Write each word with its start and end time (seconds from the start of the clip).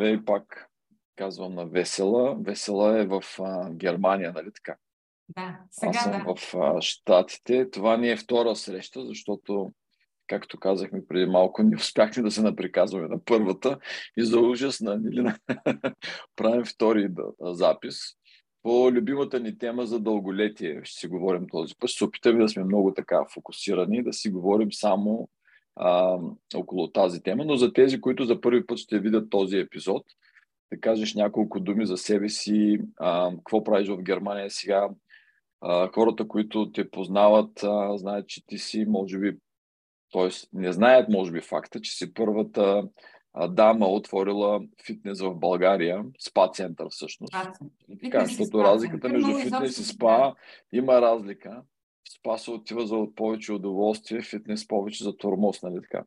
Здравей 0.00 0.24
пак, 0.24 0.68
казвам 1.16 1.54
на 1.54 1.66
Весела. 1.66 2.36
Весела 2.40 3.00
е 3.00 3.06
в 3.06 3.22
а, 3.38 3.70
Германия, 3.70 4.32
нали 4.32 4.48
така? 4.54 4.76
Да, 5.28 5.58
сега 5.70 5.90
Аз 5.90 6.02
съм 6.02 6.12
да. 6.12 6.34
в 6.34 6.54
а, 6.54 6.80
Штатите. 6.80 7.70
Това 7.70 7.96
ни 7.96 8.10
е 8.10 8.16
втора 8.16 8.56
среща, 8.56 9.06
защото, 9.06 9.72
както 10.26 10.58
казахме 10.58 11.06
преди 11.08 11.26
малко, 11.26 11.62
не 11.62 11.76
успяхме 11.76 12.22
да 12.22 12.30
се 12.30 12.42
наприказваме 12.42 13.08
на 13.08 13.24
първата 13.24 13.78
и 14.16 14.24
за 14.24 14.40
ужас 14.40 14.80
на 14.80 14.98
Нилина 14.98 15.38
правим 16.36 16.64
втори 16.64 17.08
да, 17.08 17.54
запис. 17.54 17.96
По 18.62 18.92
любимата 18.92 19.40
ни 19.40 19.58
тема 19.58 19.86
за 19.86 20.00
дълголетие 20.00 20.80
ще 20.84 21.00
си 21.00 21.08
говорим 21.08 21.46
този 21.52 21.74
път. 21.78 21.90
Ще 21.90 21.98
се 21.98 22.04
опитаме 22.04 22.42
да 22.42 22.48
сме 22.48 22.64
много 22.64 22.94
така 22.94 23.24
фокусирани, 23.34 24.02
да 24.02 24.12
си 24.12 24.30
говорим 24.30 24.72
само 24.72 25.28
а, 25.76 26.18
около 26.54 26.92
тази 26.92 27.22
тема, 27.22 27.44
но 27.44 27.56
за 27.56 27.72
тези, 27.72 28.00
които 28.00 28.24
за 28.24 28.40
първи 28.40 28.66
път 28.66 28.78
ще 28.78 28.98
видят 28.98 29.30
този 29.30 29.56
епизод, 29.56 30.02
да 30.72 30.80
кажеш 30.80 31.14
няколко 31.14 31.60
думи 31.60 31.86
за 31.86 31.96
себе 31.96 32.28
си, 32.28 32.78
а, 32.96 33.30
какво 33.36 33.64
правиш 33.64 33.88
в 33.88 34.02
Германия 34.02 34.50
сега, 34.50 34.88
а, 35.60 35.92
хората, 35.94 36.28
които 36.28 36.72
те 36.72 36.90
познават, 36.90 37.62
а, 37.62 37.98
знаят, 37.98 38.28
че 38.28 38.46
ти 38.46 38.58
си, 38.58 38.84
може 38.88 39.18
би, 39.18 39.36
т.е. 40.12 40.28
не 40.52 40.72
знаят, 40.72 41.08
може 41.08 41.32
би, 41.32 41.40
факта, 41.40 41.80
че 41.80 41.92
си 41.92 42.14
първата 42.14 42.88
дама 43.48 43.86
отворила 43.86 44.60
фитнес 44.86 45.20
в 45.20 45.34
България, 45.34 46.04
спа 46.18 46.48
център 46.48 46.86
всъщност. 46.90 47.34
Така, 48.02 48.24
защото 48.24 48.64
разликата 48.64 49.08
между 49.08 49.38
фитнес 49.38 49.78
и 49.78 49.84
спа 49.84 50.34
има 50.72 51.00
разлика. 51.00 51.62
В 52.04 52.12
спа 52.18 52.38
се 52.38 52.50
отива 52.50 52.86
за 52.86 53.06
повече 53.16 53.52
удоволствие, 53.52 54.22
фитнес 54.22 54.68
повече 54.68 55.04
за 55.04 55.16
тормоз, 55.16 55.62
нали 55.62 55.80
така? 55.82 56.04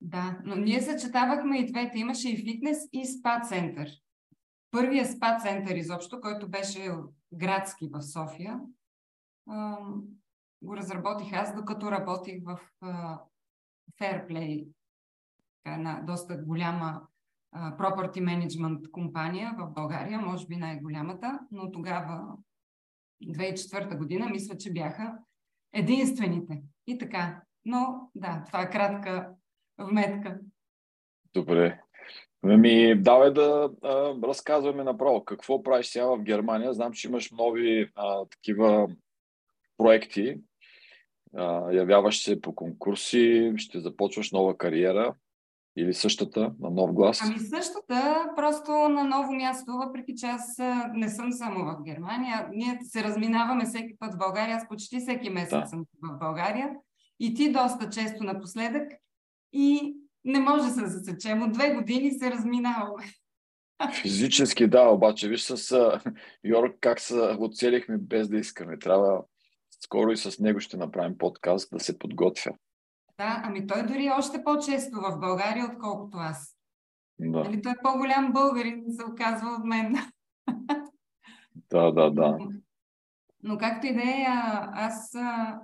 Да, 0.00 0.38
но 0.44 0.56
ние 0.56 0.80
съчетавахме 0.80 1.58
и 1.58 1.66
двете. 1.66 1.98
Имаше 1.98 2.32
и 2.32 2.36
фитнес, 2.36 2.88
и 2.92 3.06
спа 3.06 3.40
център. 3.40 3.90
Първият 4.70 5.10
спа 5.10 5.38
център 5.38 5.74
изобщо, 5.74 6.20
който 6.20 6.48
беше 6.48 6.90
градски 7.32 7.88
в 7.92 8.02
София, 8.02 8.60
го 10.62 10.76
разработих 10.76 11.32
аз, 11.32 11.54
докато 11.54 11.90
работих 11.90 12.42
в 12.44 12.60
Fairplay, 14.00 14.68
една 15.66 16.02
доста 16.06 16.36
голяма 16.36 17.02
property 17.54 18.20
management 18.20 18.90
компания 18.90 19.54
в 19.58 19.70
България, 19.70 20.20
може 20.20 20.46
би 20.46 20.56
най-голямата, 20.56 21.40
но 21.50 21.72
тогава, 21.72 22.36
2004 23.24 23.98
година, 23.98 24.28
мисля, 24.28 24.56
че 24.56 24.72
бяха 24.72 25.18
единствените. 25.74 26.62
И 26.86 26.98
така. 26.98 27.42
Но 27.64 28.10
да, 28.14 28.42
това 28.46 28.62
е 28.62 28.70
кратка 28.70 29.30
вметка. 29.78 30.40
Добре. 31.34 31.80
Ами, 32.42 32.94
давай 33.02 33.32
да 33.32 33.70
а, 33.82 34.14
разказваме 34.28 34.84
направо. 34.84 35.24
Какво 35.24 35.62
правиш 35.62 35.86
сега 35.86 36.06
в 36.06 36.22
Германия? 36.22 36.72
Знам, 36.72 36.92
че 36.92 37.08
имаш 37.08 37.30
нови 37.30 37.90
а, 37.94 38.24
такива 38.24 38.88
проекти. 39.76 40.36
А, 41.36 41.72
явяваш 41.72 42.22
се 42.22 42.40
по 42.40 42.54
конкурси, 42.54 43.52
ще 43.56 43.80
започваш 43.80 44.32
нова 44.32 44.58
кариера 44.58 45.14
или 45.76 45.94
същата 45.94 46.40
на 46.60 46.70
нов 46.70 46.92
глас? 46.92 47.20
Ами 47.24 47.38
същата, 47.38 48.26
просто 48.36 48.72
на 48.72 49.04
ново 49.04 49.32
място, 49.32 49.72
въпреки 49.72 50.14
че 50.14 50.26
аз 50.26 50.56
не 50.94 51.08
съм 51.08 51.32
само 51.32 51.64
в 51.64 51.82
Германия. 51.82 52.48
Ние 52.52 52.78
се 52.82 53.04
разминаваме 53.04 53.64
всеки 53.64 53.96
път 53.98 54.14
в 54.14 54.18
България. 54.18 54.56
Аз 54.56 54.68
почти 54.68 55.00
всеки 55.00 55.30
месец 55.30 55.60
Да. 55.60 55.66
съм 55.66 55.84
в 56.02 56.18
България. 56.18 56.70
И 57.20 57.34
ти 57.34 57.52
доста 57.52 57.90
често 57.90 58.24
напоследък. 58.24 58.92
И 59.52 59.96
не 60.24 60.40
може 60.40 60.64
да 60.64 60.70
се 60.70 60.86
засечем. 60.86 61.42
От 61.42 61.52
две 61.52 61.74
години 61.74 62.12
се 62.12 62.30
разминаваме. 62.30 63.04
Физически 64.02 64.66
да, 64.66 64.88
обаче 64.88 65.28
виж 65.28 65.42
с 65.42 66.00
Йорк 66.44 66.76
как 66.80 67.00
се 67.00 67.36
оцелихме 67.38 67.96
без 67.98 68.28
да 68.28 68.36
искаме. 68.36 68.78
Трябва 68.78 69.22
скоро 69.84 70.10
и 70.10 70.16
с 70.16 70.38
него 70.38 70.60
ще 70.60 70.76
направим 70.76 71.18
подкаст 71.18 71.70
да 71.72 71.80
се 71.80 71.98
подготвя. 71.98 72.52
Да, 73.18 73.42
ами 73.44 73.66
той 73.66 73.86
дори 73.86 74.06
е 74.06 74.12
още 74.12 74.44
по-често 74.44 75.00
в 75.00 75.18
България, 75.20 75.70
отколкото 75.72 76.18
аз. 76.18 76.58
Да, 77.18 77.44
Нали, 77.44 77.62
той 77.62 77.72
е 77.72 77.82
по-голям 77.82 78.32
българин, 78.32 78.84
се 78.88 79.04
оказва 79.04 79.50
от 79.50 79.64
мен. 79.64 79.94
да, 81.70 81.92
да. 81.92 82.10
да. 82.10 82.38
Но 83.42 83.58
както 83.58 83.86
и 83.86 83.94
да 83.94 84.02
е, 84.02 84.24
аз 84.72 85.14
а, 85.14 85.60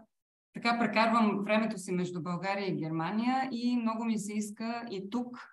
така 0.55 0.79
прекарвам 0.79 1.45
времето 1.45 1.79
си 1.79 1.93
между 1.93 2.23
България 2.23 2.69
и 2.69 2.77
Германия 2.77 3.49
и 3.53 3.77
много 3.77 4.05
ми 4.05 4.19
се 4.19 4.33
иска 4.33 4.87
и 4.91 5.11
тук 5.11 5.49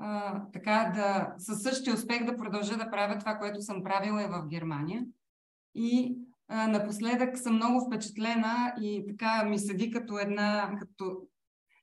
а, 0.00 0.42
така 0.52 0.92
да 0.94 1.34
със 1.38 1.62
същия 1.62 1.94
успех 1.94 2.24
да 2.24 2.36
продължа 2.36 2.76
да 2.76 2.90
правя 2.90 3.18
това, 3.18 3.34
което 3.34 3.62
съм 3.62 3.84
правила 3.84 4.22
и 4.22 4.26
в 4.26 4.46
Германия. 4.48 5.04
И 5.74 6.18
а, 6.52 6.66
напоследък 6.66 7.38
съм 7.38 7.54
много 7.54 7.86
впечатлена 7.86 8.74
и 8.80 9.04
така 9.08 9.44
ми 9.44 9.58
седи 9.58 9.90
като 9.90 10.18
една, 10.18 10.76
като 10.80 11.22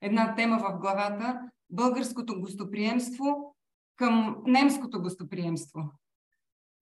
една 0.01 0.35
тема 0.35 0.57
в 0.57 0.79
главата 0.79 1.41
българското 1.69 2.41
гостоприемство 2.41 3.55
към 3.95 4.35
немското 4.47 5.01
гостоприемство. 5.01 5.79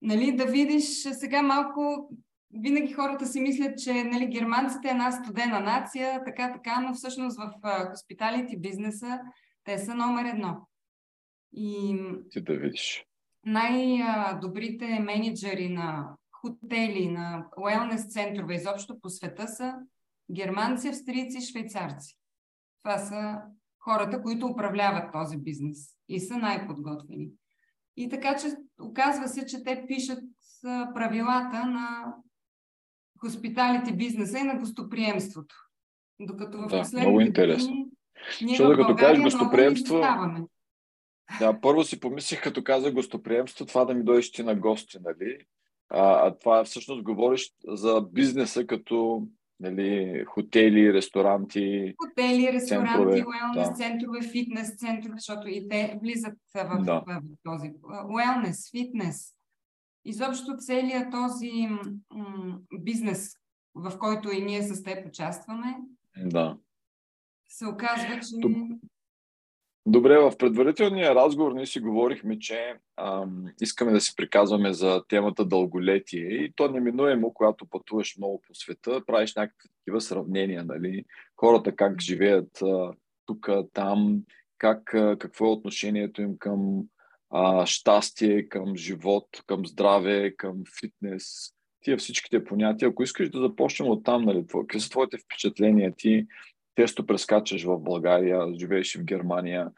Нали, 0.02 0.36
да 0.36 0.46
видиш 0.46 0.84
сега 1.12 1.42
малко 1.42 2.10
винаги 2.54 2.92
хората 2.92 3.26
си 3.26 3.40
мислят, 3.40 3.78
че 3.78 4.04
нали, 4.04 4.26
германците 4.26 4.88
е 4.88 4.90
една 4.90 5.12
студена 5.12 5.60
нация, 5.60 6.24
така, 6.24 6.52
така, 6.52 6.80
но 6.80 6.94
всъщност 6.94 7.38
в 7.38 7.50
хоспиталити 7.90 8.60
бизнеса 8.60 9.20
те 9.64 9.78
са 9.78 9.94
номер 9.94 10.24
едно. 10.24 10.68
И 11.52 11.98
Ти 12.30 12.40
да 12.40 12.54
видиш. 12.54 13.04
най-добрите 13.44 14.98
менеджери 15.00 15.68
на 15.68 16.16
хотели, 16.46 17.08
на 17.08 17.46
уелнес 17.58 18.12
центрове 18.12 18.54
изобщо 18.54 19.00
по 19.00 19.08
света 19.08 19.48
са 19.48 19.74
германци, 20.32 20.88
австрийци, 20.88 21.40
швейцарци. 21.40 22.18
Това 22.82 22.98
са 22.98 23.38
хората, 23.78 24.22
които 24.22 24.46
управляват 24.46 25.12
този 25.12 25.36
бизнес 25.36 25.96
и 26.08 26.20
са 26.20 26.36
най-подготвени. 26.36 27.30
И 27.96 28.08
така, 28.08 28.36
че 28.36 28.46
оказва 28.80 29.28
се, 29.28 29.46
че 29.46 29.64
те 29.64 29.84
пишат 29.88 30.24
правилата 30.94 31.66
на 31.66 32.14
хоспиталите 33.20 33.92
бизнеса 33.92 34.38
и 34.38 34.42
на 34.42 34.58
гостоприемството. 34.58 35.54
Докато 36.20 36.58
в 36.58 36.66
Да, 36.66 36.78
последните 36.78 37.08
много 37.08 37.20
интересно. 37.20 37.68
години 37.68 37.86
ние 38.42 38.56
Защото 38.56 38.76
като 38.76 38.96
кажеш 38.96 39.22
гостоприемство. 39.22 40.00
Да, 41.38 41.60
първо 41.60 41.84
си 41.84 42.00
помислих, 42.00 42.42
като 42.42 42.64
каза 42.64 42.92
гостоприемство, 42.92 43.66
това 43.66 43.84
да 43.84 43.94
ми 43.94 44.04
дойдеш 44.04 44.32
ти 44.32 44.42
на 44.42 44.54
гости, 44.54 44.98
нали? 45.00 45.38
А, 45.88 46.26
а 46.26 46.38
това 46.38 46.64
всъщност 46.64 47.02
говориш 47.02 47.52
за 47.68 48.00
бизнеса 48.12 48.66
като 48.66 49.26
нали, 49.60 50.24
хотели, 50.26 50.92
ресторанти. 50.92 51.94
Хотели, 51.98 52.52
ресторанти, 52.52 52.88
Центрове, 52.92 53.24
уелнес 53.26 53.68
да. 53.68 53.74
центрове, 53.74 54.22
фитнес 54.22 54.76
центрове, 54.76 55.14
защото 55.18 55.48
и 55.48 55.68
те 55.68 55.98
влизат 56.02 56.34
в, 56.54 56.82
Да. 56.84 57.02
в 57.06 57.20
този 57.42 57.72
уелнес, 58.08 58.70
фитнес. 58.70 59.32
Изобщо 60.04 60.56
целият 60.58 61.10
този 61.10 61.50
м- 62.14 62.58
бизнес, 62.80 63.34
в 63.74 63.98
който 63.98 64.30
и 64.30 64.40
ние 64.44 64.62
с 64.62 64.82
теб 64.82 65.06
участваме, 65.06 65.76
Да. 66.24 66.58
се 67.48 67.66
оказва, 67.66 68.14
че... 68.14 68.34
Доб- 68.34 68.78
Добре, 69.88 70.18
в 70.18 70.32
предварителния 70.38 71.14
разговор 71.14 71.52
ние 71.52 71.66
си 71.66 71.80
говорихме, 71.80 72.38
че 72.38 72.74
ам, 72.96 73.44
искаме 73.60 73.92
да 73.92 74.00
си 74.00 74.12
приказваме 74.16 74.72
за 74.72 75.02
темата 75.08 75.44
дълголетие 75.44 76.28
и 76.28 76.52
то 76.56 76.68
неминуемо, 76.68 77.34
когато 77.34 77.66
пътуваш 77.66 78.16
много 78.18 78.42
по 78.48 78.54
света, 78.54 79.02
правиш 79.06 79.34
някакви 79.34 79.68
такива 79.78 80.00
сравнения, 80.00 80.64
нали? 80.64 81.04
Хората 81.36 81.76
как 81.76 82.00
живеят 82.00 82.62
тук, 83.26 83.48
там, 83.72 84.22
как, 84.58 84.94
а, 84.94 85.16
какво 85.18 85.46
е 85.46 85.50
отношението 85.50 86.22
им 86.22 86.38
към 86.38 86.82
а, 87.30 87.66
щастие, 87.66 88.48
към 88.48 88.76
живот, 88.76 89.28
към 89.46 89.66
здраве, 89.66 90.34
към 90.36 90.62
фитнес, 90.80 91.24
тия 91.80 91.96
всичките 91.96 92.44
понятия. 92.44 92.88
Ако 92.88 93.02
искаш 93.02 93.30
да 93.30 93.40
започнем 93.40 93.88
от 93.88 94.04
там, 94.04 94.24
нали, 94.24 94.44
какви 94.52 94.80
са 94.80 94.90
твоите 94.90 95.18
впечатления 95.18 95.92
ти? 95.96 96.26
Често 96.76 97.06
прескачаш 97.06 97.64
в 97.64 97.78
България, 97.78 98.54
живееш 98.58 98.96
в 98.96 99.04
Германия, 99.04 99.70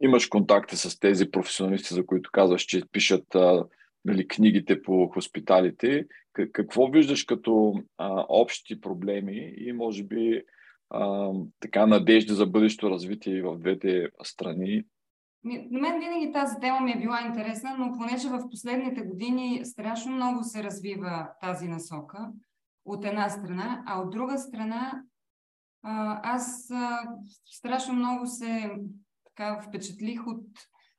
имаш 0.00 0.26
контакти 0.26 0.76
с 0.76 0.98
тези 0.98 1.30
професионалисти, 1.30 1.94
за 1.94 2.06
които 2.06 2.30
казваш, 2.32 2.62
че 2.62 2.82
пишат 2.92 3.34
а, 3.34 3.66
нали, 4.04 4.28
книгите 4.28 4.82
по 4.82 5.08
хоспиталите. 5.08 6.06
Какво 6.52 6.86
виждаш 6.86 7.24
като 7.24 7.82
а, 7.98 8.24
общи 8.28 8.80
проблеми 8.80 9.54
и 9.56 9.72
може 9.72 10.04
би 10.04 10.42
а, 10.90 11.30
така 11.60 11.86
надежди 11.86 12.32
за 12.32 12.46
бъдещо 12.46 12.90
развитие 12.90 13.42
в 13.42 13.58
двете 13.58 14.08
страни? 14.22 14.84
На 15.44 15.80
мен 15.80 16.00
винаги 16.00 16.32
тази 16.32 16.56
тема 16.60 16.80
ми 16.80 16.92
е 16.92 17.00
била 17.00 17.26
интересна, 17.26 17.76
но 17.78 17.98
понеже 17.98 18.28
в 18.28 18.48
последните 18.50 19.00
години 19.02 19.60
страшно 19.64 20.12
много 20.12 20.42
се 20.42 20.62
развива 20.62 21.28
тази 21.40 21.68
насока, 21.68 22.32
от 22.84 23.04
една 23.04 23.28
страна, 23.28 23.82
а 23.86 24.00
от 24.00 24.10
друга 24.10 24.38
страна 24.38 25.02
аз 26.22 26.72
страшно 27.44 27.94
много 27.94 28.26
се 28.26 28.70
така 29.24 29.62
впечатлих 29.68 30.26
от 30.26 30.46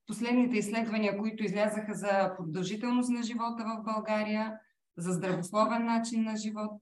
последните 0.07 0.57
изследвания, 0.57 1.17
които 1.17 1.43
излязаха 1.43 1.93
за 1.93 2.33
продължителност 2.37 3.09
на 3.09 3.23
живота 3.23 3.63
в 3.65 3.83
България, 3.83 4.59
за 4.97 5.11
здравословен 5.11 5.85
начин 5.85 6.23
на 6.23 6.37
живот. 6.37 6.81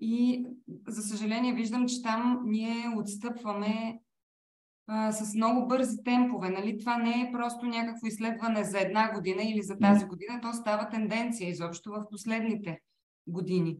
И, 0.00 0.46
за 0.88 1.02
съжаление, 1.02 1.54
виждам, 1.54 1.86
че 1.86 2.02
там 2.02 2.42
ние 2.44 2.94
отстъпваме 2.96 4.00
а, 4.86 5.12
с 5.12 5.34
много 5.34 5.68
бързи 5.68 6.02
темпове. 6.04 6.50
Нали? 6.50 6.78
Това 6.78 6.98
не 6.98 7.10
е 7.10 7.32
просто 7.32 7.66
някакво 7.66 8.06
изследване 8.06 8.64
за 8.64 8.80
една 8.80 9.12
година 9.12 9.42
или 9.42 9.62
за 9.62 9.78
тази 9.78 10.06
година, 10.06 10.40
то 10.42 10.52
става 10.52 10.88
тенденция 10.88 11.50
изобщо 11.50 11.90
в 11.90 12.06
последните 12.10 12.80
години. 13.26 13.78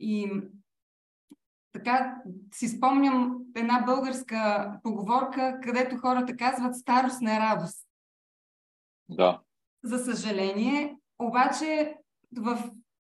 И 0.00 0.32
така 1.74 2.16
си 2.52 2.68
спомням 2.68 3.38
една 3.56 3.82
българска 3.86 4.72
поговорка, 4.82 5.58
където 5.62 5.98
хората 5.98 6.36
казват 6.36 6.76
старост 6.76 7.20
не 7.20 7.40
радост. 7.40 7.86
Да. 9.08 9.40
За 9.84 9.98
съжаление, 9.98 10.96
обаче 11.18 11.96
в 12.36 12.70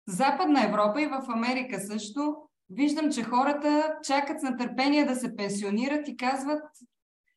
Западна 0.09 0.65
Европа 0.65 1.03
и 1.03 1.07
в 1.07 1.25
Америка 1.29 1.81
също 1.81 2.37
виждам, 2.71 3.13
че 3.13 3.23
хората 3.23 3.97
чакат 4.03 4.41
с 4.41 4.43
нетърпение 4.43 5.05
да 5.05 5.17
се 5.17 5.37
пенсионират 5.37 6.09
и 6.09 6.17
казват 6.17 6.63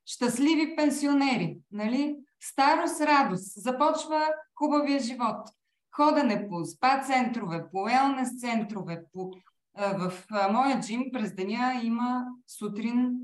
щастливи 0.06 0.76
пенсионери, 0.76 1.60
нали? 1.72 2.18
Старост, 2.42 3.02
радост. 3.02 3.62
Започва 3.62 4.28
хубавия 4.56 5.00
живот. 5.00 5.50
Ходене 5.96 6.48
по 6.50 6.66
спа 6.66 7.02
центрове, 7.04 7.66
по 7.72 7.90
елнес 7.90 8.40
центрове, 8.40 9.04
по 9.14 9.32
в 9.80 10.14
моя 10.52 10.80
джим 10.80 11.04
през 11.14 11.36
деня 11.36 11.82
има 11.84 12.26
сутрин 12.48 13.20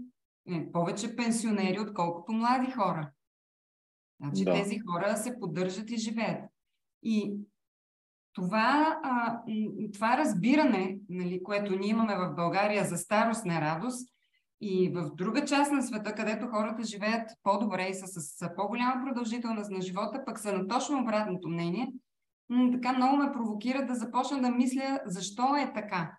не, 0.46 0.72
повече 0.72 1.16
пенсионери, 1.16 1.80
отколкото 1.80 2.34
млади 2.34 2.72
хора. 2.72 3.12
Значи 4.22 4.44
да. 4.44 4.54
тези 4.54 4.80
хора 4.80 5.18
се 5.18 5.40
поддържат 5.40 5.92
и 5.92 5.98
живеят. 5.98 6.50
И 7.04 7.34
това, 8.34 9.00
а, 9.04 9.42
това 9.94 10.18
разбиране, 10.18 10.98
нали, 11.10 11.44
което 11.44 11.76
ние 11.76 11.90
имаме 11.90 12.16
в 12.16 12.36
България 12.36 12.86
за 12.86 12.98
старост 12.98 13.46
на 13.46 13.62
радост 13.62 14.10
и 14.62 14.90
в 14.90 15.16
друга 15.16 15.46
част 15.46 15.72
на 15.72 15.84
света, 15.84 16.16
където 16.16 16.48
хората 16.48 16.84
живеят 16.84 17.32
по-добре 17.44 17.88
и 17.88 17.94
са 17.94 18.08
с, 18.08 18.22
с 18.22 18.56
по-голяма 18.56 19.06
продължителност 19.06 19.72
на 19.72 19.82
живота, 19.82 20.24
пък 20.26 20.40
са 20.40 20.54
на 20.54 20.68
точно 20.68 21.02
обратното 21.02 21.50
мнение, 21.50 21.94
така 22.72 22.94
много 22.94 23.18
ме 23.18 23.32
провокира 23.32 23.86
да 23.86 23.96
започна 23.96 24.42
да 24.42 24.50
мисля 24.50 25.00
защо 25.06 25.56
е 25.56 25.74
така. 25.74 26.18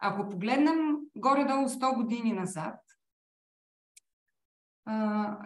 Ако 0.00 0.28
погледнем 0.28 0.96
горе-долу 1.16 1.68
100 1.68 1.94
години 1.94 2.32
назад, 2.32 2.80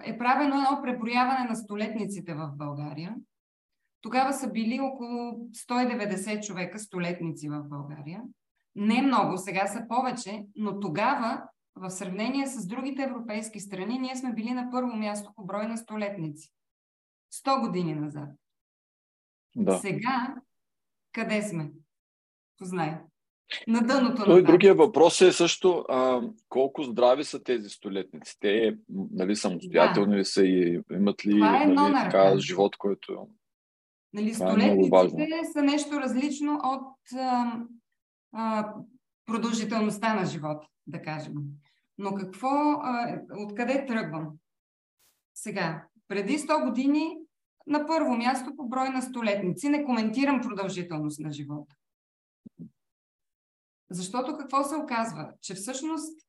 е 0.04 0.18
правено 0.18 0.56
едно 0.56 0.82
преброяване 0.82 1.48
на 1.48 1.56
столетниците 1.56 2.34
в 2.34 2.50
България. 2.56 3.14
Тогава 4.00 4.32
са 4.32 4.52
били 4.52 4.80
около 4.80 5.32
190 5.32 6.46
човека 6.46 6.78
столетници 6.78 7.48
в 7.48 7.62
България. 7.68 8.22
Не 8.74 9.02
много, 9.02 9.38
сега 9.38 9.66
са 9.66 9.86
повече, 9.88 10.46
но 10.56 10.80
тогава, 10.80 11.42
в 11.74 11.90
сравнение 11.90 12.46
с 12.46 12.66
другите 12.66 13.02
европейски 13.02 13.60
страни, 13.60 13.98
ние 13.98 14.16
сме 14.16 14.32
били 14.32 14.50
на 14.50 14.70
първо 14.70 14.96
място 14.96 15.32
по 15.36 15.44
брой 15.44 15.66
на 15.66 15.76
столетници. 15.76 16.52
100 17.32 17.60
години 17.60 17.94
назад. 17.94 18.28
Да. 19.56 19.78
Сега, 19.78 20.34
къде 21.12 21.42
сме? 21.42 21.70
Познай 22.58 23.00
на 23.66 23.80
дъното. 23.80 24.24
Той 24.24 24.42
другия 24.42 24.74
въпрос 24.74 25.20
е 25.20 25.32
също 25.32 25.84
а, 25.88 26.20
колко 26.48 26.82
здрави 26.82 27.24
са 27.24 27.42
тези 27.42 27.68
столетници. 27.68 28.36
Те 28.40 28.76
нали, 29.12 29.36
самостоятелни 29.36 30.12
да. 30.12 30.18
ли 30.18 30.24
са 30.24 30.44
и 30.44 30.80
имат 30.92 31.26
ли 31.26 31.32
е 31.32 31.66
нали, 31.66 31.94
така, 31.94 32.38
живот, 32.38 32.76
който... 32.76 33.28
Нали, 34.12 34.30
е 34.30 34.34
столетниците 34.34 35.22
е 35.22 35.52
са 35.52 35.62
нещо 35.62 36.00
различно 36.00 36.60
от 36.64 37.18
а, 37.18 37.60
а, 38.32 38.74
продължителността 39.26 40.14
на 40.14 40.26
живота, 40.26 40.66
да 40.86 41.02
кажем. 41.02 41.34
Но 41.98 42.14
какво, 42.14 42.48
а, 42.82 43.20
откъде 43.38 43.86
тръгвам? 43.86 44.28
Сега, 45.34 45.84
преди 46.08 46.38
100 46.38 46.64
години 46.64 47.16
на 47.66 47.86
първо 47.86 48.16
място 48.16 48.56
по 48.56 48.68
брой 48.68 48.88
на 48.88 49.02
столетници 49.02 49.68
не 49.68 49.84
коментирам 49.84 50.40
продължителност 50.40 51.20
на 51.20 51.32
живота. 51.32 51.74
Защото 53.90 54.36
какво 54.36 54.64
се 54.64 54.76
оказва? 54.76 55.32
Че 55.40 55.54
всъщност 55.54 56.26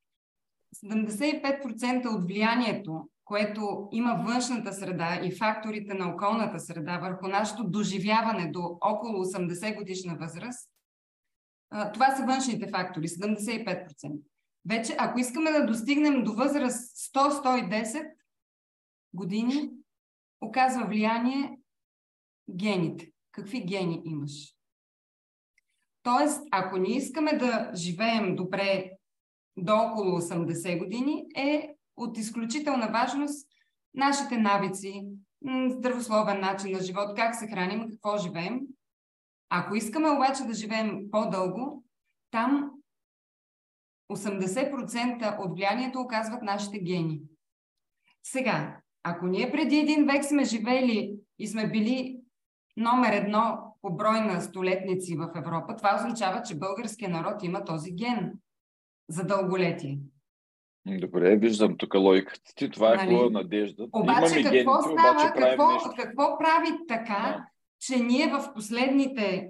75% 0.86 2.16
от 2.16 2.28
влиянието, 2.28 3.10
което 3.26 3.90
има 3.92 4.24
външната 4.28 4.74
среда 4.74 5.20
и 5.24 5.38
факторите 5.38 5.94
на 5.94 6.10
околната 6.10 6.60
среда 6.60 6.98
върху 6.98 7.28
нашето 7.28 7.64
доживяване 7.64 8.52
до 8.52 8.78
около 8.82 9.26
80 9.26 9.76
годишна 9.78 10.16
възраст, 10.16 10.70
това 11.94 12.16
са 12.16 12.26
външните 12.26 12.68
фактори, 12.68 13.08
75%. 13.08 14.20
Вече, 14.70 14.96
ако 15.00 15.20
искаме 15.20 15.52
да 15.52 15.66
достигнем 15.66 16.24
до 16.24 16.34
възраст 16.34 16.98
100-110 17.14 18.12
години, 19.14 19.72
оказва 20.42 20.86
влияние 20.86 21.58
гените. 22.50 23.12
Какви 23.32 23.66
гени 23.66 24.02
имаш? 24.06 24.55
Тоест, 26.06 26.48
ако 26.52 26.78
ние 26.78 26.98
искаме 26.98 27.38
да 27.38 27.72
живеем 27.76 28.36
добре 28.36 28.92
до 29.58 29.76
около 29.76 30.22
80 30.22 30.80
години, 30.80 31.26
е 31.36 31.76
от 31.98 32.18
изключителна 32.18 32.88
важност 32.88 33.48
нашите 33.94 34.38
навици, 34.38 35.08
здравословен 35.68 36.40
начин 36.40 36.72
на 36.72 36.80
живот, 36.80 37.16
как 37.16 37.36
се 37.36 37.48
храним, 37.48 37.90
какво 37.92 38.18
живеем. 38.18 38.62
Ако 39.50 39.76
искаме 39.76 40.10
обаче 40.10 40.44
да 40.44 40.54
живеем 40.54 41.12
по-дълго, 41.12 41.84
там 42.32 42.72
80% 44.12 45.40
от 45.40 45.56
влиянието 45.56 46.00
оказват 46.00 46.42
нашите 46.42 46.80
гени. 46.80 47.22
Сега, 48.24 48.80
ако 49.04 49.28
ние 49.28 49.52
преди 49.52 49.78
един 49.78 50.06
век 50.06 50.26
сме 50.26 50.44
живели 50.44 51.16
и 51.40 51.48
сме 51.48 51.70
били 51.70 52.20
номер 52.78 53.14
едно 53.14 53.65
по 53.86 53.96
брой 53.96 54.22
на 54.22 54.42
столетници 54.42 55.16
в 55.16 55.32
Европа, 55.36 55.76
това 55.76 55.96
означава, 55.96 56.42
че 56.42 56.56
българския 56.56 57.10
народ 57.10 57.44
има 57.44 57.66
този 57.66 57.92
ген 57.92 58.34
за 59.10 59.24
дълголетие. 59.24 60.00
Добре, 60.88 61.36
виждам 61.36 61.78
тук 61.78 61.94
логиката 61.94 62.56
ти. 62.56 62.72
Това 62.72 62.94
е 62.94 62.96
нали? 62.96 63.08
хубава 63.08 63.30
надежда. 63.30 63.88
Обаче 63.92 64.40
Имаме 64.40 64.58
какво 64.58 64.82
гените, 64.82 65.02
става, 65.02 65.12
обаче 65.12 65.34
какво, 65.36 65.72
нещо. 65.72 65.90
какво 65.98 66.38
прави 66.38 66.70
така, 66.88 67.36
да. 67.38 67.46
че 67.80 68.04
ние 68.04 68.28
в 68.28 68.54
последните 68.54 69.50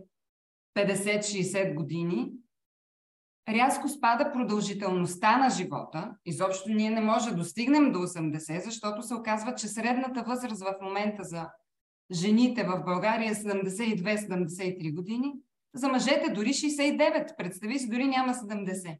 50-60 0.77 1.73
години 1.73 2.31
рязко 3.49 3.87
спада 3.87 4.31
продължителността 4.33 5.37
на 5.37 5.49
живота. 5.49 6.11
Изобщо 6.25 6.69
ние 6.69 6.89
не 6.89 7.01
може 7.01 7.29
да 7.29 7.35
достигнем 7.35 7.91
до 7.91 7.99
80, 7.99 8.63
защото 8.63 9.03
се 9.03 9.15
оказва, 9.15 9.55
че 9.55 9.67
средната 9.67 10.23
възраст 10.23 10.63
в 10.63 10.75
момента 10.81 11.23
за 11.23 11.49
жените 12.11 12.63
в 12.63 12.83
България 12.85 13.35
72-73 13.35 14.95
години, 14.95 15.33
за 15.73 15.89
мъжете 15.89 16.31
дори 16.31 16.49
69. 16.49 17.37
Представи 17.37 17.79
си, 17.79 17.89
дори 17.89 18.07
няма 18.07 18.33
70. 18.33 18.99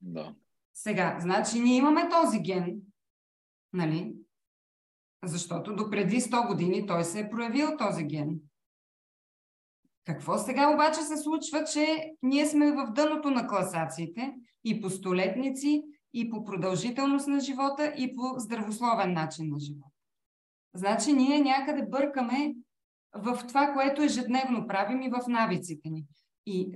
Да. 0.00 0.34
Сега, 0.74 1.18
значи 1.20 1.60
ние 1.60 1.76
имаме 1.76 2.08
този 2.08 2.38
ген, 2.38 2.80
нали? 3.72 4.14
Защото 5.24 5.76
до 5.76 5.90
преди 5.90 6.20
100 6.20 6.46
години 6.46 6.86
той 6.86 7.04
се 7.04 7.20
е 7.20 7.30
проявил 7.30 7.76
този 7.78 8.04
ген. 8.04 8.40
Какво 10.04 10.38
сега 10.38 10.74
обаче 10.74 11.00
се 11.00 11.16
случва, 11.16 11.64
че 11.64 12.12
ние 12.22 12.46
сме 12.46 12.72
в 12.72 12.92
дъното 12.94 13.30
на 13.30 13.46
класациите 13.46 14.34
и 14.64 14.80
по 14.80 14.90
столетници, 14.90 15.82
и 16.14 16.30
по 16.30 16.44
продължителност 16.44 17.26
на 17.26 17.40
живота, 17.40 17.94
и 17.98 18.16
по 18.16 18.34
здравословен 18.36 19.12
начин 19.12 19.48
на 19.48 19.60
живота. 19.60 19.99
Значи 20.74 21.12
ние 21.12 21.40
някъде 21.40 21.82
бъркаме 21.82 22.54
в 23.14 23.38
това, 23.48 23.72
което 23.72 24.02
ежедневно 24.02 24.66
правим 24.66 25.02
и 25.02 25.10
в 25.10 25.28
навиците 25.28 25.88
ни. 25.90 26.06
И 26.46 26.72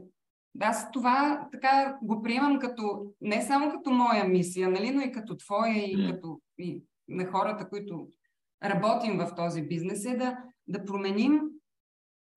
аз 0.60 0.90
това 0.90 1.48
така 1.52 1.98
го 2.02 2.22
приемам 2.22 2.58
като, 2.58 3.06
не 3.20 3.42
само 3.42 3.70
като 3.70 3.90
моя 3.90 4.24
мисия, 4.24 4.70
нали, 4.70 4.90
но 4.90 5.00
и 5.00 5.12
като 5.12 5.36
твоя 5.36 5.78
и 5.78 6.10
като 6.10 6.40
и 6.58 6.82
на 7.08 7.26
хората, 7.26 7.68
които 7.68 8.08
работим 8.64 9.18
в 9.18 9.34
този 9.36 9.62
бизнес, 9.62 10.04
е 10.04 10.16
да, 10.16 10.38
да 10.66 10.84
променим 10.84 11.40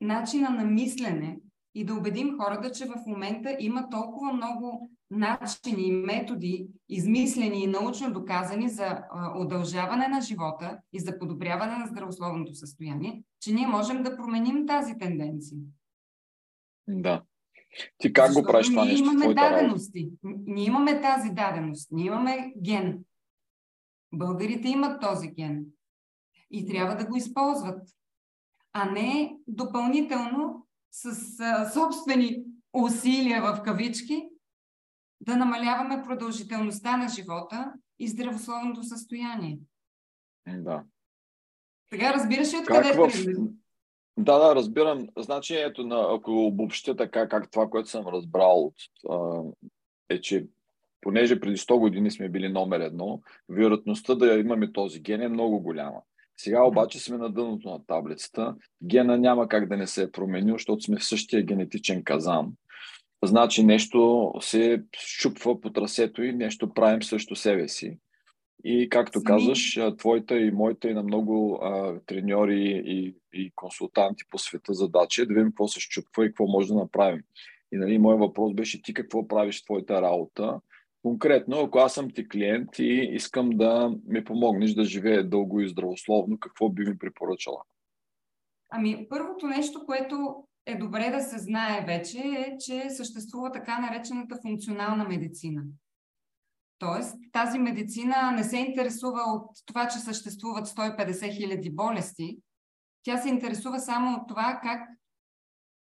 начина 0.02 0.50
на 0.50 0.64
мислене 0.64 1.40
и 1.78 1.86
да 1.86 1.94
убедим 1.94 2.38
хората, 2.38 2.72
че 2.72 2.86
в 2.86 2.96
момента 3.08 3.58
има 3.60 3.90
толкова 3.90 4.34
много 4.34 4.90
начини 5.12 5.88
и 5.88 5.92
методи, 5.92 6.68
измислени 6.90 7.64
и 7.64 7.68
научно 7.68 8.14
доказани 8.14 8.70
за 8.70 9.02
удължаване 9.36 10.08
на 10.08 10.22
живота 10.22 10.80
и 10.94 11.00
за 11.00 11.20
подобряване 11.20 11.78
на 11.78 11.88
здравословното 11.88 12.56
състояние, 12.56 13.24
че 13.40 13.54
ние 13.54 13.68
можем 13.68 14.04
да 14.04 14.18
променим 14.18 14.66
тази 14.68 14.98
тенденция. 14.98 15.60
Да. 16.88 17.24
Ти 17.98 18.14
как 18.14 18.28
Защото 18.28 18.46
го 18.46 18.52
правиш 18.52 18.68
това 18.68 18.86
нещо? 18.86 19.06
Ние 19.06 19.14
имаме 19.14 19.34
дадености. 19.34 20.10
Ние 20.24 20.66
имаме 20.66 21.02
тази 21.02 21.30
даденост. 21.30 21.92
Ние 21.92 22.06
имаме 22.06 22.54
ген. 22.62 23.00
Българите 24.14 24.68
имат 24.68 25.02
този 25.02 25.28
ген. 25.28 25.66
и 26.52 26.66
трябва 26.66 26.96
да 26.96 27.06
го 27.06 27.16
използват, 27.16 27.90
а 28.74 28.92
не 28.92 29.38
допълнително 29.48 30.67
с 30.92 31.40
а, 31.40 31.70
собствени 31.70 32.44
усилия 32.74 33.42
в 33.42 33.64
кавички 33.64 34.30
да 35.22 35.36
намаляваме 35.36 36.04
продължителността 36.08 36.98
на 36.98 37.10
живота 37.10 37.74
и 38.00 38.08
здравословното 38.08 38.84
състояние. 38.84 39.60
Да. 40.48 40.84
Сега 41.90 42.14
разбираш 42.14 42.54
ли 42.54 42.58
откъде 42.58 42.94
в... 42.94 43.12
Да, 44.18 44.40
да, 44.40 44.56
разбирам. 44.56 45.08
Значението 45.18 45.84
на, 45.88 46.08
ако 46.16 46.46
обобщя 46.46 46.96
така, 46.96 47.28
как 47.28 47.52
това, 47.52 47.70
което 47.70 47.90
съм 47.90 48.08
разбрал 48.08 48.66
от, 48.66 48.76
а, 49.10 49.42
е, 50.10 50.22
че 50.22 50.48
понеже 51.02 51.40
преди 51.40 51.58
100 51.58 51.80
години 51.80 52.12
сме 52.12 52.30
били 52.30 52.50
номер 52.50 52.80
едно, 52.80 53.22
вероятността 53.50 54.16
да 54.16 54.40
имаме 54.40 54.72
този 54.72 55.00
ген 55.00 55.22
е 55.22 55.28
много 55.28 55.60
голяма. 55.60 56.02
Сега 56.38 56.64
обаче 56.64 57.00
сме 57.00 57.18
на 57.18 57.30
дъното 57.30 57.70
на 57.70 57.86
таблицата. 57.86 58.56
Гена 58.84 59.18
няма 59.18 59.48
как 59.48 59.68
да 59.68 59.78
не 59.78 59.88
се 59.88 60.04
е 60.04 60.12
променил, 60.12 60.56
защото 60.56 60.84
сме 60.84 60.98
в 60.98 61.06
същия 61.06 61.44
генетичен 61.44 62.04
казан. 62.04 62.52
Значи 63.24 63.64
нещо 63.64 64.32
се 64.40 64.84
щупва 64.94 65.62
по 65.62 65.72
трасето 65.72 66.24
и 66.24 66.34
нещо 66.34 66.74
правим 66.74 67.04
също 67.04 67.36
себе 67.36 67.68
си. 67.68 67.98
И 68.64 68.90
както 68.90 69.24
казваш, 69.24 69.80
твоята 69.98 70.40
и 70.40 70.52
моята 70.52 70.90
и 70.90 70.94
на 70.94 71.04
много 71.04 71.60
а, 71.62 72.00
треньори 72.06 72.84
и, 72.86 73.16
и 73.34 73.52
консултанти 73.56 74.24
по 74.30 74.38
света 74.38 74.74
задача 74.74 75.22
е 75.22 75.26
да 75.26 75.34
видим 75.34 75.50
какво 75.50 75.68
се 75.68 75.80
щупва 75.80 76.26
и 76.26 76.28
какво 76.28 76.48
може 76.48 76.68
да 76.68 76.76
направим. 76.76 77.22
И 77.72 77.78
нали, 77.78 77.98
моят 77.98 78.20
въпрос 78.20 78.54
беше 78.54 78.82
ти 78.82 78.94
какво 78.94 79.28
правиш 79.28 79.62
в 79.62 79.66
твоята 79.66 80.02
работа. 80.02 80.60
Конкретно, 81.02 81.60
ако 81.60 81.78
аз 81.78 81.94
съм 81.94 82.12
ти 82.12 82.28
клиент 82.28 82.80
и 82.80 83.10
искам 83.14 83.50
да 83.50 83.96
ми 84.06 84.24
помогнеш 84.24 84.74
да 84.74 84.84
живея 84.84 85.30
дълго 85.30 85.60
и 85.60 85.70
здравословно, 85.70 86.40
какво 86.40 86.70
би 86.70 86.86
ми 86.86 86.98
препоръчала? 86.98 87.62
Ами, 88.70 89.08
първото 89.10 89.48
нещо, 89.48 89.86
което 89.86 90.44
е 90.66 90.76
добре 90.76 91.10
да 91.10 91.22
се 91.22 91.38
знае 91.38 91.86
вече, 91.86 92.18
е, 92.18 92.58
че 92.60 92.90
съществува 92.90 93.52
така 93.52 93.80
наречената 93.80 94.38
функционална 94.42 95.04
медицина. 95.04 95.64
Тоест, 96.80 97.16
тази 97.32 97.60
медицина 97.60 98.32
не 98.32 98.44
се 98.44 98.58
интересува 98.58 99.22
от 99.22 99.50
това, 99.66 99.88
че 99.88 100.00
съществуват 100.00 100.68
150 100.68 101.38
хиляди 101.38 101.70
болести. 101.70 102.40
Тя 103.04 103.18
се 103.18 103.30
интересува 103.30 103.80
само 103.80 104.18
от 104.18 104.28
това 104.28 104.60
как 104.64 104.90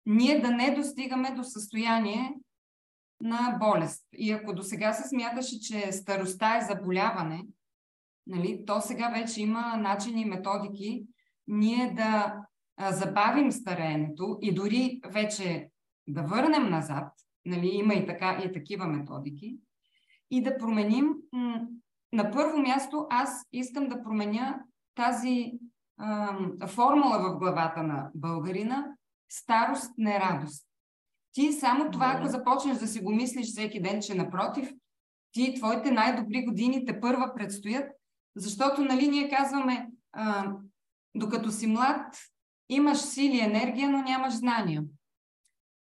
ние 0.07 0.41
да 0.41 0.51
не 0.51 0.75
достигаме 0.75 1.31
до 1.31 1.45
състояние 1.45 2.35
на 3.21 3.59
болест. 3.61 4.07
И 4.13 4.33
ако 4.33 4.55
до 4.55 4.63
сега 4.63 4.93
се 4.93 5.09
смяташе, 5.09 5.61
че 5.61 5.93
старостта 5.93 6.57
е 6.57 6.67
заболяване, 6.75 7.47
нали, 8.27 8.65
то 8.67 8.81
сега 8.81 9.09
вече 9.09 9.43
има 9.43 9.77
начини 9.77 10.23
и 10.23 10.25
методики 10.25 11.07
ние 11.47 11.95
да 11.97 12.37
забавим 12.91 13.53
стареенето 13.53 14.39
и 14.41 14.55
дори 14.55 15.01
вече 15.07 15.69
да 16.09 16.23
върнем 16.23 16.71
назад, 16.71 17.13
нали, 17.47 17.67
има 17.67 17.95
и, 17.95 18.07
така, 18.07 18.43
и 18.45 18.53
такива 18.53 18.87
методики, 18.87 19.59
и 20.31 20.43
да 20.43 20.59
променим. 20.59 21.15
На 22.13 22.31
първо 22.31 22.59
място 22.59 23.07
аз 23.11 23.47
искам 23.53 23.89
да 23.89 24.03
променя 24.03 24.61
тази 24.95 25.53
а, 25.99 26.39
формула 26.67 27.19
в 27.19 27.39
главата 27.39 27.83
на 27.83 28.11
българина 28.15 28.87
старост, 29.29 29.93
не 29.99 30.21
радост. 30.21 30.67
Ти 31.35 31.53
само 31.53 31.91
това, 31.91 32.15
ако 32.17 32.29
започнеш 32.29 32.79
да 32.79 32.87
си 32.87 33.01
го 33.01 33.15
мислиш 33.15 33.47
всеки 33.47 33.83
ден, 33.83 34.03
че 34.03 34.15
напротив, 34.15 34.73
ти, 35.33 35.55
твоите 35.55 35.91
най-добри 35.91 36.45
години 36.45 36.85
те 36.85 37.01
първа 37.01 37.33
предстоят, 37.37 37.91
защото, 38.37 38.85
нали, 38.85 39.09
ние 39.09 39.29
казваме, 39.29 39.89
а, 40.13 40.53
докато 41.15 41.51
си 41.51 41.67
млад, 41.67 42.17
имаш 42.69 42.99
сили, 42.99 43.41
енергия, 43.41 43.91
но 43.91 44.03
нямаш 44.03 44.35
знания. 44.35 44.85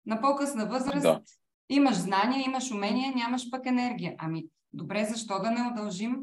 На 0.06 0.20
по-късна 0.20 0.66
възраст 0.66 1.02
да. 1.02 1.20
имаш 1.68 1.94
знания, 1.94 2.44
имаш 2.46 2.70
умения, 2.70 3.12
нямаш 3.16 3.50
пък 3.50 3.66
енергия. 3.66 4.14
Ами, 4.18 4.46
добре, 4.72 5.04
защо 5.04 5.38
да 5.38 5.50
не 5.50 5.70
удължим 5.72 6.16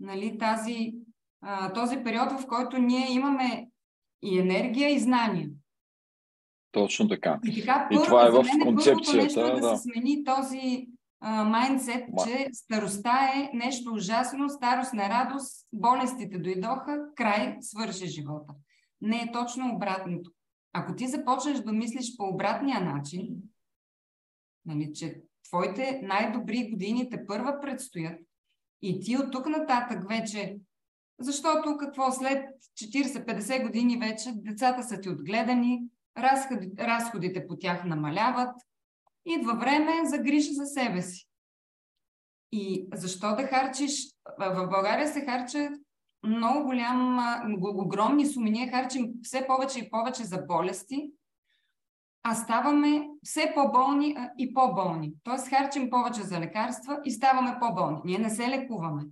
нали, 0.00 0.38
тази, 0.38 0.92
а, 1.40 1.72
този 1.72 1.96
период, 2.04 2.32
в 2.32 2.46
който 2.46 2.78
ние 2.78 3.12
имаме 3.12 3.68
и 4.22 4.38
енергия, 4.38 4.90
и 4.90 5.00
знания. 5.00 5.50
Точно 6.72 7.08
така. 7.08 7.38
И 7.44 7.60
така, 7.60 7.86
първо, 7.90 8.02
и 8.02 8.06
това 8.06 8.26
е 8.26 8.30
в 8.30 8.44
концепцията. 8.62 9.22
Нещо 9.22 9.40
е 9.40 9.60
да, 9.60 9.60
да 9.60 9.76
се 9.76 9.82
смени 9.82 10.24
този 10.24 10.86
майндсет, 11.24 12.04
Ма... 12.12 12.24
че 12.26 12.48
старостта 12.52 13.30
е 13.34 13.50
нещо 13.54 13.92
ужасно, 13.94 14.48
старост 14.48 14.92
на 14.92 15.08
радост, 15.08 15.68
болестите 15.72 16.38
дойдоха, 16.38 16.98
край, 17.16 17.56
свърши 17.60 18.06
живота. 18.06 18.54
Не 19.00 19.16
е 19.16 19.32
точно 19.32 19.74
обратното. 19.74 20.30
Ако 20.72 20.94
ти 20.94 21.06
започнеш 21.06 21.58
да 21.58 21.72
мислиш 21.72 22.16
по 22.16 22.24
обратния 22.24 22.80
начин, 22.80 23.28
нали, 24.66 24.92
че 24.94 25.22
твоите 25.48 26.00
най-добри 26.02 26.70
години 26.70 27.10
те 27.10 27.26
първа 27.26 27.58
предстоят 27.62 28.18
и 28.82 29.00
ти 29.00 29.16
от 29.16 29.32
тук 29.32 29.46
нататък 29.46 30.08
вече, 30.08 30.56
защото 31.20 31.76
какво 31.76 32.12
след 32.12 32.44
40-50 32.78 33.66
години 33.66 33.98
вече 33.98 34.32
децата 34.34 34.82
са 34.82 35.00
ти 35.00 35.08
отгледани, 35.08 35.82
разходи, 36.18 36.70
разходите 36.78 37.46
по 37.46 37.56
тях 37.56 37.84
намаляват, 37.84 38.54
идва 39.26 39.54
време 39.54 39.92
за 40.04 40.18
грижа 40.18 40.52
за 40.52 40.66
себе 40.66 41.02
си. 41.02 41.26
И 42.52 42.88
защо 42.94 43.36
да 43.36 43.46
харчиш? 43.46 43.92
В 44.38 44.68
България 44.70 45.08
се 45.08 45.24
харчат 45.24 45.72
много 46.22 46.64
голям, 46.64 47.18
огромни 47.62 48.26
суми. 48.26 48.50
Ние 48.50 48.70
харчим 48.70 49.12
все 49.22 49.46
повече 49.46 49.78
и 49.78 49.90
повече 49.90 50.24
за 50.24 50.38
болести, 50.38 51.10
а 52.22 52.34
ставаме 52.34 53.08
все 53.22 53.52
по-болни 53.54 54.16
и 54.38 54.54
по-болни. 54.54 55.14
Тоест 55.24 55.48
харчим 55.48 55.90
повече 55.90 56.22
за 56.22 56.40
лекарства 56.40 57.00
и 57.04 57.10
ставаме 57.10 57.56
по-болни. 57.60 58.00
Ние 58.04 58.18
не 58.18 58.30
се 58.30 58.48
лекуваме. 58.48 59.02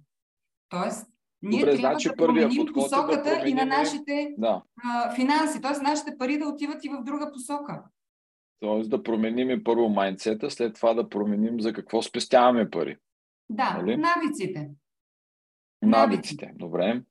Тоест, 0.68 1.06
ние 1.42 1.60
Добре, 1.60 1.76
трябва 1.76 1.92
значи, 1.92 2.08
да 2.08 2.16
променим 2.16 2.66
посоката 2.74 3.16
да 3.16 3.22
променим... 3.22 3.46
и 3.46 3.54
на 3.54 3.64
нашите 3.64 4.34
да. 4.38 4.62
а, 4.84 5.14
финанси. 5.14 5.60
Тоест, 5.60 5.82
нашите 5.82 6.18
пари 6.18 6.38
да 6.38 6.48
отиват 6.48 6.84
и 6.84 6.88
в 6.88 7.02
друга 7.04 7.30
посока. 7.32 7.82
Тоест 8.60 8.90
да 8.90 9.02
променим 9.02 9.64
първо 9.64 9.88
майндсета, 9.88 10.50
след 10.50 10.74
това 10.74 10.94
да 10.94 11.08
променим 11.08 11.60
за 11.60 11.72
какво 11.72 12.02
спестяваме 12.02 12.70
пари. 12.70 12.96
Да, 13.50 13.78
нали? 13.82 13.96
навиците. 13.96 14.70
Навиците, 15.82 16.52
добре. 16.54 17.02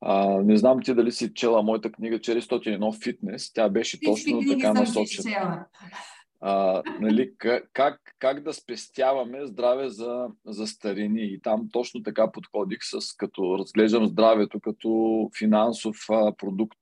А, 0.00 0.26
не 0.26 0.56
знам 0.56 0.82
ти 0.82 0.94
дали 0.94 1.12
си 1.12 1.34
чела 1.34 1.62
моята 1.62 1.92
книга 1.92 2.18
401 2.18 3.04
фитнес. 3.04 3.52
Тя 3.52 3.68
беше 3.68 3.96
Всички 3.96 4.32
точно 4.32 4.54
така 4.54 4.72
насочена. 4.72 5.66
А, 6.40 6.82
нали, 7.00 7.32
как, 7.72 8.00
как 8.18 8.42
да 8.42 8.52
спестяваме 8.52 9.46
здраве 9.46 9.88
за, 9.88 10.26
за 10.46 10.66
старини. 10.66 11.22
И 11.22 11.40
там 11.40 11.68
точно 11.72 12.02
така 12.02 12.32
подходих, 12.32 12.78
с, 12.82 13.16
като 13.16 13.58
разглеждам 13.58 14.06
здравето 14.06 14.60
като 14.60 15.30
финансов 15.38 15.96
а, 16.10 16.32
продукт, 16.36 16.78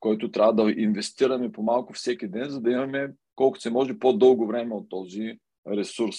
който 0.00 0.30
трябва 0.30 0.54
да 0.54 0.70
инвестираме 0.70 1.52
по 1.52 1.62
малко 1.62 1.92
всеки 1.92 2.28
ден, 2.28 2.50
за 2.50 2.60
да 2.60 2.70
имаме 2.70 3.12
колкото 3.34 3.62
се 3.62 3.70
може 3.70 3.98
по-дълго 3.98 4.46
време 4.46 4.74
от 4.74 4.88
този 4.88 5.38
ресурс. 5.68 6.16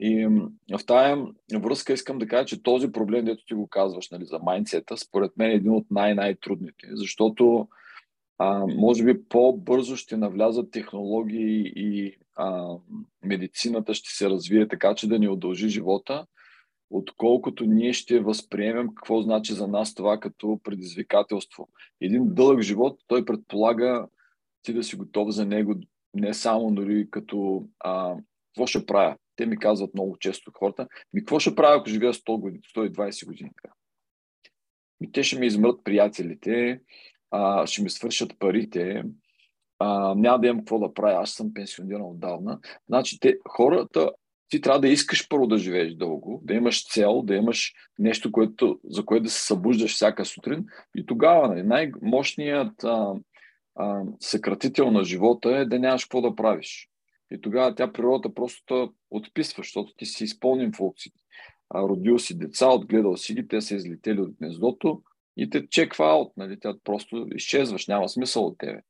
И 0.00 0.26
в 0.72 0.86
тая 0.86 1.26
връзка 1.54 1.92
искам 1.92 2.18
да 2.18 2.26
кажа, 2.26 2.46
че 2.46 2.62
този 2.62 2.92
проблем, 2.92 3.24
дето 3.24 3.44
ти 3.44 3.54
го 3.54 3.68
казваш 3.68 4.10
нали, 4.10 4.24
за 4.24 4.38
майнцета, 4.38 4.96
според 4.96 5.36
мен 5.36 5.50
е 5.50 5.54
един 5.54 5.72
от 5.72 5.86
най-най-трудните, 5.90 6.88
защото 6.92 7.68
а, 8.38 8.66
може 8.66 9.04
би 9.04 9.24
по-бързо 9.24 9.96
ще 9.96 10.16
навлязат 10.16 10.70
технологии 10.70 11.72
и 11.76 12.16
а, 12.36 12.76
медицината 13.24 13.94
ще 13.94 14.10
се 14.10 14.30
развие 14.30 14.68
така, 14.68 14.94
че 14.94 15.08
да 15.08 15.18
ни 15.18 15.28
удължи 15.28 15.68
живота, 15.68 16.26
отколкото 16.90 17.64
ние 17.64 17.92
ще 17.92 18.20
възприемем 18.20 18.88
какво 18.94 19.22
значи 19.22 19.54
за 19.54 19.68
нас 19.68 19.94
това 19.94 20.20
като 20.20 20.60
предизвикателство. 20.64 21.68
Един 22.00 22.34
дълъг 22.34 22.60
живот, 22.60 23.00
той 23.06 23.24
предполага 23.24 24.06
ти 24.62 24.72
да 24.72 24.82
си 24.82 24.96
готов 24.96 25.30
за 25.30 25.46
него, 25.46 25.74
не 26.14 26.34
само 26.34 26.70
дори 26.70 27.10
като 27.10 27.66
а, 27.80 28.16
какво 28.46 28.66
ще 28.66 28.86
правя. 28.86 29.16
Те 29.36 29.46
ми 29.46 29.58
казват 29.58 29.94
много 29.94 30.16
често 30.18 30.52
хората, 30.54 30.88
ми 31.12 31.20
какво 31.20 31.40
ще 31.40 31.54
правя, 31.54 31.76
ако 31.76 31.88
живея 31.88 32.12
100 32.12 32.40
години, 32.40 32.62
120 32.76 33.26
години? 33.26 33.50
Ми, 35.00 35.12
те 35.12 35.22
ще 35.22 35.38
ми 35.38 35.46
измрат 35.46 35.84
приятелите, 35.84 36.80
а, 37.32 37.66
ще 37.66 37.82
ми 37.82 37.90
свършат 37.90 38.38
парите, 38.38 39.02
а, 39.78 40.14
няма 40.14 40.40
да 40.40 40.46
имам 40.46 40.60
какво 40.60 40.78
да 40.78 40.94
правя, 40.94 41.22
аз 41.22 41.30
съм 41.30 41.54
пенсиониран 41.54 42.02
отдавна. 42.02 42.58
Значи, 42.88 43.20
те, 43.20 43.38
хората, 43.48 44.10
ти 44.48 44.60
трябва 44.60 44.80
да 44.80 44.88
искаш 44.88 45.28
първо 45.28 45.46
да 45.46 45.58
живееш 45.58 45.94
дълго, 45.94 46.40
да 46.44 46.54
имаш 46.54 46.92
цел, 46.92 47.22
да 47.22 47.34
имаш 47.34 47.72
нещо, 47.98 48.32
което, 48.32 48.80
за 48.84 49.04
което 49.04 49.22
да 49.22 49.30
се 49.30 49.46
събуждаш 49.46 49.94
всяка 49.94 50.24
сутрин. 50.24 50.64
И 50.96 51.06
тогава 51.06 51.48
нали, 51.48 51.62
най-мощният 51.62 52.84
а, 52.84 53.14
а, 53.74 54.02
съкратител 54.20 54.90
на 54.90 55.04
живота 55.04 55.56
е 55.56 55.64
да 55.64 55.78
нямаш 55.78 56.04
какво 56.04 56.20
да 56.20 56.36
правиш. 56.36 56.88
И 57.30 57.40
тогава 57.40 57.74
тя 57.74 57.92
природата 57.92 58.34
просто 58.34 58.92
отписва, 59.10 59.60
защото 59.62 59.92
ти 59.96 60.06
си 60.06 60.24
изпълним 60.24 60.72
функциите. 60.72 61.20
Родил 61.74 62.18
си 62.18 62.38
деца, 62.38 62.68
отгледал 62.68 63.16
си 63.16 63.34
ги, 63.34 63.48
те 63.48 63.60
са 63.60 63.74
излетели 63.74 64.20
от 64.20 64.34
гнездото, 64.40 65.02
и 65.36 65.50
те 65.50 65.68
чеква 65.68 66.10
аут, 66.10 66.32
нали? 66.36 66.60
Тя 66.60 66.74
просто 66.84 67.26
изчезваш, 67.34 67.86
няма 67.86 68.08
смисъл 68.08 68.46
от 68.46 68.58
тебе. 68.58 68.80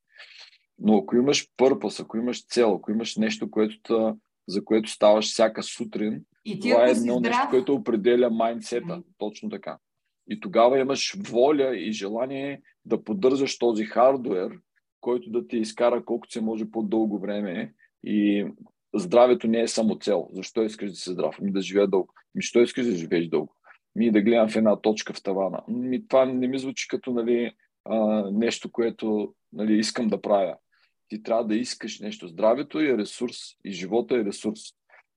Но 0.78 0.96
ако 0.96 1.16
имаш 1.16 1.48
пърпъс, 1.56 2.00
ако 2.00 2.16
имаш 2.16 2.46
цел, 2.46 2.74
ако 2.74 2.90
имаш 2.90 3.16
нещо, 3.16 3.50
което, 3.50 4.16
за 4.48 4.64
което 4.64 4.90
ставаш 4.90 5.30
всяка 5.30 5.62
сутрин, 5.62 6.24
и 6.44 6.60
ти, 6.60 6.70
това 6.70 6.88
е 6.88 6.90
едно 6.90 7.20
нещо, 7.20 7.46
което 7.50 7.74
определя 7.74 8.30
майндсета. 8.30 8.86
Mm. 8.86 9.04
Точно 9.18 9.50
така. 9.50 9.78
И 10.28 10.40
тогава 10.40 10.78
имаш 10.78 11.16
воля 11.18 11.76
и 11.76 11.92
желание 11.92 12.62
да 12.84 13.04
поддържаш 13.04 13.58
този 13.58 13.84
хардуер, 13.84 14.58
който 15.00 15.30
да 15.30 15.46
ти 15.46 15.56
изкара 15.56 16.04
колкото 16.04 16.32
се 16.32 16.40
може 16.40 16.70
по-дълго 16.70 17.18
време. 17.18 17.72
И 18.04 18.46
здравето 18.94 19.48
не 19.48 19.60
е 19.60 19.68
само 19.68 19.98
цел. 19.98 20.28
Защо 20.32 20.62
искаш 20.62 20.90
да 20.90 20.96
си 20.96 21.10
здрав? 21.10 21.40
Ми 21.40 21.52
да 21.52 21.60
живея 21.60 21.86
дълго. 21.86 22.14
Ми 22.34 22.42
що 22.42 22.60
искаш 22.60 22.86
да 22.86 22.94
живееш 22.94 23.28
дълго? 23.28 23.54
Ми 23.96 24.10
да 24.10 24.22
гледам 24.22 24.48
в 24.48 24.56
една 24.56 24.80
точка 24.80 25.12
в 25.12 25.22
тавана. 25.22 25.62
Ми 25.68 26.08
това 26.08 26.24
не 26.24 26.48
ми 26.48 26.58
звучи 26.58 26.88
като 26.88 27.12
нали, 27.12 27.52
а, 27.84 28.30
нещо, 28.30 28.72
което 28.72 29.34
нали, 29.52 29.78
искам 29.78 30.08
да 30.08 30.22
правя. 30.22 30.56
Ти 31.08 31.22
трябва 31.22 31.46
да 31.46 31.54
искаш 31.54 32.00
нещо. 32.00 32.28
Здравето 32.28 32.80
е 32.80 32.98
ресурс 32.98 33.36
и 33.64 33.72
живота 33.72 34.16
е 34.16 34.24
ресурс. 34.24 34.60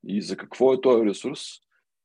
И 0.08 0.22
за 0.22 0.38
какво 0.38 0.74
е 0.74 0.82
този 0.82 1.06
ресурс? 1.06 1.42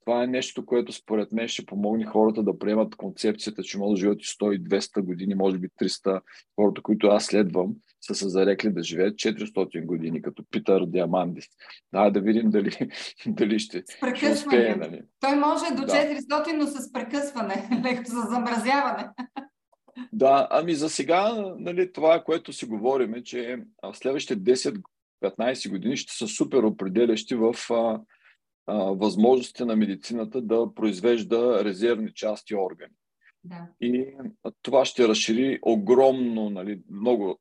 Това 0.01 0.23
е 0.23 0.27
нещо, 0.27 0.67
което 0.67 0.93
според 0.93 1.33
мен 1.33 1.49
ще 1.49 1.67
помогне 1.67 2.07
хората 2.07 2.43
да 2.43 2.59
приемат 2.59 2.97
концепцията, 2.97 3.63
че 3.63 3.79
може 3.79 3.91
да 3.91 3.97
живеят 3.97 4.23
и 4.23 4.25
100 4.25 4.55
и 4.55 4.65
200 4.65 5.03
години, 5.03 5.35
може 5.35 5.59
би 5.59 5.69
300. 5.69 6.21
Хората, 6.57 6.83
които 6.83 7.07
аз 7.07 7.25
следвам, 7.25 7.75
са 8.01 8.15
се 8.15 8.29
зарекли 8.29 8.73
да 8.73 8.83
живеят 8.83 9.15
400 9.15 9.87
години, 9.87 10.23
като 10.23 10.45
Питър 10.51 10.87
Диамандис. 10.87 11.47
Да, 11.93 12.11
да 12.11 12.21
видим 12.21 12.51
дали, 12.51 12.91
дали 13.27 13.59
ще, 13.59 13.85
ще 14.17 14.31
успее. 14.31 14.75
Нали. 14.75 15.03
Той 15.21 15.37
може 15.37 15.75
до 15.75 15.83
да. 15.83 15.93
400, 15.93 16.57
но 16.57 16.67
с 16.67 16.93
прекъсване, 16.93 17.69
леко 17.85 18.03
за 18.07 18.21
замразяване. 18.21 19.09
Да, 20.13 20.49
ами 20.51 20.75
за 20.75 20.89
сега 20.89 21.55
нали, 21.59 21.93
това, 21.93 22.23
което 22.25 22.53
си 22.53 22.67
говорим 22.67 23.15
е, 23.15 23.23
че 23.23 23.59
в 23.83 23.95
следващите 23.95 24.57
10-15 25.23 25.71
години 25.71 25.97
ще 25.97 26.17
са 26.17 26.29
супер 26.29 26.63
определящи 26.63 27.35
в 27.35 27.55
а, 27.71 28.01
а, 28.67 28.75
възможностите 28.75 29.65
на 29.65 29.77
медицината 29.77 30.41
да 30.43 30.75
произвежда 30.75 31.65
резервни 31.65 32.15
части 32.15 32.55
органи. 32.55 32.93
Да. 33.45 33.69
И 33.81 34.07
това 34.63 34.85
ще 34.85 35.09
разшири 35.09 35.59
огромно, 35.63 36.51
нали, 36.51 36.83
много 36.91 37.39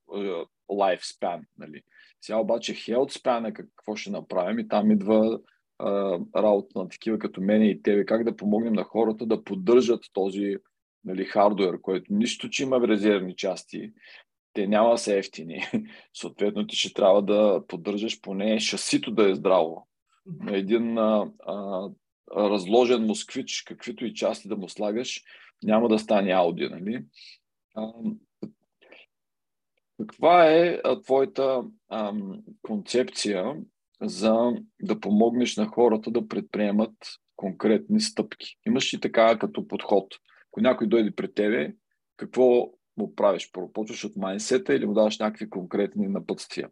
lifespan. 0.72 1.42
Нали. 1.58 1.82
Сега 2.22 2.38
обаче 2.38 2.74
health 2.74 3.22
span 3.22 3.50
е 3.50 3.54
какво 3.54 3.96
ще 3.96 4.12
направим 4.12 4.60
и 4.60 4.68
там 4.68 4.92
идва 4.92 5.40
а, 5.80 6.20
работа 6.36 6.80
на 6.80 6.90
такива 6.90 7.20
като 7.20 7.42
мене 7.42 7.70
и 7.70 7.82
тебе, 7.82 8.06
как 8.06 8.24
да 8.24 8.36
помогнем 8.36 8.74
на 8.74 8.84
хората 8.84 9.26
да 9.26 9.44
поддържат 9.44 10.02
този 10.14 10.56
нали, 11.04 11.26
хардуер, 11.26 11.82
който 11.82 12.14
нищо, 12.14 12.50
че 12.50 12.64
има 12.64 12.88
резервни 12.88 13.36
части, 13.36 13.94
те 14.54 14.68
няма 14.68 14.92
да 14.92 14.98
са 14.98 15.18
ефтини. 15.18 15.64
Съответно, 16.14 16.68
ти 16.68 16.76
ще 16.76 16.94
трябва 16.94 17.22
да 17.22 17.64
поддържаш 17.68 18.22
поне 18.22 18.60
шасито 18.60 19.12
да 19.12 19.32
е 19.32 19.36
здраво. 19.36 19.88
На 20.26 20.58
един 20.58 20.98
а, 20.98 21.32
а, 21.48 21.88
разложен 22.38 23.06
москвич, 23.06 23.64
каквито 23.68 24.06
и 24.06 24.14
части 24.14 24.48
да 24.48 24.56
му 24.56 24.70
слагаш, 24.70 25.24
няма 25.64 25.90
да 25.90 26.00
стане 26.00 26.32
ауди, 26.32 26.70
нали? 26.70 27.06
Каква 29.98 30.52
е 30.52 30.82
твоята 31.04 31.64
а, 31.90 32.14
концепция 32.62 33.56
за 34.02 34.52
да 34.82 35.00
помогнеш 35.00 35.58
на 35.58 35.68
хората 35.68 36.12
да 36.12 36.28
предприемат 36.28 36.94
конкретни 37.36 38.02
стъпки? 38.02 38.58
Имаш 38.68 38.94
ли 38.94 39.00
така 39.00 39.40
като 39.40 39.68
подход? 39.68 40.16
Ако 40.48 40.62
някой 40.62 40.88
дойде 40.88 41.12
пред 41.12 41.36
тебе, 41.36 41.74
какво 42.18 42.72
му 42.98 43.16
правиш? 43.16 43.52
Първо 43.52 43.74
почваш 43.74 44.06
от 44.06 44.16
майнсета 44.16 44.76
или 44.76 44.86
му 44.86 44.94
даваш 44.94 45.20
някакви 45.20 45.50
конкретни 45.50 46.08
напътствия? 46.08 46.70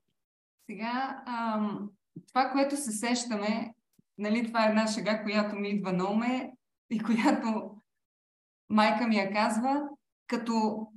Сега, 0.69 1.23
ам, 1.28 1.89
това, 2.28 2.50
което 2.52 2.78
се 2.78 2.91
сещаме, 2.91 3.73
нали, 4.17 4.47
това 4.47 4.65
е 4.65 4.69
една 4.69 4.88
шега, 4.88 5.23
която 5.23 5.56
ми 5.56 5.69
идва 5.69 5.93
на 5.93 6.12
уме 6.12 6.52
и 6.89 7.00
която 7.00 7.76
майка 8.69 9.08
ми 9.08 9.15
я 9.15 9.34
казва, 9.34 9.82
като 10.27 10.88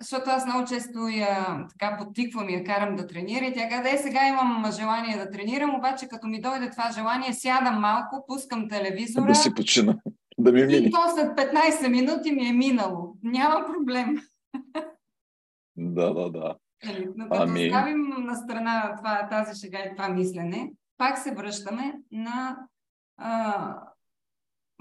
защото 0.00 0.30
аз 0.30 0.46
много 0.46 0.68
често 0.68 1.08
я 1.08 1.66
така 1.68 1.96
подтиквам 1.98 2.48
и 2.48 2.54
я 2.54 2.64
карам 2.64 2.96
да 2.96 3.06
тренира 3.06 3.44
и 3.44 3.54
тя 3.54 3.68
каза, 3.68 3.90
е, 3.90 3.98
сега 3.98 4.28
имам 4.28 4.72
желание 4.72 5.16
да 5.16 5.30
тренирам, 5.30 5.74
обаче 5.74 6.08
като 6.08 6.26
ми 6.26 6.40
дойде 6.40 6.70
това 6.70 6.90
желание, 6.90 7.32
сядам 7.32 7.80
малко, 7.80 8.24
пускам 8.28 8.68
телевизора. 8.68 9.26
Да 9.26 9.34
си 9.34 9.54
почина, 9.54 9.98
да 10.38 10.52
ми 10.52 10.64
мини. 10.64 10.86
И 10.86 10.90
то 10.90 10.98
след 11.14 11.38
15 11.38 11.88
минути 11.88 12.32
ми 12.32 12.46
е 12.46 12.52
минало. 12.52 13.16
Няма 13.22 13.66
проблем. 13.66 14.16
Да, 15.76 16.14
да, 16.14 16.30
да. 16.30 16.56
Нали, 16.86 17.08
но 17.16 17.28
като 17.28 17.42
ами... 17.42 17.66
оставим 17.66 18.14
на 18.18 18.34
страна 18.34 18.94
това, 18.96 19.28
тази 19.28 19.60
шега 19.60 19.78
и 19.78 19.96
това 19.96 20.08
мислене, 20.08 20.72
пак 20.98 21.18
се 21.18 21.34
връщаме 21.34 21.94
на 22.12 22.58
а, 23.16 23.76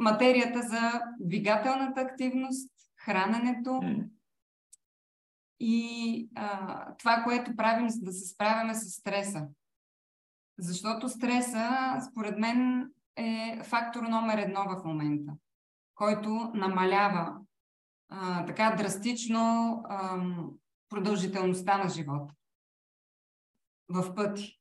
материята 0.02 0.62
за 0.62 1.02
двигателната 1.20 2.02
активност, 2.02 2.72
храненето 3.06 3.70
mm. 3.70 4.10
и 5.60 6.30
а, 6.36 6.96
това, 6.96 7.22
което 7.24 7.56
правим, 7.56 7.90
за 7.90 8.00
да 8.02 8.12
се 8.12 8.28
справяме 8.28 8.76
с 8.76 8.90
стреса. 8.90 9.48
Защото 10.60 11.10
стреса, 11.10 11.98
според 12.12 12.40
мен, 12.40 12.90
е 13.16 13.60
фактор 13.64 14.04
номер 14.04 14.38
едно 14.38 14.64
в 14.64 14.84
момента, 14.86 15.32
който 15.96 16.52
намалява 16.54 17.38
а, 18.10 18.46
така 18.46 18.76
драстично 18.78 19.76
а, 19.90 20.26
продължителността 20.90 21.78
на 21.78 21.90
живота 21.90 22.34
в 23.90 24.16
пъти. 24.16 24.60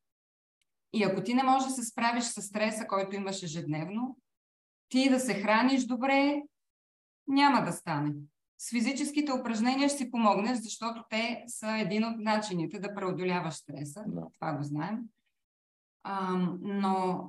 И 0.93 1.05
ако 1.05 1.23
ти 1.23 1.35
не 1.35 1.43
можеш 1.43 1.69
да 1.69 1.75
се 1.75 1.85
справиш 1.85 2.25
с 2.25 2.43
стреса, 2.43 2.87
който 2.87 3.17
имаш 3.17 3.43
ежедневно, 3.43 4.17
ти 4.91 5.11
да 5.11 5.21
се 5.21 5.35
храниш 5.35 5.85
добре, 5.85 6.43
няма 7.29 7.65
да 7.65 7.73
стане. 7.73 8.13
С 8.59 8.71
физическите 8.71 9.33
упражнения 9.33 9.89
ще 9.89 9.99
си 9.99 10.11
помогнеш, 10.11 10.59
защото 10.59 11.05
те 11.11 11.45
са 11.47 11.77
един 11.79 12.05
от 12.05 12.19
начините 12.19 12.79
да 12.79 12.95
преодоляваш 12.95 13.55
стреса. 13.55 14.05
Да. 14.07 14.27
Това 14.35 14.53
го 14.53 14.63
знаем. 14.63 14.99
А, 16.03 16.37
но 16.61 17.25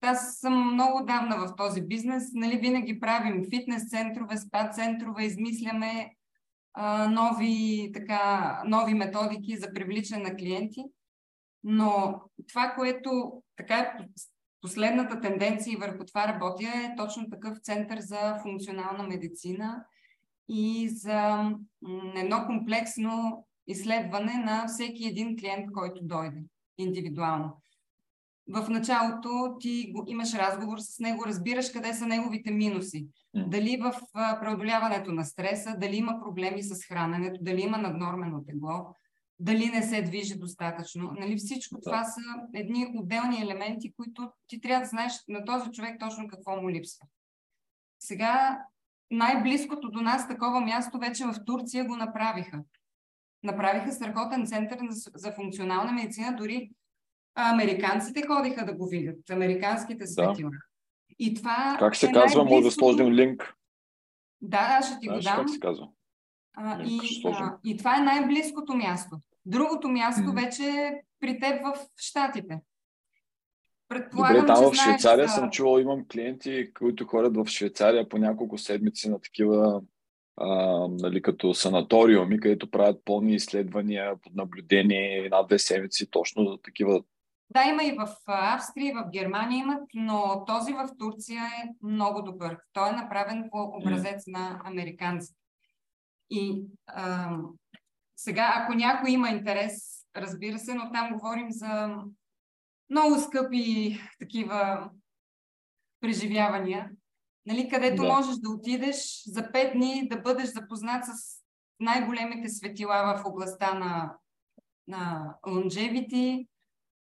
аз 0.00 0.36
съм 0.36 0.72
много 0.72 1.04
давна 1.04 1.36
в 1.36 1.56
този 1.56 1.82
бизнес. 1.82 2.30
Нали, 2.32 2.58
винаги 2.58 3.00
правим 3.00 3.44
фитнес 3.50 3.88
центрове, 3.88 4.36
спа 4.36 4.70
центрове, 4.70 5.24
измисляме 5.24 6.14
а, 6.74 7.08
нови, 7.08 7.90
така, 7.94 8.62
нови 8.66 8.94
методики 8.94 9.56
за 9.56 9.72
привличане 9.72 10.22
на 10.22 10.36
клиенти. 10.36 10.84
Но 11.64 12.20
това, 12.48 12.72
което 12.76 13.42
така 13.56 13.78
е 13.78 13.98
последната 14.64 15.20
тенденция 15.20 15.72
и 15.72 15.76
върху 15.76 16.04
това 16.04 16.28
работя 16.28 16.68
е 16.68 16.96
точно 16.96 17.30
такъв 17.30 17.58
център 17.58 18.00
за 18.00 18.38
функционална 18.42 19.02
медицина 19.02 19.84
и 20.48 20.88
за 20.88 21.50
едно 22.16 22.44
комплексно 22.46 23.44
изследване 23.66 24.34
на 24.34 24.66
всеки 24.66 25.06
един 25.06 25.36
клиент, 25.36 25.72
който 25.72 26.00
дойде 26.02 26.42
индивидуално. 26.78 27.62
В 28.48 28.68
началото 28.68 29.56
ти 29.60 29.92
имаш 30.06 30.34
разговор 30.34 30.78
с 30.78 30.98
него, 30.98 31.26
разбираш 31.26 31.70
къде 31.70 31.94
са 31.94 32.06
неговите 32.06 32.50
минуси. 32.50 33.06
Дали 33.34 33.76
в 33.76 33.94
преодоляването 34.40 35.12
на 35.12 35.24
стреса, 35.24 35.76
дали 35.78 35.96
има 35.96 36.20
проблеми 36.24 36.62
с 36.62 36.84
храненето, 36.84 37.38
дали 37.42 37.60
има 37.60 37.78
наднормено 37.78 38.44
тегло, 38.44 38.94
дали 39.38 39.66
не 39.66 39.82
се 39.82 40.02
движи 40.02 40.38
достатъчно. 40.38 41.12
Нали, 41.18 41.36
всичко 41.36 41.74
да. 41.74 41.80
това 41.80 42.04
са 42.04 42.20
едни 42.54 42.92
отделни 42.96 43.42
елементи, 43.42 43.92
които 43.92 44.30
ти 44.46 44.60
трябва 44.60 44.80
да 44.80 44.88
знаеш 44.88 45.12
на 45.28 45.44
този 45.44 45.70
човек 45.70 46.00
точно 46.00 46.28
какво 46.28 46.56
му 46.56 46.70
липсва. 46.70 47.06
Сега 47.98 48.64
най-близкото 49.10 49.90
до 49.90 50.00
нас 50.00 50.28
такова 50.28 50.60
място 50.60 50.98
вече 50.98 51.24
в 51.24 51.34
Турция 51.46 51.84
го 51.84 51.96
направиха. 51.96 52.62
Направиха 53.42 53.92
страхотен 53.92 54.46
център 54.46 54.78
за 55.14 55.32
функционална 55.32 55.92
медицина, 55.92 56.36
дори 56.36 56.70
американците 57.34 58.26
ходиха 58.26 58.64
да 58.64 58.72
го 58.74 58.86
видят, 58.86 59.30
американските 59.30 60.06
светила. 60.06 60.50
Да. 60.50 60.56
И 61.18 61.34
това 61.34 61.76
как 61.78 61.96
се 61.96 62.06
е 62.06 62.12
казва? 62.12 62.44
Може 62.44 62.62
да 62.62 62.70
сложим 62.70 63.12
линк. 63.12 63.54
Да, 64.40 64.80
ще 64.82 64.98
ти 65.00 65.08
го 65.08 65.20
дам. 65.20 65.36
Как 65.36 65.50
се 65.50 65.60
казва? 65.60 65.88
А, 66.56 66.82
и, 66.82 67.22
а, 67.24 67.56
и 67.64 67.76
това 67.76 67.96
е 67.96 68.02
най-близкото 68.02 68.74
място. 68.74 69.16
Другото 69.46 69.88
място 69.88 70.22
mm-hmm. 70.22 70.44
вече 70.44 70.62
е 70.62 70.92
при 71.20 71.38
теб 71.40 71.62
в 71.64 71.74
Штатите. 71.96 72.60
Предполагам, 73.88 74.36
Добре, 74.36 74.46
там 74.46 74.72
в 74.72 74.74
Швейцария 74.74 75.26
знаеш, 75.26 75.40
съм 75.40 75.50
чувал, 75.50 75.78
имам 75.78 76.04
клиенти, 76.12 76.70
които 76.78 77.06
ходят 77.06 77.36
в 77.36 77.46
Швейцария 77.46 78.08
по 78.08 78.18
няколко 78.18 78.58
седмици 78.58 79.10
на 79.10 79.20
такива 79.20 79.82
а, 80.36 80.48
нали, 80.88 81.22
като 81.22 81.54
санаториуми, 81.54 82.40
където 82.40 82.70
правят 82.70 83.02
пълни 83.04 83.34
изследвания 83.34 84.14
под 84.22 84.34
наблюдение 84.34 85.18
една-две 85.18 85.58
седмици, 85.58 86.10
точно 86.10 86.44
за 86.44 86.58
такива. 86.62 87.02
Да, 87.50 87.64
има 87.64 87.84
и 87.84 87.96
в 87.98 88.08
Австрия, 88.26 88.90
и 88.90 88.94
в 88.94 89.10
Германия 89.12 89.58
имат, 89.58 89.82
но 89.94 90.44
този 90.46 90.72
в 90.72 90.88
Турция 90.98 91.42
е 91.42 91.86
много 91.86 92.22
добър. 92.22 92.58
Той 92.72 92.88
е 92.88 92.92
направен 92.92 93.48
по 93.52 93.62
образец 93.62 94.24
mm. 94.24 94.32
на 94.32 94.60
американците. 94.64 95.43
И 96.30 96.66
а, 96.86 97.36
сега, 98.16 98.52
ако 98.56 98.74
някой 98.74 99.10
има 99.10 99.28
интерес, 99.28 100.06
разбира 100.16 100.58
се, 100.58 100.74
но 100.74 100.92
там 100.92 101.12
говорим 101.12 101.50
за 101.50 101.96
много 102.90 103.18
скъпи 103.18 104.00
такива 104.18 104.90
преживявания, 106.00 106.90
нали, 107.46 107.68
където 107.68 108.02
да. 108.02 108.08
можеш 108.08 108.36
да 108.36 108.50
отидеш 108.50 109.22
за 109.26 109.40
5 109.40 109.72
дни 109.72 110.08
да 110.08 110.20
бъдеш 110.20 110.46
запознат 110.46 111.04
с 111.04 111.10
най-големите 111.80 112.48
светила 112.48 113.18
в 113.18 113.26
областта 113.26 113.74
на, 113.74 114.16
на 114.88 115.34
longevity, 115.46 116.48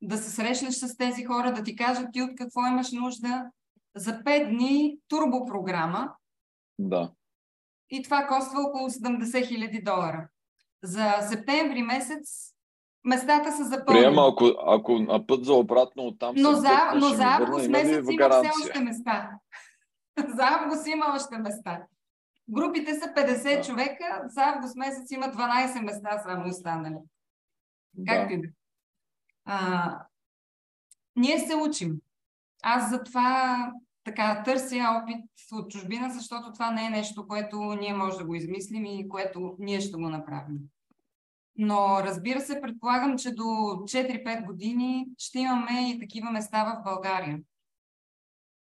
да 0.02 0.18
се 0.18 0.30
срещнеш 0.30 0.74
с 0.74 0.98
тези 0.98 1.26
хора, 1.26 1.54
да 1.54 1.64
ти 1.64 1.76
кажат 1.76 2.08
ти 2.14 2.22
от 2.22 2.32
какво 2.38 2.68
имаш 2.68 2.92
нужда. 2.92 3.46
За 3.96 4.12
5 4.12 4.50
дни 4.50 4.98
турбопрограма. 5.08 6.14
Да. 6.80 7.12
И 7.90 8.04
това 8.04 8.28
коства 8.28 8.62
около 8.62 8.90
70 8.90 9.48
хиляди 9.48 9.82
долара. 9.82 10.28
За 10.84 11.14
септември 11.22 11.84
месец 11.84 12.54
местата 13.06 13.52
са 13.52 13.64
запълнени. 13.64 14.06
Приема, 14.06 14.28
ако, 14.32 14.46
ако 14.68 15.00
на 15.00 15.28
път 15.28 15.46
за 15.46 15.54
обратно 15.54 16.04
оттам 16.04 16.36
но 16.38 16.52
за, 16.52 16.92
но 16.96 17.08
за 17.08 17.24
август 17.24 17.70
месец 17.70 18.06
има 18.12 18.30
все 18.30 18.52
още 18.64 18.80
места. 18.80 19.32
за 20.36 20.44
август 20.44 20.88
има 20.88 21.06
още 21.16 21.38
места. 21.38 21.84
Групите 22.50 22.94
са 22.94 23.06
50 23.06 23.58
да. 23.58 23.62
човека, 23.64 24.22
за 24.26 24.42
август 24.42 24.76
месец 24.76 25.12
има 25.12 25.26
12 25.26 25.82
места 25.82 26.20
само 26.20 26.50
останали. 26.50 26.98
Да. 27.94 28.28
И 28.32 28.42
да. 28.42 28.48
А, 29.46 30.00
ние 31.16 31.40
се 31.40 31.56
учим. 31.56 31.96
Аз 32.64 32.90
затова 32.90 33.58
така 34.10 34.44
търся 34.44 34.76
опит 34.76 35.26
от 35.52 35.72
чужбина, 35.72 36.10
защото 36.10 36.54
това 36.54 36.72
не 36.72 36.86
е 36.86 36.90
нещо, 36.90 37.28
което 37.28 37.74
ние 37.74 37.94
може 37.94 38.18
да 38.18 38.26
го 38.26 38.36
измислим 38.36 38.86
и 38.86 39.10
което 39.10 39.56
ние 39.60 39.82
ще 39.82 39.98
го 39.98 40.10
направим. 40.10 40.58
Но 41.56 42.00
разбира 42.04 42.42
се, 42.42 42.62
предполагам, 42.62 43.18
че 43.18 43.32
до 43.32 43.44
4-5 43.44 44.46
години 44.46 45.08
ще 45.18 45.40
имаме 45.40 45.92
и 45.92 46.00
такива 46.00 46.32
места 46.32 46.64
в 46.64 46.84
България. 46.84 47.40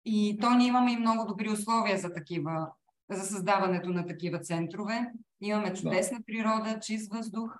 И 0.05 0.37
то 0.41 0.49
ние 0.51 0.67
имаме 0.67 0.91
и 0.91 0.97
много 0.97 1.25
добри 1.27 1.49
условия 1.49 1.97
за 1.97 2.13
такива, 2.13 2.71
за 3.09 3.25
създаването 3.25 3.89
на 3.89 4.07
такива 4.07 4.39
центрове. 4.39 5.11
Имаме 5.41 5.73
чудесна 5.73 6.17
да. 6.17 6.23
природа, 6.25 6.79
чист 6.81 7.13
въздух, 7.13 7.55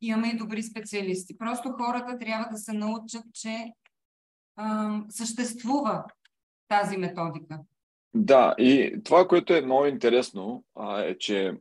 имаме 0.00 0.28
и 0.28 0.36
добри 0.36 0.62
специалисти. 0.62 1.38
Просто 1.38 1.72
хората 1.72 2.18
трябва 2.18 2.48
да 2.50 2.58
се 2.58 2.72
научат, 2.72 3.24
че 3.32 3.72
ам, 4.56 5.06
съществува 5.10 6.04
тази 6.72 6.96
методика. 6.96 7.58
Да, 8.14 8.54
и 8.58 9.00
това, 9.04 9.28
което 9.28 9.54
е 9.54 9.60
много 9.60 9.86
интересно, 9.86 10.64
а, 10.74 11.02
е, 11.02 11.18
че 11.18 11.52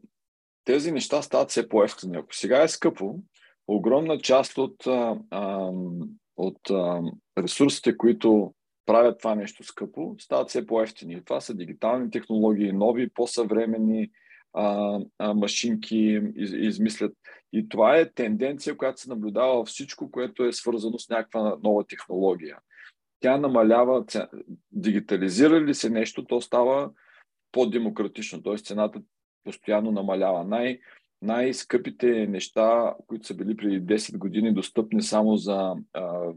тези 0.64 0.92
неща 0.92 1.22
стават 1.22 1.50
все 1.50 1.70
по-ефтини. 1.70 2.18
Ако 2.18 2.36
сега 2.36 2.64
е 2.64 2.68
скъпо, 2.68 3.20
огромна 3.68 4.18
част 4.18 4.58
от, 4.58 4.88
а, 4.88 5.72
от 6.38 6.70
а, 6.70 7.02
ресурсите, 7.38 7.98
които 7.98 8.54
правят 8.86 9.20
това 9.20 9.36
нещо 9.36 9.64
скъпо, 9.64 10.16
стават 10.20 10.50
все 10.50 10.66
по-ефтини. 10.66 11.26
Това 11.26 11.42
са 11.42 11.54
дигитални 11.54 12.12
технологии, 12.12 12.72
нови, 12.72 13.10
по-съвремени 13.10 14.10
а, 14.54 15.00
а, 15.18 15.34
машинки 15.34 16.22
из, 16.36 16.52
измислят. 16.52 17.14
И 17.54 17.70
това 17.70 17.98
е 17.98 18.12
тенденция, 18.12 18.78
която 18.78 19.02
се 19.02 19.10
наблюдава 19.10 19.56
във 19.56 19.68
всичко, 19.68 20.12
което 20.12 20.44
е 20.44 20.54
свързано 20.54 21.00
с 21.00 21.10
някаква 21.10 21.58
нова 21.64 21.84
технология. 21.88 22.58
Тя 23.22 23.38
намалява, 23.38 24.06
дигитализира 24.72 25.62
ли 25.62 25.74
се 25.74 25.90
нещо, 25.90 26.26
то 26.26 26.42
става 26.42 26.92
по-демократично, 27.52 28.44
т.е. 28.44 28.58
цената 28.58 29.02
постоянно 29.44 29.92
намалява. 29.92 30.44
Най- 30.44 30.80
най-скъпите 31.22 32.28
неща, 32.28 32.96
които 33.08 33.28
са 33.28 33.36
били 33.36 33.58
преди 33.58 33.82
10 33.82 34.18
години 34.18 34.54
достъпни 34.54 35.02
само 35.02 35.38
за 35.38 35.76
а, 35.94 36.34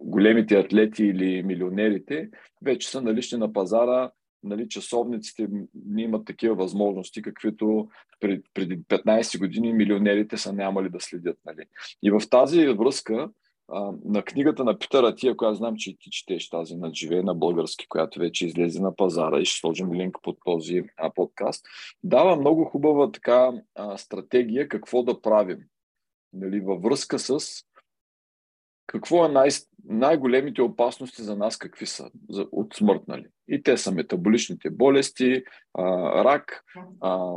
големите 0.00 0.58
атлети 0.58 1.04
или 1.04 1.42
милионерите, 1.42 2.30
вече 2.62 2.90
са 2.90 3.02
налични 3.02 3.38
на 3.38 3.52
пазара. 3.52 4.10
Нали, 4.42 4.68
часовниците 4.68 5.48
не 5.86 6.02
имат 6.02 6.24
такива 6.24 6.54
възможности, 6.54 7.22
каквито 7.22 7.88
преди, 8.20 8.42
преди 8.54 8.78
15 8.78 9.38
години 9.38 9.72
милионерите 9.72 10.36
са 10.36 10.52
нямали 10.52 10.88
да 10.88 11.00
следят. 11.00 11.38
Нали. 11.46 11.64
И 12.02 12.10
в 12.10 12.20
тази 12.30 12.66
връзка 12.66 13.30
на 14.04 14.22
книгата 14.22 14.64
на 14.64 14.78
Питър 14.78 15.04
Атия, 15.04 15.36
която 15.36 15.54
знам, 15.54 15.76
че 15.76 15.90
и 15.90 15.96
ти 15.96 16.10
четеш 16.10 16.48
тази 16.48 16.76
на 16.76 16.94
живее 16.94 17.22
на 17.22 17.34
български, 17.34 17.88
която 17.88 18.18
вече 18.18 18.46
излезе 18.46 18.82
на 18.82 18.96
пазара 18.96 19.40
и 19.40 19.44
ще 19.44 19.60
сложим 19.60 19.92
линк 19.92 20.16
под 20.22 20.38
този 20.44 20.82
а, 20.96 21.10
подкаст, 21.10 21.66
дава 22.04 22.36
много 22.36 22.64
хубава 22.64 23.12
така 23.12 23.52
а, 23.74 23.98
стратегия 23.98 24.68
какво 24.68 25.02
да 25.02 25.20
правим. 25.20 25.58
Нали, 26.32 26.60
във 26.60 26.82
връзка 26.82 27.18
с 27.18 27.40
какво 28.86 29.24
е 29.24 29.28
най- 29.28 29.50
най-големите 29.84 30.62
опасности 30.62 31.22
за 31.22 31.36
нас, 31.36 31.56
какви 31.56 31.86
са 31.86 32.10
за, 32.28 32.46
от 32.52 32.74
смърт. 32.74 33.02
Нали? 33.08 33.26
И 33.48 33.62
те 33.62 33.76
са 33.76 33.92
метаболичните 33.92 34.70
болести, 34.70 35.42
а, 35.74 35.84
рак, 36.24 36.64
а, 37.00 37.36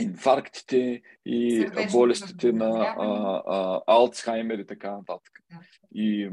инфарктите 0.00 1.02
и 1.26 1.60
Сърдечно 1.60 1.98
болестите 1.98 2.52
на 2.52 2.94
а, 2.98 3.42
а, 3.46 3.80
Алцхаймер 3.86 4.58
и 4.58 4.66
така 4.66 4.92
нататък. 4.92 5.32
И 5.94 6.30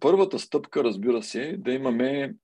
първата 0.00 0.38
стъпка, 0.38 0.84
разбира 0.84 1.22
се, 1.22 1.42
е 1.42 1.56
да 1.56 1.72
имаме 1.72 2.34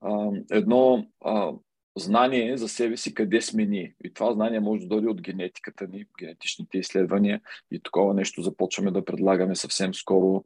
а, 0.00 0.30
едно 0.50 1.06
а, 1.24 1.52
знание 1.96 2.56
за 2.56 2.68
себе 2.68 2.96
си 2.96 3.14
къде 3.14 3.40
сме 3.40 3.66
ние. 3.66 3.94
И 4.04 4.14
това 4.14 4.32
знание 4.32 4.60
може 4.60 4.80
да 4.80 4.88
дойде 4.88 5.08
от 5.08 5.22
генетиката 5.22 5.86
ни, 5.86 6.06
генетичните 6.18 6.78
изследвания 6.78 7.40
и 7.70 7.80
такова 7.80 8.14
нещо 8.14 8.42
започваме 8.42 8.90
да 8.90 9.04
предлагаме 9.04 9.54
съвсем 9.54 9.94
скоро. 9.94 10.44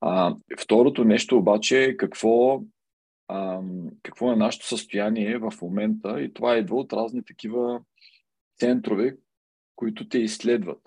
А, 0.00 0.34
второто 0.60 1.04
нещо 1.04 1.38
обаче 1.38 1.84
е 1.84 1.96
какво, 1.96 2.62
а, 3.28 3.60
какво 4.02 4.32
е 4.32 4.36
нашето 4.36 4.66
състояние 4.66 5.38
в 5.38 5.52
момента 5.62 6.22
и 6.22 6.32
това 6.32 6.56
идва 6.56 6.76
от 6.76 6.92
разни 6.92 7.24
такива 7.24 7.80
центрове, 8.60 9.16
които 9.76 10.08
те 10.08 10.18
изследват. 10.18 10.82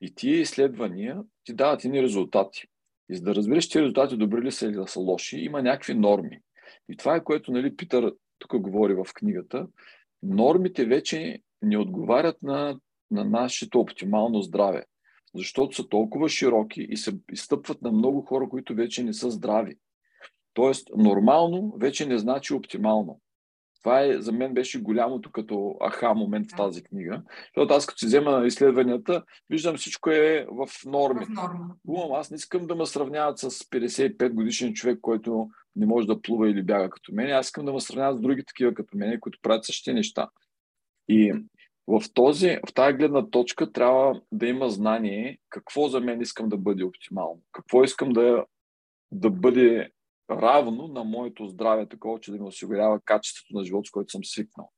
И 0.00 0.14
тия 0.14 0.40
изследвания 0.40 1.22
ти 1.44 1.54
дават 1.54 1.84
едни 1.84 2.02
резултати. 2.02 2.64
И 3.10 3.16
за 3.16 3.22
да 3.22 3.34
разбереш, 3.34 3.64
че 3.64 3.82
резултати 3.82 4.16
добри 4.16 4.42
ли 4.42 4.52
са 4.52 4.66
или 4.66 4.82
са 4.86 5.00
лоши, 5.00 5.36
има 5.36 5.62
някакви 5.62 5.94
норми. 5.94 6.40
И 6.88 6.96
това 6.96 7.16
е 7.16 7.24
което 7.24 7.52
нали, 7.52 7.76
Питър 7.76 8.14
тук 8.38 8.60
говори 8.60 8.94
в 8.94 9.06
книгата. 9.14 9.66
Нормите 10.22 10.86
вече 10.86 11.38
не 11.62 11.78
отговарят 11.78 12.42
на, 12.42 12.78
на 13.10 13.24
нашето 13.24 13.80
оптимално 13.80 14.42
здраве, 14.42 14.84
защото 15.34 15.76
са 15.76 15.88
толкова 15.88 16.28
широки 16.28 16.86
и 16.90 16.96
се 16.96 17.12
изстъпват 17.32 17.82
на 17.82 17.92
много 17.92 18.22
хора, 18.22 18.48
които 18.48 18.74
вече 18.74 19.02
не 19.02 19.12
са 19.12 19.30
здрави. 19.30 19.76
Тоест, 20.54 20.88
нормално 20.96 21.76
вече 21.78 22.06
не 22.06 22.18
значи 22.18 22.54
оптимално. 22.54 23.20
Това 23.84 24.04
е, 24.04 24.20
за 24.20 24.32
мен 24.32 24.54
беше 24.54 24.82
голямото 24.82 25.32
като 25.32 25.76
аха 25.80 26.14
момент 26.14 26.46
в 26.50 26.56
тази 26.56 26.82
книга. 26.82 27.22
Защото 27.44 27.74
аз 27.74 27.86
като 27.86 27.98
си 27.98 28.06
взема 28.06 28.46
изследванията, 28.46 29.22
виждам 29.50 29.76
всичко 29.76 30.10
е 30.10 30.46
в 30.50 30.68
норми. 30.86 31.26
Умам, 31.88 32.12
аз 32.12 32.30
не 32.30 32.34
искам 32.34 32.66
да 32.66 32.74
ме 32.74 32.86
сравняват 32.86 33.38
с 33.38 33.50
55 33.50 34.28
годишен 34.28 34.74
човек, 34.74 34.98
който 35.00 35.48
не 35.76 35.86
може 35.86 36.06
да 36.06 36.22
плува 36.22 36.50
или 36.50 36.62
бяга 36.62 36.90
като 36.90 37.14
мен. 37.14 37.30
Аз 37.30 37.46
искам 37.46 37.64
да 37.64 37.72
ме 37.72 37.80
сравняват 37.80 38.18
с 38.18 38.20
други 38.20 38.44
такива 38.44 38.74
като 38.74 38.96
мен, 38.96 39.20
които 39.20 39.38
правят 39.42 39.64
същите 39.64 39.92
неща. 39.92 40.28
И 41.08 41.32
в, 41.86 42.02
този, 42.14 42.58
в 42.68 42.74
тази 42.74 42.96
гледна 42.96 43.30
точка 43.30 43.72
трябва 43.72 44.20
да 44.32 44.46
има 44.46 44.70
знание 44.70 45.38
какво 45.48 45.88
за 45.88 46.00
мен 46.00 46.20
искам 46.20 46.48
да 46.48 46.56
бъде 46.56 46.84
оптимално. 46.84 47.40
Какво 47.52 47.84
искам 47.84 48.12
да, 48.12 48.44
да 49.12 49.30
бъде 49.30 49.90
равно 50.30 50.88
на 50.88 51.04
моето 51.04 51.46
здраве, 51.46 51.86
такова, 51.88 52.20
че 52.20 52.30
да 52.30 52.38
ми 52.38 52.48
осигурява 52.48 53.00
качеството 53.04 53.58
на 53.58 53.64
живот, 53.64 53.86
с 53.86 53.90
който 53.90 54.10
съм 54.10 54.24
свикнал. 54.24 54.70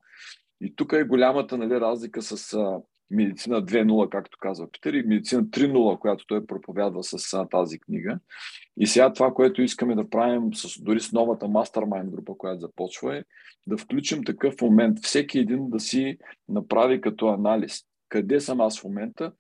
И 0.61 0.77
тук 0.77 0.93
е 0.93 1.05
голямата 1.05 1.59
нали, 1.59 1.81
разлика 1.81 2.23
с 2.23 2.55
а, 2.55 2.81
медицина 3.11 3.63
2.0, 3.63 4.09
както 4.09 4.39
казва 4.41 4.71
Питер, 4.71 4.93
и 4.93 5.03
медицина 5.03 5.45
3.0, 5.45 5.99
която 5.99 6.27
той 6.27 6.47
проповядва 6.47 7.05
с 7.05 7.35
а, 7.35 7.49
тази 7.49 7.79
книга. 7.79 8.19
И 8.77 8.87
сега 8.87 9.13
това, 9.13 9.35
което 9.35 9.63
искаме 9.63 9.95
да 9.95 10.11
правим 10.11 10.55
с, 10.55 10.83
дори 10.83 11.01
с 11.01 11.13
новата 11.13 11.49
мастермайн 11.49 12.11
група, 12.11 12.35
която 12.39 12.61
започва 12.61 13.17
е 13.17 13.25
да 13.67 13.77
включим 13.77 14.25
такъв 14.25 14.61
момент, 14.61 14.99
всеки 15.03 15.39
един 15.39 15.71
да 15.71 15.81
си 15.81 16.19
направи 16.49 17.01
като 17.01 17.29
анализ. 17.29 17.83
Къде 18.09 18.41
съм 18.41 18.61
аз 18.61 18.81
в 18.81 18.85
момента, 18.85 19.33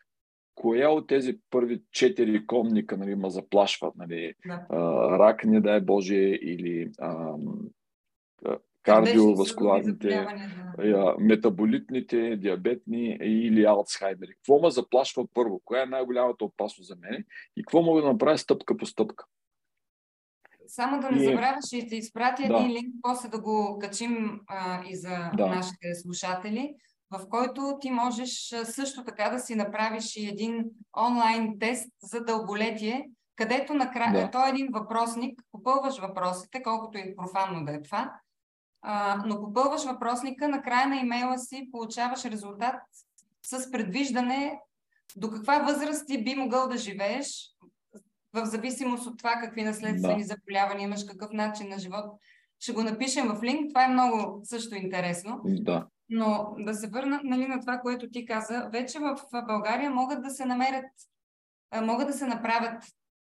коя 0.56 0.90
от 0.90 1.06
тези 1.06 1.38
първи 1.50 1.82
четири 1.92 2.46
комника 2.46 2.96
нали, 2.96 3.14
ме 3.14 3.30
заплашват? 3.30 3.96
Нали, 3.96 4.34
да. 4.46 4.66
а, 4.70 5.18
рак, 5.18 5.44
не 5.44 5.60
дай 5.60 5.80
Боже, 5.80 6.16
или 6.16 6.90
а, 6.98 7.34
кардиоваскуларните, 8.82 10.26
метаболитните, 11.18 12.36
диабетни 12.36 13.18
или 13.22 13.64
Алцхаймери. 13.64 14.34
Какво 14.34 14.60
ме 14.60 14.70
заплашва 14.70 15.26
първо? 15.34 15.60
Коя 15.64 15.82
е 15.82 15.86
най-голямата 15.86 16.44
опасност 16.44 16.88
за 16.88 16.96
мен? 16.96 17.24
И 17.56 17.62
какво 17.62 17.82
мога 17.82 18.02
да 18.02 18.08
направя 18.08 18.38
стъпка 18.38 18.76
по 18.76 18.86
стъпка? 18.86 19.24
Само 20.66 21.00
да 21.00 21.10
не 21.10 21.22
и... 21.22 21.24
забравяш, 21.24 21.64
ще 21.66 21.86
ти 21.86 21.96
изпратя 21.96 22.48
да. 22.48 22.56
един 22.56 22.70
линк, 22.70 22.94
после 23.02 23.28
да 23.28 23.40
го 23.40 23.78
качим 23.80 24.40
а, 24.46 24.82
и 24.88 24.96
за 24.96 25.30
да. 25.36 25.46
нашите 25.46 25.94
слушатели 25.94 26.74
в 27.10 27.28
който 27.28 27.78
ти 27.80 27.90
можеш 27.90 28.54
също 28.64 29.04
така 29.04 29.30
да 29.30 29.38
си 29.38 29.54
направиш 29.54 30.16
и 30.16 30.28
един 30.28 30.64
онлайн 30.98 31.58
тест 31.58 31.90
за 32.02 32.24
дълголетие, 32.24 33.10
където 33.36 33.74
накрая, 33.74 34.12
да. 34.12 34.30
той 34.30 34.46
е 34.46 34.50
един 34.50 34.68
въпросник, 34.72 35.42
попълваш 35.52 35.98
въпросите, 35.98 36.62
колкото 36.62 36.98
и 36.98 37.16
профанно 37.16 37.64
да 37.64 37.72
е 37.72 37.82
това, 37.82 38.12
а, 38.82 39.22
но 39.26 39.40
попълваш 39.40 39.84
въпросника, 39.84 40.48
накрая 40.48 40.88
на 40.88 40.96
имейла 40.96 41.38
си 41.38 41.68
получаваш 41.72 42.24
резултат 42.24 42.74
с 43.42 43.70
предвиждане 43.70 44.60
до 45.16 45.30
каква 45.30 45.58
възраст 45.58 46.06
ти 46.06 46.24
би 46.24 46.34
могъл 46.34 46.68
да 46.68 46.76
живееш, 46.76 47.56
в 48.32 48.46
зависимост 48.46 49.06
от 49.06 49.18
това 49.18 49.34
какви 49.34 49.62
наследствени 49.62 50.22
да. 50.22 50.26
заболявания 50.26 50.84
имаш, 50.84 51.04
какъв 51.04 51.32
начин 51.32 51.68
на 51.68 51.78
живот. 51.78 52.04
Ще 52.58 52.72
го 52.72 52.82
напишем 52.82 53.28
в 53.28 53.42
линк, 53.42 53.68
това 53.68 53.84
е 53.84 53.88
много 53.88 54.40
също 54.44 54.74
интересно. 54.74 55.40
Да. 55.44 55.86
Но 56.08 56.54
да 56.58 56.74
се 56.74 56.88
върна 56.88 57.20
нали, 57.24 57.46
на 57.46 57.60
това, 57.60 57.78
което 57.78 58.10
ти 58.10 58.26
каза, 58.26 58.68
вече 58.72 58.98
в 58.98 59.16
България 59.46 59.90
могат 59.90 60.22
да 60.22 60.30
се 60.30 60.44
намерят, 60.44 60.84
могат 61.82 62.06
да 62.06 62.12
се 62.12 62.26
направят 62.26 62.82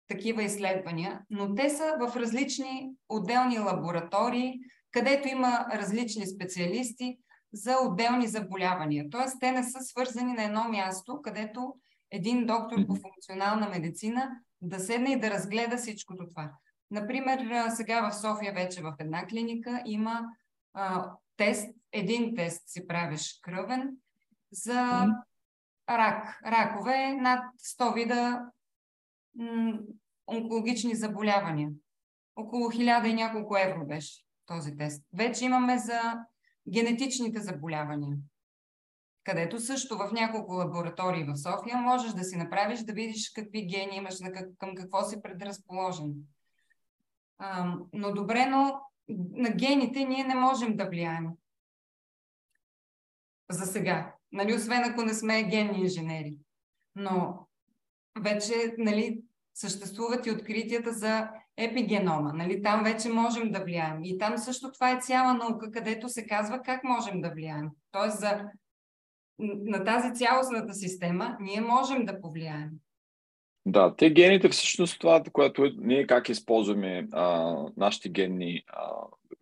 такива 0.08 0.42
изследвания, 0.42 1.20
но 1.30 1.54
те 1.54 1.70
са 1.70 1.96
в 2.00 2.16
различни 2.16 2.90
отделни 3.08 3.58
лаборатории, 3.58 4.54
където 4.90 5.28
има 5.28 5.66
различни 5.74 6.26
специалисти 6.26 7.18
за 7.52 7.76
отделни 7.86 8.28
заболявания. 8.28 9.10
Тоест, 9.10 9.36
те 9.40 9.52
не 9.52 9.62
са 9.62 9.80
свързани 9.80 10.32
на 10.32 10.44
едно 10.44 10.68
място, 10.68 11.22
където 11.22 11.74
един 12.10 12.46
доктор 12.46 12.86
по 12.86 12.94
функционална 12.94 13.68
медицина 13.68 14.30
да 14.62 14.80
седне 14.80 15.12
и 15.12 15.20
да 15.20 15.30
разгледа 15.30 15.76
всичкото 15.76 16.28
това. 16.28 16.52
Например, 16.90 17.68
сега 17.68 18.10
в 18.10 18.20
София 18.20 18.52
вече 18.52 18.82
в 18.82 18.94
една 18.98 19.26
клиника 19.26 19.82
има 19.86 20.28
а, 20.74 21.12
тест, 21.36 21.74
един 21.92 22.34
тест 22.34 22.68
си 22.68 22.86
правиш 22.86 23.38
кръвен 23.42 23.96
за 24.52 25.06
рак. 25.88 26.40
Ракове 26.46 27.12
над 27.12 27.44
100 27.78 27.94
вида 27.94 28.50
м- 29.34 29.78
онкологични 30.26 30.94
заболявания. 30.94 31.70
Около 32.36 32.70
1000 32.70 33.06
и 33.06 33.14
няколко 33.14 33.56
евро 33.56 33.86
беше 33.86 34.24
този 34.46 34.76
тест. 34.76 35.04
Вече 35.12 35.44
имаме 35.44 35.78
за 35.78 36.00
генетичните 36.72 37.40
заболявания, 37.40 38.16
където 39.24 39.60
също 39.60 39.98
в 39.98 40.10
няколко 40.12 40.52
лаборатории 40.52 41.24
в 41.24 41.36
София 41.36 41.76
можеш 41.76 42.12
да 42.12 42.24
си 42.24 42.36
направиш 42.36 42.80
да 42.80 42.92
видиш 42.92 43.30
какви 43.30 43.66
гени 43.66 43.96
имаш, 43.96 44.14
към 44.58 44.74
какво 44.74 45.04
си 45.04 45.22
предразположен. 45.22 46.14
А, 47.42 47.74
но 47.92 48.12
добре, 48.12 48.46
но 48.46 48.80
на 49.32 49.50
гените 49.50 50.04
ние 50.04 50.24
не 50.24 50.34
можем 50.34 50.76
да 50.76 50.84
влияем. 50.84 51.28
За 53.50 53.66
сега. 53.66 54.14
Нали, 54.32 54.54
освен 54.54 54.84
ако 54.84 55.02
не 55.02 55.14
сме 55.14 55.42
генни 55.42 55.80
инженери. 55.80 56.38
Но 56.96 57.46
вече 58.20 58.74
нали, 58.78 59.22
съществуват 59.54 60.26
и 60.26 60.30
откритията 60.30 60.92
за 60.92 61.30
епигенома. 61.56 62.32
Нали? 62.32 62.62
Там 62.62 62.84
вече 62.84 63.08
можем 63.08 63.52
да 63.52 63.64
влияем. 63.64 64.04
И 64.04 64.18
там 64.18 64.38
също 64.38 64.72
това 64.72 64.90
е 64.90 65.00
цяла 65.00 65.34
наука, 65.34 65.70
където 65.70 66.08
се 66.08 66.26
казва 66.26 66.62
как 66.62 66.84
можем 66.84 67.20
да 67.20 67.30
влияем. 67.30 67.68
Тоест 67.90 68.18
за, 68.18 68.44
на 69.38 69.84
тази 69.84 70.14
цялостната 70.14 70.74
система 70.74 71.36
ние 71.40 71.60
можем 71.60 72.04
да 72.04 72.20
повлияем. 72.20 72.70
Да, 73.66 73.94
те 73.96 74.10
гените 74.10 74.48
всъщност 74.48 75.00
това, 75.00 75.22
което 75.32 75.72
ние 75.78 76.06
как 76.06 76.28
използваме 76.28 77.08
а, 77.12 77.56
нашите 77.76 78.08
генни, 78.08 78.62
а, 78.68 78.90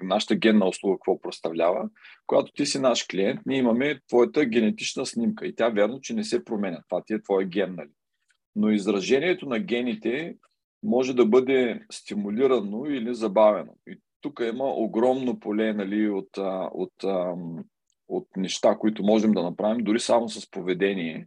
нашата 0.02 0.35
генна 0.35 0.68
услуга, 0.68 0.96
какво 0.96 1.20
представлява. 1.20 1.88
Когато 2.26 2.52
ти 2.52 2.66
си 2.66 2.78
наш 2.78 3.07
клиент, 3.11 3.40
ние 3.46 3.59
имаме 3.59 4.00
твоята 4.09 4.44
генетична 4.44 5.07
снимка 5.07 5.46
и 5.46 5.54
тя 5.54 5.68
верно, 5.68 6.00
че 6.00 6.14
не 6.14 6.24
се 6.24 6.44
променя. 6.44 6.83
Това 6.88 7.02
ти 7.07 7.14
е 7.14 7.22
твой 7.22 7.46
ген, 7.46 7.74
нали? 7.74 7.90
Но 8.57 8.70
изражението 8.70 9.46
на 9.48 9.59
гените 9.59 10.37
може 10.83 11.14
да 11.14 11.26
бъде 11.26 11.81
стимулирано 11.92 12.87
или 12.87 13.14
забавено. 13.14 13.74
И 13.88 13.98
тук 14.20 14.40
има 14.52 14.64
огромно 14.64 15.40
поле 15.40 15.72
нали, 15.72 16.09
от, 16.09 16.38
от, 16.72 17.04
от 18.09 18.28
неща, 18.37 18.76
които 18.78 19.02
можем 19.02 19.33
да 19.33 19.42
направим, 19.42 19.85
дори 19.85 20.00
само 20.00 20.28
с 20.28 20.50
поведение. 20.50 21.26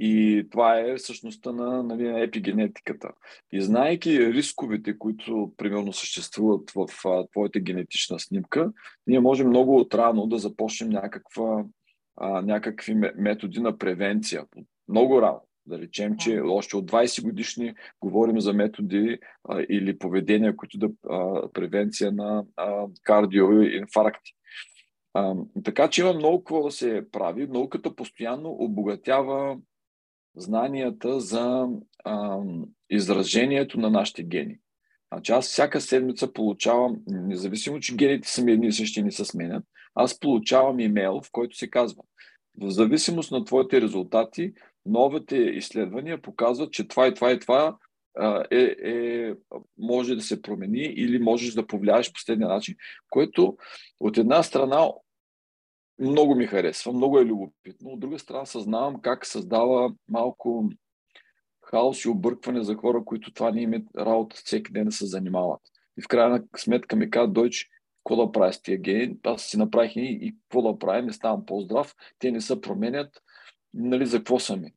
И 0.00 0.46
това 0.50 0.80
е 0.80 0.98
същността 0.98 1.52
на, 1.52 1.82
нали, 1.82 2.08
на 2.08 2.20
епигенетиката. 2.20 3.10
И 3.52 3.62
знаеки 3.62 4.32
рисковете, 4.32 4.98
които 4.98 5.52
примерно 5.56 5.92
съществуват 5.92 6.70
в 6.70 6.88
а, 7.04 7.26
твоята 7.26 7.60
генетична 7.60 8.18
снимка, 8.18 8.72
ние 9.06 9.20
можем 9.20 9.48
много 9.48 9.80
отрано 9.80 10.26
да 10.26 10.38
започнем 10.38 10.88
някаква, 10.88 11.64
а, 12.16 12.42
някакви 12.42 12.94
методи 13.16 13.60
на 13.60 13.78
превенция. 13.78 14.44
Много 14.88 15.22
рано. 15.22 15.40
Да 15.66 15.78
речем, 15.78 16.16
че 16.16 16.40
още 16.40 16.76
от 16.76 16.90
20 16.90 17.22
годишни 17.22 17.74
говорим 18.00 18.40
за 18.40 18.52
методи 18.52 19.18
а, 19.48 19.64
или 19.68 19.98
поведения, 19.98 20.56
които 20.56 20.78
да 20.78 20.90
а, 21.10 21.48
превенция 21.52 22.12
на 22.12 22.44
а, 22.56 22.86
кардиоинфаркти. 23.02 24.32
А, 25.14 25.34
така 25.64 25.88
че 25.88 26.00
има 26.00 26.12
много 26.12 26.38
какво 26.38 26.62
да 26.62 26.70
се 26.70 27.04
прави. 27.12 27.46
Науката 27.46 27.94
постоянно 27.94 28.50
обогатява 28.50 29.58
знанията 30.36 31.20
за 31.20 31.68
а, 32.04 32.38
изражението 32.90 33.80
на 33.80 33.90
нашите 33.90 34.22
гени. 34.22 34.58
Значи 35.12 35.32
аз 35.32 35.46
всяка 35.46 35.80
седмица 35.80 36.32
получавам, 36.32 36.96
независимо, 37.06 37.80
че 37.80 37.96
гените 37.96 38.28
са 38.28 38.44
ми 38.44 38.52
едни 38.52 38.66
и 38.66 38.72
същи 38.72 39.02
не 39.02 39.12
се 39.12 39.24
сменят, 39.24 39.64
аз 39.94 40.20
получавам 40.20 40.80
имейл, 40.80 41.20
в 41.20 41.28
който 41.32 41.56
се 41.56 41.70
казва 41.70 42.02
в 42.60 42.70
зависимост 42.70 43.32
на 43.32 43.44
твоите 43.44 43.80
резултати, 43.80 44.52
новите 44.86 45.36
изследвания 45.36 46.22
показват, 46.22 46.72
че 46.72 46.88
това 46.88 47.06
и 47.06 47.14
това 47.14 47.32
и 47.32 47.38
това 47.38 47.76
е, 48.50 48.76
е, 48.82 49.34
може 49.78 50.14
да 50.14 50.22
се 50.22 50.42
промени 50.42 50.82
или 50.82 51.18
можеш 51.18 51.54
да 51.54 51.66
повлияеш 51.66 52.12
по 52.12 52.20
следния 52.20 52.48
начин, 52.48 52.74
което 53.10 53.56
от 54.00 54.18
една 54.18 54.42
страна 54.42 54.88
много 55.98 56.34
ми 56.34 56.46
харесва, 56.46 56.92
много 56.92 57.18
е 57.18 57.24
любопитно, 57.24 57.90
от 57.90 58.00
друга 58.00 58.18
страна 58.18 58.44
съзнавам 58.44 59.00
как 59.00 59.26
създава 59.26 59.94
малко 60.08 60.70
хаос 61.62 62.04
и 62.04 62.08
объркване 62.08 62.62
за 62.62 62.74
хора, 62.74 63.04
които 63.04 63.32
това 63.32 63.50
не 63.50 63.62
имат 63.62 63.82
работа 63.96 64.36
всеки 64.36 64.72
ден 64.72 64.84
да 64.84 64.92
се 64.92 65.06
занимават. 65.06 65.60
И 65.98 66.02
в 66.02 66.08
крайна 66.08 66.42
сметка 66.56 66.96
ми 66.96 67.10
казват, 67.10 67.32
Дойч, 67.32 67.68
какво 68.04 68.26
да 68.26 68.32
правя 68.32 68.52
с 68.52 68.62
тия 68.62 68.78
гени? 68.78 69.16
Аз 69.24 69.42
си 69.42 69.56
направих 69.56 69.96
и, 69.96 70.18
и 70.22 70.36
какво 70.42 70.72
да 70.72 70.78
правя, 70.78 71.02
не 71.02 71.12
ставам 71.12 71.46
по-здрав, 71.46 71.94
те 72.18 72.30
не 72.30 72.40
се 72.40 72.60
променят, 72.60 73.22
нали, 73.74 74.06
за 74.06 74.18
какво 74.18 74.38
са 74.38 74.56
ми? 74.56 74.72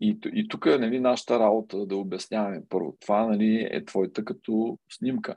И, 0.00 0.18
и 0.32 0.48
тук 0.48 0.66
е 0.66 0.78
нали, 0.78 1.00
нашата 1.00 1.38
работа 1.38 1.86
да 1.86 1.96
обясняваме 1.96 2.62
първо. 2.68 2.96
Това 3.00 3.26
нали, 3.26 3.68
е 3.70 3.84
твоята 3.84 4.24
като 4.24 4.78
снимка. 4.92 5.36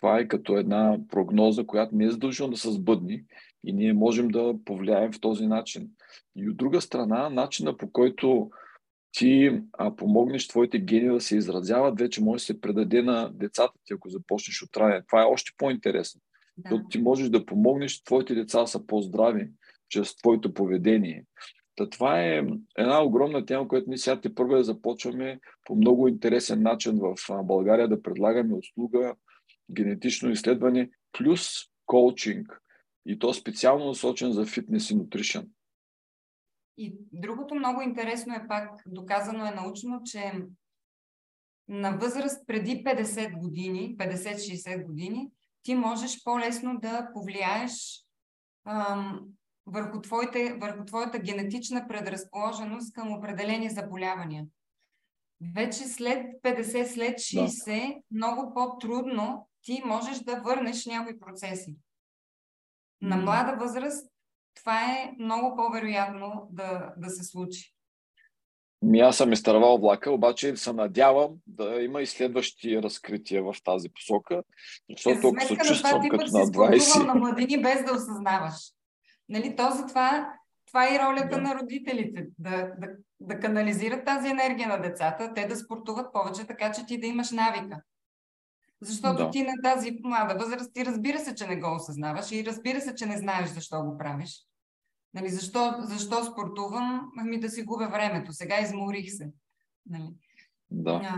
Това 0.00 0.18
е 0.18 0.28
като 0.28 0.56
една 0.56 0.98
прогноза, 1.08 1.66
която 1.66 1.96
не 1.96 2.04
е 2.04 2.10
задължено 2.10 2.50
да 2.50 2.56
се 2.56 2.72
сбъдни 2.72 3.24
и 3.64 3.72
ние 3.72 3.92
можем 3.92 4.28
да 4.28 4.54
повлияем 4.64 5.12
в 5.12 5.20
този 5.20 5.46
начин. 5.46 5.90
И 6.36 6.48
от 6.48 6.56
друга 6.56 6.80
страна, 6.80 7.30
начина 7.30 7.76
по 7.76 7.92
който 7.92 8.50
ти 9.12 9.60
а, 9.72 9.96
помогнеш 9.96 10.48
твоите 10.48 10.78
гени 10.78 11.08
да 11.14 11.20
се 11.20 11.36
изразяват, 11.36 11.98
вече 11.98 12.22
може 12.22 12.40
да 12.40 12.44
се 12.44 12.60
предаде 12.60 13.02
на 13.02 13.30
децата 13.32 13.72
ти, 13.84 13.94
ако 13.94 14.08
започнеш 14.08 14.62
от 14.62 14.76
ранен. 14.76 15.02
Това 15.06 15.22
е 15.22 15.26
още 15.32 15.52
по-интересно. 15.58 16.20
Да. 16.56 16.68
Защото 16.70 16.88
ти 16.88 16.98
можеш 16.98 17.28
да 17.28 17.46
помогнеш 17.46 18.02
твоите 18.02 18.34
деца 18.34 18.66
са 18.66 18.86
по-здрави 18.86 19.50
чрез 19.88 20.16
твоето 20.16 20.54
поведение. 20.54 21.24
Та 21.76 21.90
това 21.90 22.22
е 22.22 22.46
една 22.78 23.02
огромна 23.02 23.46
тема, 23.46 23.68
която 23.68 23.88
ние 23.88 23.98
сега 23.98 24.20
те 24.20 24.34
първо 24.34 24.54
да 24.54 24.64
започваме 24.64 25.40
по 25.64 25.74
много 25.74 26.08
интересен 26.08 26.62
начин 26.62 26.98
в 26.98 27.14
България 27.44 27.88
да 27.88 28.02
предлагаме 28.02 28.54
услуга, 28.54 29.14
генетично 29.70 30.30
изследване, 30.30 30.90
плюс 31.12 31.50
коучинг. 31.86 32.62
И 33.06 33.18
то 33.18 33.34
специално 33.34 33.86
насочен 33.86 34.32
за 34.32 34.46
фитнес 34.46 34.90
и 34.90 34.94
нутришън. 34.94 35.46
И 36.76 36.94
другото 37.12 37.54
много 37.54 37.82
интересно 37.82 38.34
е 38.34 38.48
пак, 38.48 38.82
доказано 38.86 39.46
е 39.46 39.50
научно, 39.50 40.02
че 40.04 40.32
на 41.68 41.90
възраст 41.90 42.46
преди 42.46 42.84
50 42.84 43.38
години, 43.38 43.96
50-60 43.96 44.86
години, 44.86 45.30
ти 45.62 45.74
можеш 45.74 46.24
по-лесно 46.24 46.78
да 46.80 47.10
повлияеш 47.14 48.04
ам, 48.64 49.20
върху, 49.66 50.00
твоите, 50.00 50.54
върху 50.60 50.84
твоята 50.84 51.18
генетична 51.18 51.88
предразположеност 51.88 52.94
към 52.94 53.12
определени 53.12 53.70
заболявания. 53.70 54.46
Вече 55.54 55.84
след 55.84 56.26
50, 56.42 56.84
след 56.84 57.18
60, 57.18 57.94
да. 57.94 58.00
много 58.10 58.54
по-трудно 58.54 59.49
ти 59.62 59.82
можеш 59.84 60.18
да 60.18 60.40
върнеш 60.40 60.86
някои 60.86 61.20
процеси. 61.20 61.76
На 63.02 63.16
млада 63.16 63.56
възраст 63.56 64.10
това 64.54 64.82
е 64.82 65.12
много 65.18 65.56
по-вероятно 65.56 66.48
да, 66.50 66.92
да 66.96 67.10
се 67.10 67.24
случи. 67.24 67.74
Ми 68.82 69.00
аз 69.00 69.16
съм 69.16 69.32
изтървал 69.32 69.78
влака, 69.78 70.10
обаче 70.10 70.56
се 70.56 70.72
надявам 70.72 71.30
да 71.46 71.82
има 71.82 72.02
и 72.02 72.06
следващи 72.06 72.82
разкрития 72.82 73.42
в 73.42 73.54
тази 73.64 73.88
посока, 73.88 74.42
защото 74.90 75.28
ако 75.28 75.46
се 75.46 75.56
чувствам 75.56 76.08
като 76.08 76.24
на 76.24 76.46
20... 76.46 77.06
на 77.06 77.14
младини 77.14 77.62
без 77.62 77.84
да 77.84 77.92
осъзнаваш. 77.92 78.54
Нали, 79.28 79.56
то 79.56 79.70
затова 79.70 80.32
това 80.66 80.88
е 80.88 80.94
и 80.94 80.98
ролята 80.98 81.36
да. 81.36 81.40
на 81.40 81.54
родителите. 81.54 82.26
Да, 82.38 82.72
да, 82.78 82.88
да 83.20 83.40
канализират 83.40 84.04
тази 84.04 84.28
енергия 84.28 84.68
на 84.68 84.82
децата, 84.82 85.32
те 85.34 85.46
да 85.46 85.56
спортуват 85.56 86.12
повече, 86.12 86.46
така 86.46 86.72
че 86.72 86.86
ти 86.86 87.00
да 87.00 87.06
имаш 87.06 87.30
навика. 87.30 87.82
Защото 88.80 89.24
да. 89.24 89.30
ти 89.30 89.42
на 89.42 89.52
тази 89.62 89.98
млада 90.04 90.34
възраст, 90.34 90.74
ти 90.74 90.84
разбира 90.84 91.18
се, 91.18 91.34
че 91.34 91.46
не 91.46 91.60
го 91.60 91.74
осъзнаваш 91.74 92.32
и 92.32 92.44
разбира 92.44 92.80
се, 92.80 92.94
че 92.94 93.06
не 93.06 93.18
знаеш 93.18 93.48
защо 93.48 93.82
го 93.82 93.98
правиш. 93.98 94.46
Нали, 95.14 95.28
защо, 95.28 95.74
защо 95.80 96.24
спортувам? 96.24 97.10
Ами 97.18 97.40
да 97.40 97.50
си 97.50 97.62
губя 97.62 97.88
времето. 97.88 98.32
Сега 98.32 98.60
изморих 98.60 99.12
се. 99.12 99.32
Нали? 99.86 100.08
Да. 100.70 101.00
А, 101.04 101.16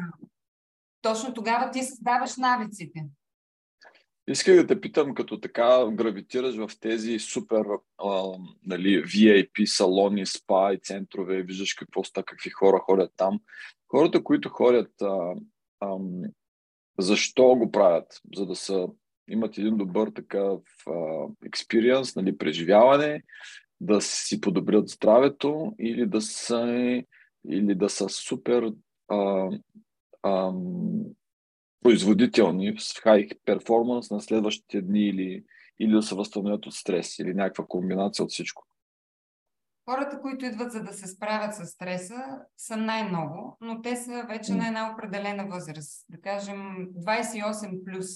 точно 1.02 1.34
тогава 1.34 1.70
ти 1.70 1.82
създаваш 1.82 2.36
навиците. 2.36 3.06
Исках 4.28 4.56
да 4.56 4.66
те 4.66 4.80
питам, 4.80 5.14
като 5.14 5.40
така 5.40 5.86
гравитираш 5.92 6.56
в 6.56 6.70
тези 6.80 7.18
супер 7.18 7.64
а, 7.98 8.22
нали, 8.66 9.04
VIP 9.04 9.64
салони, 9.64 10.26
спа 10.26 10.72
и 10.72 10.80
центрове, 10.82 11.42
виждаш 11.42 11.74
какво 11.74 12.04
ста, 12.04 12.22
какви 12.22 12.50
хора 12.50 12.78
ходят 12.78 13.12
там. 13.16 13.40
Хората, 13.88 14.24
които 14.24 14.48
ходят, 14.48 15.02
а, 15.02 15.34
а, 15.80 15.96
защо 16.98 17.54
го 17.54 17.70
правят? 17.70 18.20
За 18.36 18.46
да 18.46 18.56
са, 18.56 18.88
имат 19.28 19.58
един 19.58 19.76
добър 19.76 20.10
такъв 20.10 20.60
експириенс, 21.46 22.16
нали, 22.16 22.38
преживяване, 22.38 23.22
да 23.80 24.00
си 24.00 24.40
подобрят 24.40 24.88
здравето 24.88 25.74
или 25.78 26.06
да 26.06 26.20
са, 26.20 26.66
или 27.48 27.74
да 27.74 27.88
са 27.88 28.08
супер 28.08 28.72
а, 29.08 29.50
а, 30.22 30.52
производителни 31.82 32.74
с 32.78 33.00
хай 33.00 33.28
перформанс 33.44 34.10
на 34.10 34.20
следващите 34.20 34.82
дни 34.82 35.08
или, 35.08 35.44
или 35.80 35.92
да 35.92 36.02
се 36.02 36.14
възстановят 36.14 36.66
от 36.66 36.74
стрес 36.74 37.18
или 37.18 37.34
някаква 37.34 37.64
комбинация 37.68 38.24
от 38.24 38.30
всичко. 38.30 38.66
Хората, 39.84 40.20
които 40.20 40.44
идват 40.44 40.72
за 40.72 40.82
да 40.82 40.92
се 40.92 41.06
справят 41.06 41.54
с 41.54 41.66
стреса, 41.66 42.38
са 42.56 42.76
най-много, 42.76 43.56
но 43.60 43.82
те 43.82 43.96
са 43.96 44.24
вече 44.28 44.54
на 44.54 44.66
една 44.68 44.92
определена 44.92 45.46
възраст. 45.46 46.06
Да 46.08 46.20
кажем 46.20 46.88
28 46.88 47.84
плюс. 47.84 48.06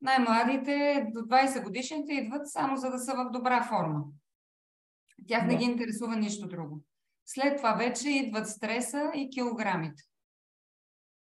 Най-младите 0.00 1.06
до 1.14 1.20
20 1.20 1.64
годишните 1.64 2.12
идват 2.12 2.50
само 2.50 2.76
за 2.76 2.90
да 2.90 2.98
са 2.98 3.14
в 3.14 3.30
добра 3.32 3.62
форма. 3.62 4.04
Тях 5.28 5.42
yeah. 5.42 5.46
не 5.46 5.56
ги 5.56 5.64
интересува 5.64 6.16
нищо 6.16 6.48
друго. 6.48 6.80
След 7.26 7.56
това 7.56 7.72
вече 7.72 8.10
идват 8.10 8.48
стреса 8.48 9.10
и 9.14 9.30
килограмите. 9.30 10.02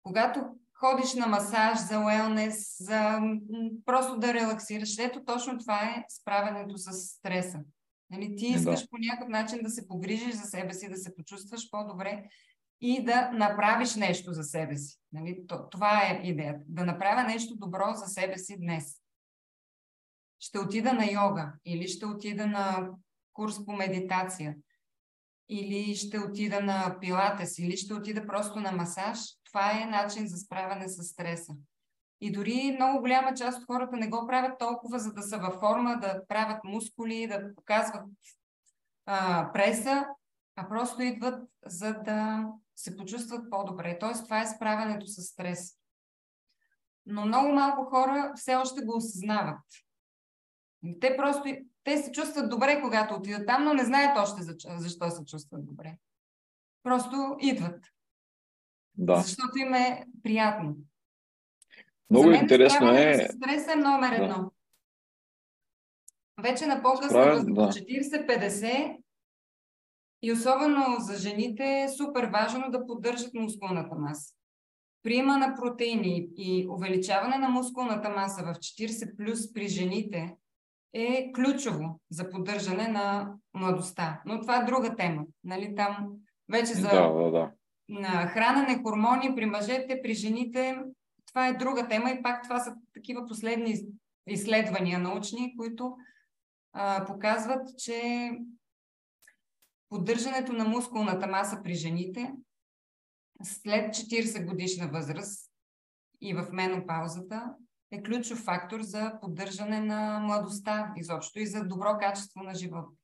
Когато 0.02 0.44
ходиш 0.74 1.14
на 1.14 1.26
масаж 1.26 1.78
за 1.78 1.98
уелнес, 1.98 2.76
за 2.80 3.20
просто 3.84 4.18
да 4.18 4.34
релаксираш, 4.34 4.98
ето 4.98 5.24
точно 5.24 5.58
това 5.58 5.82
е 5.82 6.04
справянето 6.08 6.78
с 6.78 6.92
стреса. 6.92 7.60
Нали, 8.12 8.36
ти 8.36 8.46
искаш 8.46 8.80
да. 8.80 8.88
по 8.88 8.96
някакъв 8.98 9.28
начин 9.28 9.58
да 9.62 9.70
се 9.70 9.88
погрижиш 9.88 10.34
за 10.34 10.44
себе 10.44 10.74
си, 10.74 10.88
да 10.88 10.96
се 10.96 11.14
почувстваш 11.14 11.70
по-добре 11.70 12.24
и 12.80 13.04
да 13.04 13.30
направиш 13.30 13.94
нещо 13.94 14.32
за 14.32 14.42
себе 14.42 14.76
си. 14.76 14.98
Нали, 15.12 15.44
това 15.70 16.02
е 16.02 16.20
идеята. 16.24 16.64
Да 16.66 16.84
направя 16.84 17.22
нещо 17.22 17.56
добро 17.56 17.94
за 17.94 18.06
себе 18.06 18.38
си 18.38 18.56
днес. 18.58 19.00
Ще 20.38 20.58
отида 20.58 20.92
на 20.92 21.10
йога 21.12 21.52
или 21.64 21.88
ще 21.88 22.06
отида 22.06 22.46
на 22.46 22.90
курс 23.32 23.64
по 23.64 23.72
медитация 23.72 24.54
или 25.48 25.94
ще 25.94 26.18
отида 26.18 26.60
на 26.60 26.96
пилатес, 27.00 27.58
или 27.58 27.76
ще 27.76 27.94
отида 27.94 28.26
просто 28.26 28.60
на 28.60 28.72
масаж, 28.72 29.18
това 29.44 29.82
е 29.82 29.86
начин 29.86 30.26
за 30.26 30.36
справяне 30.36 30.88
с 30.88 31.02
стреса. 31.02 31.52
И 32.24 32.32
дори 32.32 32.72
много 32.72 33.00
голяма 33.00 33.34
част 33.34 33.58
от 33.58 33.66
хората 33.66 33.96
не 33.96 34.08
го 34.08 34.26
правят 34.26 34.58
толкова, 34.58 34.98
за 34.98 35.12
да 35.12 35.22
са 35.22 35.38
във 35.38 35.54
форма, 35.54 35.98
да 36.00 36.26
правят 36.28 36.64
мускули, 36.64 37.26
да 37.26 37.54
показват 37.54 38.02
а, 39.06 39.50
преса, 39.52 40.06
а 40.56 40.68
просто 40.68 41.02
идват 41.02 41.48
за 41.66 41.94
да 41.94 42.46
се 42.76 42.96
почувстват 42.96 43.50
по-добре. 43.50 43.98
Тоест, 44.00 44.24
това 44.24 44.40
е 44.40 44.46
справянето 44.46 45.06
с 45.06 45.22
стрес. 45.22 45.78
Но 47.06 47.26
много 47.26 47.52
малко 47.52 47.84
хора 47.84 48.32
все 48.36 48.54
още 48.54 48.84
го 48.84 48.96
осъзнават. 48.96 49.60
Те 51.00 51.16
просто 51.16 51.44
те 51.84 52.02
се 52.02 52.12
чувстват 52.12 52.50
добре, 52.50 52.80
когато 52.82 53.14
отидат 53.14 53.46
там, 53.46 53.64
но 53.64 53.74
не 53.74 53.84
знаят 53.84 54.18
още 54.18 54.42
защо 54.64 55.10
се 55.10 55.24
чувстват 55.24 55.66
добре. 55.66 55.96
Просто 56.82 57.36
идват. 57.40 57.84
Да. 58.94 59.16
Защото 59.16 59.58
им 59.58 59.74
е 59.74 60.04
приятно. 60.22 60.76
Много 62.12 62.28
мен 62.28 62.42
интересно 62.42 62.90
е. 62.90 63.28
Стрес 63.30 63.68
е 63.68 63.74
номер 63.74 64.12
едно. 64.12 64.26
Да. 64.36 64.50
Вече 66.42 66.66
на 66.66 66.82
по-късна 66.82 67.18
възраст, 67.18 67.54
да. 67.54 67.62
40-50 67.62 68.96
и 70.22 70.32
особено 70.32 70.96
за 70.98 71.16
жените 71.18 71.64
е 71.64 71.88
супер 71.88 72.24
важно 72.24 72.70
да 72.70 72.86
поддържат 72.86 73.34
мускулната 73.34 73.94
маса. 73.94 74.34
Приема 75.02 75.38
на 75.38 75.54
протеини 75.54 76.28
и 76.36 76.68
увеличаване 76.70 77.38
на 77.38 77.48
мускулната 77.48 78.10
маса 78.10 78.42
в 78.42 78.54
40 78.54 79.16
плюс 79.16 79.52
при 79.52 79.68
жените 79.68 80.36
е 80.92 81.32
ключово 81.32 82.00
за 82.10 82.30
поддържане 82.30 82.88
на 82.88 83.34
младостта. 83.54 84.22
Но 84.26 84.40
това 84.40 84.56
е 84.56 84.64
друга 84.64 84.96
тема. 84.96 85.22
Нали? 85.44 85.74
Там 85.74 86.08
вече 86.48 86.72
за 86.72 86.88
да, 86.88 87.08
да, 87.08 87.30
да. 87.30 87.50
На 87.88 88.26
хранене, 88.26 88.82
хормони 88.82 89.34
при 89.34 89.46
мъжете, 89.46 90.02
при 90.02 90.14
жените, 90.14 90.78
това 91.32 91.48
е 91.48 91.52
друга 91.52 91.88
тема 91.88 92.10
и 92.10 92.22
пак 92.22 92.42
това 92.42 92.60
са 92.60 92.74
такива 92.94 93.26
последни 93.28 93.80
изследвания 94.26 94.98
научни, 94.98 95.56
които 95.56 95.96
а, 96.72 97.04
показват, 97.04 97.78
че 97.78 98.30
поддържането 99.88 100.52
на 100.52 100.64
мускулната 100.64 101.26
маса 101.26 101.60
при 101.64 101.74
жените 101.74 102.32
след 103.42 103.94
40 103.94 104.46
годишна 104.46 104.88
възраст 104.88 105.50
и 106.20 106.34
в 106.34 106.46
менопаузата 106.52 107.54
е 107.90 108.02
ключов 108.02 108.38
фактор 108.38 108.80
за 108.80 109.18
поддържане 109.20 109.80
на 109.80 110.20
младостта 110.20 110.92
изобщо 110.96 111.38
и 111.38 111.46
за 111.46 111.64
добро 111.64 111.98
качество 112.00 112.42
на 112.42 112.54
живота. 112.54 113.01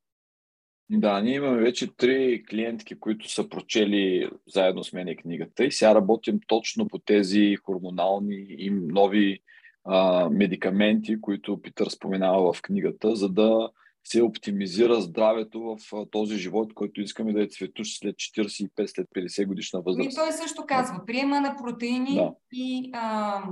Да, 0.90 1.20
ние 1.20 1.35
имаме 1.35 1.61
вече 1.61 1.96
три 1.96 2.44
клиентки, 2.44 3.01
които 3.01 3.31
са 3.31 3.48
прочели 3.48 4.31
заедно 4.46 4.85
с 4.85 4.92
мен 4.92 5.16
книгата 5.16 5.64
и 5.64 5.72
сега 5.72 5.94
работим 5.94 6.40
точно 6.46 6.88
по 6.88 6.98
тези 6.98 7.57
хормонални 7.57 8.46
и 8.48 8.70
нови 8.70 9.40
а, 9.85 10.29
медикаменти, 10.31 11.20
които 11.20 11.62
Питър 11.62 11.88
споменава 11.88 12.53
в 12.53 12.62
книгата, 12.62 13.16
за 13.16 13.29
да 13.29 13.70
се 14.05 14.22
оптимизира 14.22 15.01
здравето 15.01 15.61
в 15.61 16.07
този 16.11 16.37
живот, 16.37 16.74
който 16.74 17.01
искаме 17.01 17.33
да 17.33 17.42
е 17.42 17.46
цветущ 17.46 17.98
след 17.98 18.16
45, 18.16 18.87
след 18.87 19.07
50 19.16 19.46
годишна 19.46 19.81
възраст. 19.81 20.12
И 20.12 20.14
той 20.14 20.33
също 20.33 20.64
казва, 20.66 21.05
приема 21.07 21.40
на 21.40 21.57
протеини 21.57 22.14
да. 22.14 22.35
и 22.53 22.90
а, 22.94 23.42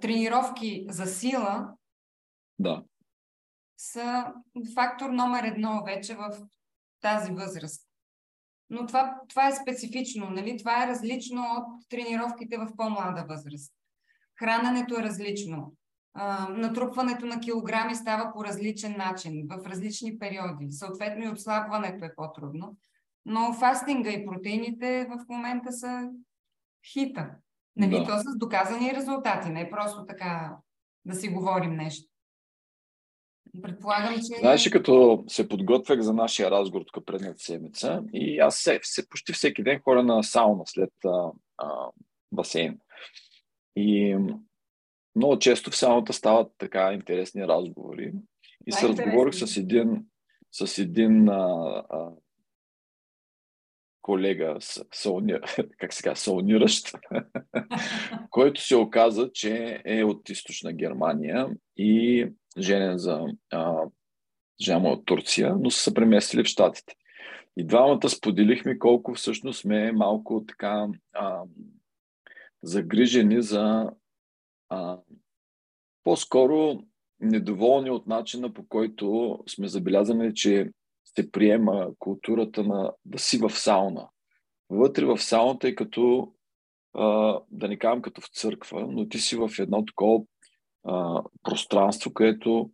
тренировки 0.00 0.86
за 0.88 1.06
сила 1.06 1.68
да. 2.58 2.82
Са 3.78 4.32
фактор 4.74 5.10
номер 5.10 5.44
едно 5.44 5.84
вече 5.84 6.14
в 6.14 6.30
тази 7.00 7.32
възраст. 7.32 7.88
Но 8.70 8.86
това, 8.86 9.20
това 9.28 9.48
е 9.48 9.56
специфично, 9.62 10.30
нали? 10.30 10.56
това 10.58 10.84
е 10.84 10.86
различно 10.86 11.42
от 11.42 11.88
тренировките 11.88 12.56
в 12.56 12.68
по-млада 12.76 13.24
възраст. 13.28 13.74
Храненето 14.38 14.94
е 14.94 15.02
различно. 15.02 15.72
А, 16.14 16.48
натрупването 16.48 17.26
на 17.26 17.40
килограми 17.40 17.94
става 17.94 18.32
по 18.32 18.44
различен 18.44 18.96
начин, 18.98 19.46
в 19.50 19.66
различни 19.66 20.18
периоди. 20.18 20.72
Съответно 20.72 21.24
и 21.24 21.28
отслабването 21.28 22.04
е 22.04 22.14
по-трудно. 22.16 22.76
Но 23.24 23.52
фастинга 23.52 24.10
и 24.10 24.26
протеините 24.26 25.08
в 25.10 25.28
момента 25.28 25.72
са 25.72 26.10
хита. 26.92 27.30
Нали, 27.76 27.98
да. 27.98 28.04
то 28.04 28.18
с 28.18 28.38
доказани 28.38 28.94
резултати, 28.94 29.48
не 29.48 29.60
е 29.60 29.70
просто 29.70 30.06
така 30.06 30.56
да 31.04 31.14
си 31.14 31.28
говорим 31.28 31.76
нещо. 31.76 32.12
Предполагам, 33.62 34.14
че... 34.14 34.40
Знаеш, 34.40 34.70
като 34.70 35.24
се 35.28 35.48
подготвях 35.48 36.00
за 36.00 36.12
нашия 36.12 36.50
разговор 36.50 36.86
тук 36.92 37.06
предната 37.06 37.38
седмица 37.38 38.02
и 38.14 38.38
аз 38.38 38.56
се, 38.56 38.80
се, 38.82 39.08
почти 39.08 39.32
всеки 39.32 39.62
ден 39.62 39.80
хора 39.80 40.02
на 40.02 40.22
сауна 40.22 40.62
след 40.66 40.90
а, 41.06 41.30
а, 41.58 41.90
басейн. 42.32 42.78
И 43.76 44.16
много 45.16 45.38
често 45.38 45.70
в 45.70 45.76
сауната 45.76 46.12
стават 46.12 46.52
така 46.58 46.92
интересни 46.92 47.48
разговори. 47.48 48.12
И 48.66 48.72
се 48.72 48.88
разговорих 48.88 49.34
с 49.34 49.56
един, 49.56 50.06
с 50.52 50.78
един 50.78 51.28
а, 51.28 51.84
а, 51.90 52.10
колега, 54.02 54.56
сауни, 54.94 55.34
как 55.78 55.92
се 55.92 56.02
казва, 56.02 56.16
сауниращ, 56.16 56.92
който 58.30 58.60
се 58.60 58.76
оказа, 58.76 59.30
че 59.32 59.82
е 59.84 60.04
от 60.04 60.28
източна 60.28 60.72
Германия 60.72 61.48
и 61.76 62.26
женен 62.58 62.98
за 62.98 63.26
а, 63.50 63.82
жена 64.60 64.88
от 64.88 65.06
Турция, 65.06 65.56
но 65.60 65.70
са 65.70 65.82
се 65.82 65.94
преместили 65.94 66.44
в 66.44 66.46
Штатите. 66.46 66.94
И 67.56 67.64
двамата 67.64 68.08
споделихме 68.08 68.78
колко 68.78 69.14
всъщност 69.14 69.60
сме 69.60 69.92
малко 69.92 70.44
така 70.48 70.88
а, 71.12 71.42
загрижени 72.62 73.42
за 73.42 73.90
а, 74.68 74.98
по-скоро 76.04 76.82
недоволни 77.20 77.90
от 77.90 78.06
начина 78.06 78.52
по 78.52 78.68
който 78.68 79.38
сме 79.48 79.68
забелязали, 79.68 80.34
че 80.34 80.70
се 81.04 81.30
приема 81.30 81.88
културата 81.98 82.62
на 82.62 82.92
да 83.04 83.18
си 83.18 83.38
в 83.38 83.50
сауна. 83.50 84.08
Вътре 84.70 85.04
в 85.04 85.18
сауната 85.18 85.68
е 85.68 85.74
като, 85.74 86.32
а, 86.94 87.38
да 87.50 87.68
не 87.68 87.78
казвам 87.78 88.02
като 88.02 88.20
в 88.20 88.28
църква, 88.32 88.86
но 88.90 89.08
ти 89.08 89.18
си 89.18 89.36
в 89.36 89.50
едно 89.58 89.84
такова 89.84 90.24
пространство, 91.42 92.14
където 92.14 92.70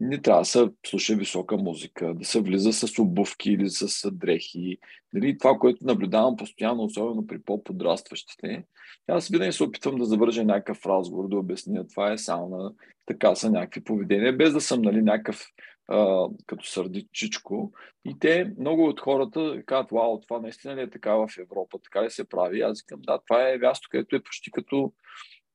не 0.00 0.22
трябва 0.22 0.40
да 0.40 0.44
се 0.44 0.68
слуша 0.86 1.14
висока 1.14 1.56
музика, 1.56 2.14
да 2.14 2.24
се 2.24 2.40
влиза 2.40 2.72
с 2.72 2.98
обувки 2.98 3.50
или 3.50 3.70
с 3.70 4.10
дрехи. 4.10 4.78
Нали, 5.12 5.38
това, 5.38 5.58
което 5.58 5.86
наблюдавам 5.86 6.36
постоянно, 6.36 6.84
особено 6.84 7.26
при 7.26 7.42
по-подрастващите, 7.42 8.64
аз 9.08 9.28
винаги 9.28 9.52
се 9.52 9.64
опитвам 9.64 9.96
да 9.96 10.04
завържа 10.04 10.44
някакъв 10.44 10.86
разговор, 10.86 11.28
да 11.28 11.36
обясня 11.36 11.86
това 11.88 12.12
е 12.12 12.18
сауна, 12.18 12.72
така 13.06 13.34
са 13.34 13.50
някакви 13.50 13.84
поведения, 13.84 14.36
без 14.36 14.52
да 14.52 14.60
съм 14.60 14.82
нали, 14.82 15.02
някакъв 15.02 15.46
а, 15.88 16.28
като 16.46 16.66
сърдичичко. 16.66 17.72
И 18.04 18.18
те, 18.18 18.52
много 18.58 18.84
от 18.84 19.00
хората 19.00 19.62
казват, 19.66 19.90
вау, 19.90 20.20
това 20.20 20.40
наистина 20.40 20.76
ли 20.76 20.80
е 20.80 20.90
така 20.90 21.14
в 21.14 21.28
Европа, 21.38 21.78
така 21.84 22.04
ли 22.04 22.10
се 22.10 22.28
прави? 22.28 22.60
Аз 22.60 22.82
казвам, 22.82 23.02
да, 23.02 23.18
това 23.26 23.50
е 23.50 23.58
място, 23.58 23.88
където 23.90 24.16
е 24.16 24.22
почти 24.22 24.50
като 24.50 24.92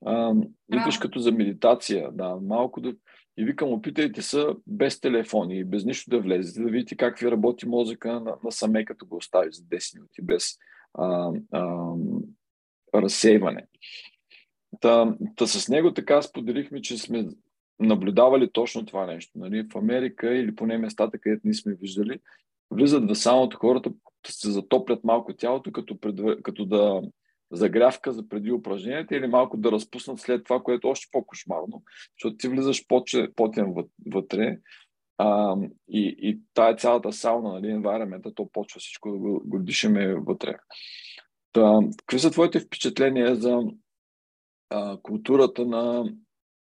а, 0.06 0.34
идваш 0.74 0.98
като 0.98 1.20
за 1.20 1.32
медитация, 1.32 2.12
да, 2.12 2.36
малко 2.36 2.82
да... 2.82 2.94
И 3.38 3.46
викам, 3.46 3.70
опитайте 3.70 4.22
се 4.22 4.46
без 4.68 5.00
телефони 5.00 5.60
и 5.60 5.64
без 5.64 5.86
нищо 5.86 6.10
да 6.10 6.20
влезете, 6.20 6.62
да 6.62 6.70
видите 6.70 6.96
как 6.96 7.20
ви 7.20 7.32
работи 7.32 7.68
мозъка 7.68 8.20
на, 8.20 8.36
на 8.44 8.52
саме, 8.52 8.86
като 8.86 9.06
го 9.06 9.16
оставиш 9.16 9.56
за 9.56 9.64
10 9.64 9.96
минути, 9.96 10.22
без 10.22 10.58
а, 10.94 11.32
а, 11.52 11.94
разсейване. 12.96 13.68
Та, 14.80 15.16
та 15.36 15.48
с 15.48 15.70
него 15.70 15.94
така 15.94 16.22
споделихме, 16.22 16.82
че 16.82 16.98
сме 16.98 17.28
наблюдавали 17.80 18.52
точно 18.52 18.86
това 18.86 19.06
нещо. 19.06 19.32
Нали? 19.36 19.68
В 19.74 19.76
Америка 19.76 20.36
или 20.36 20.56
поне 20.56 20.78
местата, 20.78 21.20
където 21.20 21.42
ние 21.44 21.54
сме 21.54 21.74
виждали, 21.74 22.20
влизат 22.72 23.10
в 23.10 23.16
самото 23.16 23.58
хората, 23.58 23.92
се 24.28 24.52
затоплят 24.52 25.04
малко 25.04 25.34
тялото, 25.34 25.72
като, 25.72 26.00
пред, 26.00 26.44
като 26.44 26.66
да 26.66 27.02
загрявка 27.54 28.12
за 28.12 28.28
преди 28.28 28.52
упражненията 28.52 29.16
или 29.16 29.28
малко 29.28 29.58
да 29.58 29.72
разпуснат 29.72 30.20
след 30.20 30.44
това, 30.44 30.60
което 30.60 30.88
е 30.88 30.92
още 30.92 31.08
по-кошмарно, 31.12 31.84
защото 32.18 32.38
ти 32.38 32.48
влизаш 32.48 32.88
потен 33.36 33.74
вътре 34.14 34.58
а, 35.18 35.56
и, 35.88 36.16
и 36.18 36.40
тая 36.54 36.76
цялата 36.76 37.14
сауна, 37.14 37.54
нали, 37.54 37.68
environment, 37.68 38.36
то 38.36 38.50
почва 38.52 38.80
всичко 38.80 39.12
да 39.12 39.18
го, 39.18 39.42
го 39.46 39.60
дишаме 39.60 40.16
вътре. 40.16 40.56
Та, 41.52 41.80
какви 41.98 42.20
са 42.20 42.32
твоите 42.32 42.60
впечатления 42.60 43.36
за 43.36 43.60
а, 44.70 44.98
културата 45.02 45.66
на 45.66 46.14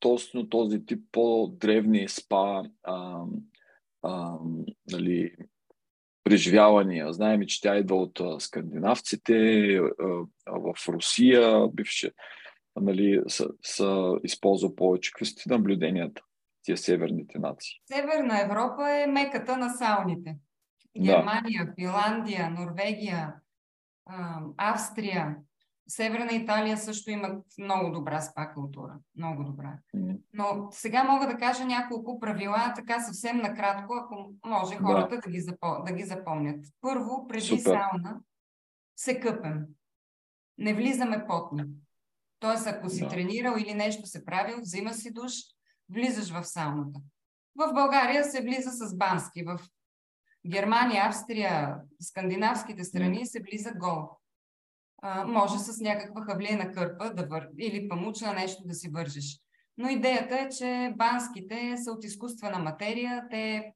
точно 0.00 0.48
този 0.48 0.86
тип 0.86 1.04
по-древни 1.12 2.08
спа 2.08 2.62
а, 2.82 3.24
а, 4.02 4.38
нали, 4.90 5.34
преживявания. 6.28 7.12
Знаем, 7.12 7.42
че 7.46 7.60
тя 7.60 7.76
идва 7.76 7.96
от 7.96 8.42
скандинавците, 8.42 9.34
в 10.46 10.74
Русия, 10.88 11.68
бивше, 11.68 12.12
нали, 12.76 13.22
са, 13.28 13.48
са 13.62 14.18
използва 14.24 14.76
повече. 14.76 15.12
Какви 15.12 15.26
са 15.26 15.50
наблюденията, 15.50 16.22
тия 16.62 16.76
северните 16.76 17.38
нации? 17.38 17.80
Северна 17.92 18.42
Европа 18.42 18.90
е 18.90 19.06
меката 19.06 19.56
на 19.56 19.70
сауните. 19.70 20.36
Германия, 21.02 21.66
да. 21.66 21.72
Финландия, 21.78 22.50
Норвегия, 22.50 23.34
Австрия, 24.56 25.36
Северна 25.88 26.32
Италия 26.32 26.78
също 26.78 27.10
имат 27.10 27.44
много 27.58 27.90
добра 27.90 28.20
спа 28.20 28.52
култура. 28.54 28.98
Много 29.16 29.44
добра. 29.44 29.78
Но 30.32 30.68
сега 30.70 31.04
мога 31.04 31.26
да 31.26 31.36
кажа 31.36 31.64
няколко 31.64 32.20
правила, 32.20 32.72
така 32.76 33.00
съвсем 33.00 33.36
накратко, 33.36 33.94
ако 33.94 34.32
може 34.46 34.76
хората 34.76 35.16
да, 35.16 35.20
да, 35.20 35.30
ги, 35.30 35.40
запом... 35.40 35.84
да 35.84 35.92
ги 35.92 36.04
запомнят. 36.04 36.64
Първо, 36.80 37.26
преди 37.28 37.46
Супер. 37.46 37.62
сауна 37.62 38.20
се 38.96 39.20
къпем. 39.20 39.66
Не 40.58 40.74
влизаме 40.74 41.26
потни. 41.26 41.64
Тоест, 42.40 42.66
ако 42.66 42.88
си 42.88 43.00
да. 43.00 43.08
тренирал 43.08 43.56
или 43.58 43.74
нещо 43.74 44.06
се 44.06 44.24
правил, 44.24 44.60
взима 44.60 44.94
си 44.94 45.12
душ, 45.12 45.32
влизаш 45.90 46.30
в 46.30 46.44
сауната. 46.44 47.00
В 47.54 47.72
България 47.74 48.24
се 48.24 48.42
влиза 48.42 48.70
с 48.70 48.96
бански. 48.96 49.42
В 49.42 49.60
Германия, 50.46 51.04
Австрия, 51.06 51.76
скандинавските 52.00 52.84
страни 52.84 53.26
се 53.26 53.40
влиза 53.40 53.72
гол 53.72 54.17
а, 55.02 55.24
може 55.24 55.58
с 55.58 55.80
някаква 55.80 56.22
хавлена 56.22 56.72
кърпа 56.72 57.14
да 57.14 57.26
вър... 57.26 57.48
или 57.58 57.88
памучна 57.88 58.32
нещо 58.32 58.62
да 58.66 58.74
си 58.74 58.90
вържиш. 58.90 59.38
Но 59.78 59.88
идеята 59.88 60.34
е, 60.34 60.48
че 60.48 60.92
банските 60.96 61.76
са 61.76 61.92
от 61.92 62.04
изкуствена 62.04 62.58
материя. 62.58 63.24
Те 63.30 63.72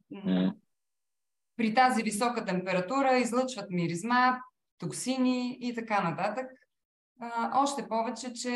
при 1.56 1.74
тази 1.74 2.02
висока 2.02 2.44
температура 2.44 3.18
излъчват 3.18 3.70
миризма, 3.70 4.38
токсини 4.78 5.58
и 5.60 5.74
така 5.74 6.10
нататък. 6.10 6.46
А, 7.20 7.62
още 7.62 7.88
повече, 7.88 8.32
че 8.32 8.50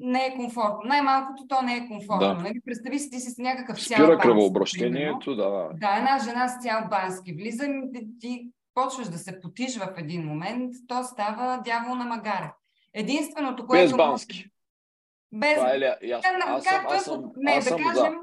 не 0.00 0.26
е 0.26 0.36
комфортно. 0.36 0.88
Най-малкото 0.88 1.46
то 1.48 1.62
не 1.62 1.76
е 1.76 1.88
комфортно. 1.88 2.34
Да. 2.34 2.34
Нали? 2.34 2.60
Представи 2.64 2.98
си 2.98 3.10
ти 3.10 3.20
си 3.20 3.30
с 3.30 3.38
някакъв 3.38 3.76
цял 3.76 3.96
Спира 3.96 4.18
кръвообращението, 4.18 5.36
да. 5.36 5.70
Да, 5.74 5.96
една 5.96 6.18
жена 6.18 6.48
с 6.48 6.62
цял 6.62 6.88
бански 6.90 7.32
влиза, 7.32 7.68
ти 8.20 8.50
почваш 8.74 9.08
да 9.08 9.18
се 9.18 9.40
потиш 9.40 9.78
в 9.78 9.94
един 9.96 10.26
момент, 10.26 10.72
то 10.88 11.04
става 11.04 11.62
дявол 11.64 11.94
на 11.94 12.04
магаре. 12.04 12.52
Единственото, 12.94 13.66
което... 13.66 13.84
Без 13.84 13.96
бански. 13.96 14.46
Без... 15.32 15.54
Това 15.54 15.74
е 15.74 15.78
ли... 15.78 15.84
Аз, 15.84 16.24
аз, 16.24 16.64
съм, 16.64 16.86
аз, 16.88 17.04
съм, 17.04 17.32
Не, 17.36 17.50
аз 17.50 17.64
да, 17.64 17.70
съм, 17.70 17.78
кажем, 17.82 18.12
да. 18.12 18.18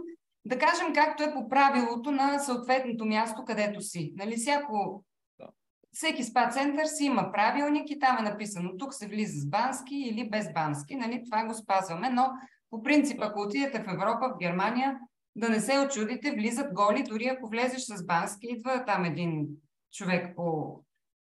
да 0.46 0.60
кажем 0.60 0.94
както 0.94 1.24
е 1.24 1.34
по 1.34 1.50
правилото 1.50 2.12
на 2.12 2.40
съответното 2.40 3.06
място, 3.06 3.46
където 3.46 3.82
си. 3.82 4.14
Нали, 4.16 4.36
всяко... 4.36 5.04
Да. 5.40 5.48
Всеки 5.92 6.24
спа 6.24 6.50
център 6.50 6.86
си 6.86 7.06
има 7.06 7.32
правилник 7.32 7.90
и 7.90 8.00
там 8.00 8.18
е 8.18 8.30
написано 8.30 8.78
тук 8.78 8.94
се 8.94 9.08
влиза 9.08 9.42
с 9.42 9.46
бански 9.46 9.96
или 9.96 10.30
без 10.30 10.54
бански. 10.54 10.96
Нали, 10.96 11.24
това 11.26 11.46
го 11.46 11.54
спазваме, 11.54 12.10
но 12.10 12.30
по 12.70 12.84
принцип, 12.84 13.22
ако 13.22 13.42
отидете 13.42 13.84
в 13.84 13.94
Европа, 13.94 14.30
в 14.30 14.38
Германия, 14.38 15.00
да 15.36 15.50
не 15.50 15.60
се 15.60 15.80
очудите, 15.80 16.32
влизат 16.32 16.74
голи, 16.74 17.04
дори 17.04 17.28
ако 17.28 17.50
влезеш 17.50 17.82
с 17.82 18.06
бански, 18.06 18.48
идва 18.50 18.86
там 18.86 19.06
един 19.06 19.48
човек, 19.92 20.36
по, 20.36 20.80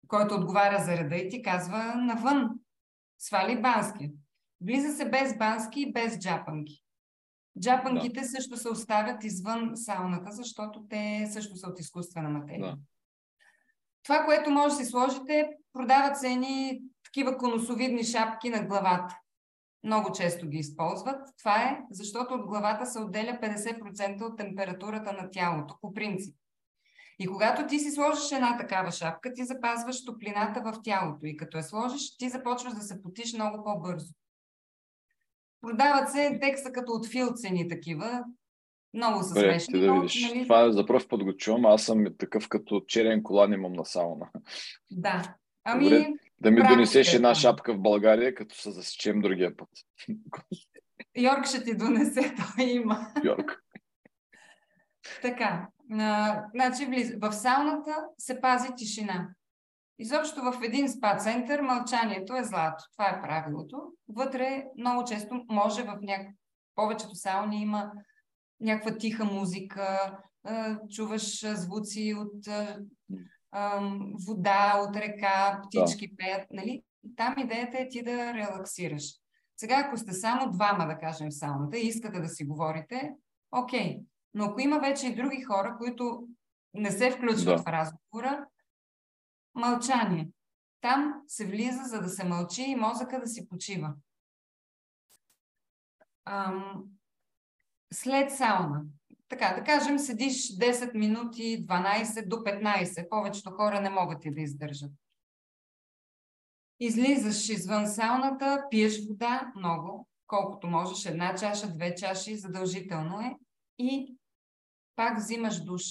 който 0.08 0.36
отговаря 0.36 0.84
за 0.84 0.98
реда 0.98 1.16
и 1.16 1.30
ти 1.30 1.42
казва 1.42 1.96
навън, 1.96 2.50
свали 3.20 3.62
бански. 3.62 4.12
Влиза 4.62 4.94
се 4.94 5.10
без 5.10 5.38
бански 5.38 5.82
и 5.82 5.94
без 5.94 6.20
джапанки. 6.20 6.82
Джапанките 7.62 8.20
да. 8.20 8.28
също 8.28 8.58
се 8.58 8.70
оставят 8.70 9.24
извън 9.24 9.72
сауната, 9.76 10.32
защото 10.32 10.86
те 10.90 11.28
също 11.32 11.56
са 11.56 11.70
от 11.70 11.80
изкуствена 11.80 12.30
материя. 12.30 12.72
Да. 12.72 12.78
Това, 14.04 14.26
което 14.26 14.52
може 14.52 14.76
да 14.76 14.84
си 14.84 14.86
сложите, 14.86 15.50
продават 15.74 16.20
се 16.20 16.32
едни 16.32 16.82
такива 17.04 17.38
конусовидни 17.38 18.04
шапки 18.04 18.50
на 18.50 18.66
главата. 18.66 19.20
Много 19.84 20.12
често 20.12 20.48
ги 20.48 20.58
използват. 20.58 21.30
Това 21.38 21.64
е 21.64 21.82
защото 21.92 22.34
от 22.34 22.48
главата 22.48 22.86
се 22.86 23.00
отделя 23.00 23.40
50% 23.42 24.22
от 24.22 24.38
температурата 24.38 25.14
на 25.14 25.30
тялото, 25.32 25.78
по 25.82 25.94
принцип. 25.94 26.36
И 27.20 27.28
когато 27.28 27.68
ти 27.68 27.80
си 27.80 27.92
сложиш 27.92 28.32
една 28.32 28.58
такава 28.58 28.92
шапка, 28.92 29.34
ти 29.34 29.46
запазваш 29.46 30.06
топлината 30.06 30.62
в 30.62 30.80
тялото. 30.84 31.26
И 31.26 31.38
като 31.38 31.58
я 31.58 31.64
сложиш, 31.64 32.18
ти 32.18 32.30
започваш 32.30 32.74
да 32.74 32.82
се 32.82 33.02
потиш 33.02 33.34
много 33.34 33.64
по-бързо. 33.64 34.14
Продават 35.62 36.12
се 36.12 36.38
текста 36.42 36.72
като 36.72 36.92
от 36.92 37.08
филцени 37.08 37.68
такива. 37.68 38.24
Много 38.94 39.24
са 39.24 39.30
смешни. 39.30 39.80
Да 39.80 39.94
видиш. 39.94 40.30
Нали... 40.30 40.44
Това 40.44 40.66
е 40.66 40.72
за 40.72 40.86
първ 40.86 41.08
път 41.10 41.24
го 41.24 41.38
чувам. 41.38 41.66
Аз 41.66 41.84
съм 41.84 42.06
такъв 42.18 42.50
като 42.50 42.82
черен 42.88 43.24
колан 43.24 43.54
имам 43.54 43.74
на 43.74 43.86
сауна. 43.86 44.30
Да. 44.92 45.36
Ами, 45.64 45.84
Добре, 45.84 46.14
да 46.40 46.52
ми 46.52 46.64
донесеш 46.68 47.14
една 47.14 47.32
е. 47.32 47.36
шапка 47.36 47.74
в 47.74 47.82
България, 47.82 48.36
като 48.36 48.56
се 48.56 48.72
засечем 48.72 49.22
другия 49.22 49.58
път. 49.58 49.70
Йорк 51.18 51.46
ще 51.46 51.64
ти 51.64 51.78
донесе, 51.78 52.36
той 52.58 52.66
има. 52.66 53.08
Йорк. 53.24 53.64
така. 55.22 55.68
А, 55.92 56.44
значи, 56.56 56.86
влиз... 56.86 57.14
в 57.22 57.32
сауната 57.32 58.06
се 58.18 58.42
пази 58.42 58.70
тишина. 58.78 59.30
Изобщо 60.00 60.42
в 60.42 60.64
един 60.64 60.90
спа 60.90 61.18
център 61.18 61.62
мълчанието 61.62 62.36
е 62.36 62.44
злато. 62.44 62.84
Това 62.92 63.10
е 63.10 63.22
правилото. 63.22 63.84
Вътре 64.08 64.66
много 64.78 65.04
често 65.04 65.46
може 65.50 65.84
в 65.84 65.98
няк... 66.02 66.28
повечето 66.76 67.16
сауни 67.16 67.62
има 67.62 67.92
някаква 68.60 68.98
тиха 68.98 69.26
музика, 69.26 70.18
чуваш 70.96 71.56
звуци 71.56 72.16
от 72.18 72.46
вода, 74.28 74.86
от 74.88 74.96
река, 74.96 75.62
птички 75.64 76.08
да. 76.08 76.16
пеят. 76.18 76.48
Нали? 76.52 76.82
Там 77.16 77.36
идеята 77.38 77.78
е 77.78 77.88
ти 77.90 78.04
да 78.04 78.34
релаксираш. 78.34 79.04
Сега, 79.58 79.84
ако 79.86 79.98
сте 79.98 80.14
само 80.14 80.52
двама, 80.52 80.88
да 80.88 80.98
кажем, 80.98 81.28
в 81.30 81.38
сауната 81.38 81.78
и 81.78 81.88
искате 81.88 82.20
да 82.20 82.28
си 82.28 82.46
говорите, 82.46 83.12
окей. 83.52 84.00
Но 84.36 84.46
ако 84.46 84.62
има 84.62 84.80
вече 84.80 85.08
и 85.08 85.16
други 85.16 85.44
хора, 85.44 85.76
които 85.78 86.28
не 86.74 86.92
се 86.92 87.12
включват 87.12 87.58
да. 87.58 87.64
в 87.64 87.68
разговора, 87.68 88.46
мълчание. 89.54 90.30
Там 90.82 91.22
се 91.28 91.46
влиза, 91.46 91.84
за 91.84 92.02
да 92.02 92.10
се 92.10 92.24
мълчи 92.24 92.62
и 92.62 92.76
мозъка 92.76 93.20
да 93.20 93.28
си 93.28 93.50
почива. 93.50 93.94
Ам, 96.26 96.84
след 97.94 98.32
сауна. 98.32 98.84
така, 99.28 99.56
да 99.60 99.64
кажем, 99.64 100.00
седиш 100.00 100.58
10 100.58 100.98
минути, 100.98 101.66
12 101.68 102.28
до 102.28 102.36
15. 102.36 103.10
Повечето 103.10 103.52
хора 103.52 103.82
не 103.82 103.90
могат 103.90 104.26
и 104.26 104.32
да 104.32 104.42
издържат. 104.42 104.92
Излизаш 106.80 107.50
извън 107.50 107.88
сауната, 107.88 108.66
пиеш 108.72 109.08
вода 109.08 109.52
много, 109.56 110.08
колкото 110.28 110.68
можеш, 110.68 111.06
една 111.06 111.36
чаша, 111.36 111.74
две 111.74 111.96
чаши, 111.96 112.38
задължително 112.38 113.20
е. 113.20 113.36
И 113.78 114.15
пак 114.96 115.18
взимаш 115.18 115.64
душ. 115.64 115.84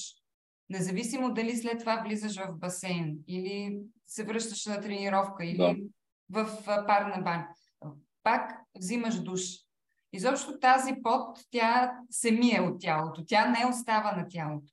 Независимо 0.71 1.35
дали 1.35 1.57
след 1.57 1.79
това 1.79 2.03
влизаш 2.07 2.37
в 2.37 2.59
басейн 2.59 3.19
или 3.29 3.79
се 4.07 4.25
връщаш 4.25 4.67
на 4.67 4.81
тренировка 4.81 5.45
или 5.45 5.91
да. 6.29 6.45
в 6.45 6.65
парна 6.65 7.23
баня. 7.23 7.49
Пак 8.23 8.51
взимаш 8.77 9.21
душ. 9.21 9.41
Изобщо 10.13 10.59
тази 10.59 10.95
пот, 11.03 11.39
тя 11.51 11.99
се 12.11 12.31
мие 12.31 12.61
от 12.61 12.81
тялото. 12.81 13.25
Тя 13.27 13.49
не 13.49 13.67
остава 13.67 14.13
на 14.13 14.29
тялото. 14.29 14.73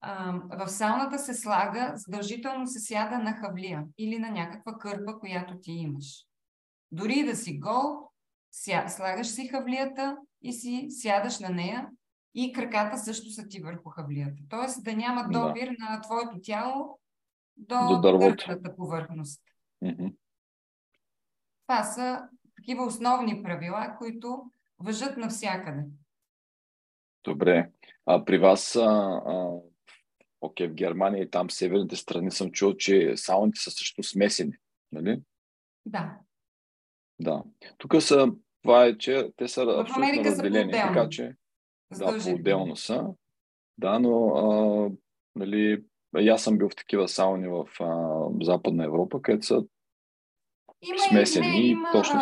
А, 0.00 0.32
в 0.32 0.68
сауната 0.68 1.18
се 1.18 1.34
слага, 1.34 1.92
задължително 1.94 2.66
се 2.66 2.80
сяда 2.80 3.18
на 3.18 3.32
хавлия 3.32 3.84
или 3.98 4.18
на 4.18 4.30
някаква 4.30 4.78
кърпа, 4.78 5.18
която 5.18 5.58
ти 5.58 5.72
имаш. 5.72 6.24
Дори 6.92 7.24
да 7.24 7.36
си 7.36 7.58
гол, 7.58 8.10
слагаш 8.88 9.26
си 9.26 9.48
хавлията 9.48 10.16
и 10.42 10.52
си 10.52 10.86
сядаш 10.90 11.38
на 11.38 11.48
нея 11.48 11.88
и 12.40 12.52
краката 12.52 12.98
също 12.98 13.30
са 13.30 13.48
ти 13.48 13.60
върху 13.60 13.90
хавлията. 13.90 14.42
Тоест 14.48 14.84
да 14.84 14.96
няма 14.96 15.28
допир 15.28 15.66
да. 15.66 15.84
на 15.84 16.00
твоето 16.00 16.40
тяло 16.42 17.00
до, 17.56 17.88
до 17.88 18.00
дървната 18.00 18.76
повърхност. 18.76 19.42
Mm-hmm. 19.84 20.14
Това 21.66 21.84
са 21.84 22.28
такива 22.56 22.84
основни 22.84 23.42
правила, 23.42 23.96
които 23.98 24.50
въжат 24.78 25.16
навсякъде. 25.16 25.84
Добре. 27.24 27.70
А 28.06 28.24
при 28.24 28.38
вас, 28.38 28.76
а, 28.76 29.22
а, 29.26 29.50
окей, 30.40 30.68
в 30.68 30.74
Германия 30.74 31.22
и 31.22 31.30
там 31.30 31.50
северните 31.50 31.96
страни 31.96 32.30
съм 32.30 32.50
чул, 32.50 32.74
че 32.74 33.16
сауните 33.16 33.60
са 33.60 33.70
също 33.70 34.02
смесени, 34.02 34.52
нали? 34.92 35.22
Да. 35.86 36.18
Да. 37.20 37.42
Тук 37.78 38.02
са, 38.02 38.32
това 38.62 38.84
е, 38.84 38.98
че 38.98 39.32
те 39.36 39.48
са 39.48 39.64
в 39.64 39.80
абсолютно 39.80 40.24
разделени, 40.24 40.72
така 40.72 41.08
че 41.08 41.36
да, 41.92 42.04
по-отделно 42.06 42.76
са. 42.76 43.06
Да, 43.78 43.98
но 43.98 44.26
а, 44.28 44.90
нали, 45.36 45.84
аз 46.30 46.42
съм 46.42 46.58
бил 46.58 46.68
в 46.68 46.76
такива 46.76 47.08
сауни 47.08 47.48
в 47.48 47.66
а, 47.80 48.18
Западна 48.44 48.84
Европа, 48.84 49.22
където 49.22 49.46
са 49.46 49.64
има, 50.82 50.98
смесени 51.08 51.48
не, 51.48 51.66
има, 51.66 51.88
точно 51.92 52.20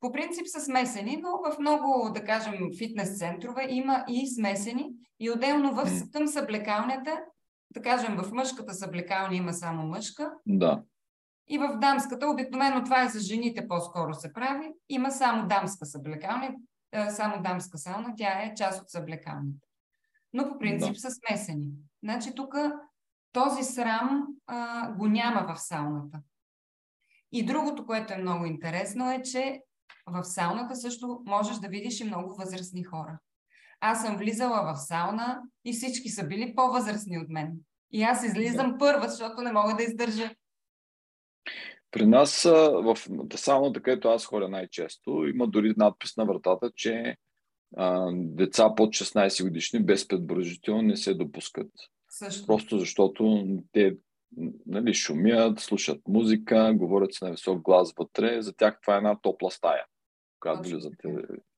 По 0.00 0.12
принцип 0.12 0.46
са 0.46 0.60
смесени, 0.60 1.22
но 1.22 1.50
в 1.50 1.58
много, 1.58 2.10
да 2.14 2.24
кажем, 2.24 2.54
фитнес 2.78 3.18
центрове 3.18 3.66
има 3.68 4.04
и 4.08 4.26
смесени. 4.26 4.90
И 5.20 5.30
отделно 5.30 5.74
в, 5.74 5.84
към 6.12 6.26
съблекалнята, 6.26 7.20
да 7.70 7.82
кажем, 7.82 8.16
в 8.16 8.32
мъжката 8.32 8.74
съблекалня 8.74 9.36
има 9.36 9.52
само 9.52 9.86
мъжка. 9.86 10.32
Да. 10.46 10.82
И 11.48 11.58
в 11.58 11.78
дамската, 11.80 12.28
обикновено 12.28 12.84
това 12.84 13.02
е 13.02 13.08
за 13.08 13.20
жените 13.20 13.68
по-скоро 13.68 14.14
се 14.14 14.32
прави, 14.32 14.72
има 14.88 15.10
само 15.10 15.48
дамска 15.48 15.86
съблекалня, 15.86 16.54
само 17.10 17.42
дамска 17.42 17.78
сауна, 17.78 18.14
тя 18.16 18.42
е 18.42 18.54
част 18.54 18.82
от 18.82 18.90
съблекалнята. 18.90 19.66
Но 20.32 20.48
по 20.48 20.58
принцип 20.58 20.92
да. 20.92 21.00
са 21.00 21.08
смесени. 21.10 21.70
Значи 22.02 22.34
тук 22.34 22.54
този 23.32 23.64
срам 23.64 24.26
а, 24.46 24.90
го 24.92 25.08
няма 25.08 25.54
в 25.54 25.60
сауната. 25.60 26.20
И 27.32 27.46
другото, 27.46 27.86
което 27.86 28.12
е 28.12 28.18
много 28.18 28.44
интересно 28.44 29.10
е, 29.10 29.22
че 29.22 29.62
в 30.06 30.24
сауната 30.24 30.76
също 30.76 31.22
можеш 31.26 31.56
да 31.56 31.68
видиш 31.68 32.00
и 32.00 32.04
много 32.04 32.34
възрастни 32.34 32.84
хора. 32.84 33.18
Аз 33.80 34.02
съм 34.02 34.16
влизала 34.16 34.74
в 34.74 34.76
сауна 34.76 35.42
и 35.64 35.72
всички 35.72 36.08
са 36.08 36.26
били 36.26 36.54
по-възрастни 36.54 37.18
от 37.18 37.28
мен. 37.28 37.56
И 37.92 38.02
аз 38.02 38.24
излизам 38.24 38.72
да. 38.72 38.78
първа, 38.78 39.08
защото 39.08 39.42
не 39.42 39.52
мога 39.52 39.76
да 39.76 39.82
издържа. 39.82 40.34
При 41.90 42.06
нас 42.06 42.42
в 42.42 42.96
сауната, 43.36 43.82
където 43.82 44.08
аз 44.08 44.26
ходя 44.26 44.48
най-често, 44.48 45.26
има 45.26 45.46
дори 45.46 45.74
надпис 45.76 46.16
на 46.16 46.24
вратата, 46.24 46.70
че 46.76 47.16
а, 47.76 48.10
деца 48.12 48.74
под 48.76 48.90
16 48.90 49.42
годишни 49.42 49.80
без 49.80 50.08
предброжител 50.08 50.82
не 50.82 50.96
се 50.96 51.14
допускат. 51.14 51.70
Също. 52.08 52.46
Просто 52.46 52.78
защото 52.78 53.46
те 53.72 53.96
нали, 54.66 54.94
шумят, 54.94 55.60
слушат 55.60 56.00
музика, 56.08 56.72
говорят 56.74 57.14
се 57.14 57.24
на 57.24 57.30
висок 57.30 57.62
глас 57.62 57.92
вътре. 57.98 58.42
За 58.42 58.52
тях 58.52 58.78
това 58.82 58.94
е 58.94 58.96
една 58.96 59.18
топла 59.20 59.50
стая, 59.50 59.84
която 60.40 60.68
влизате 60.68 61.14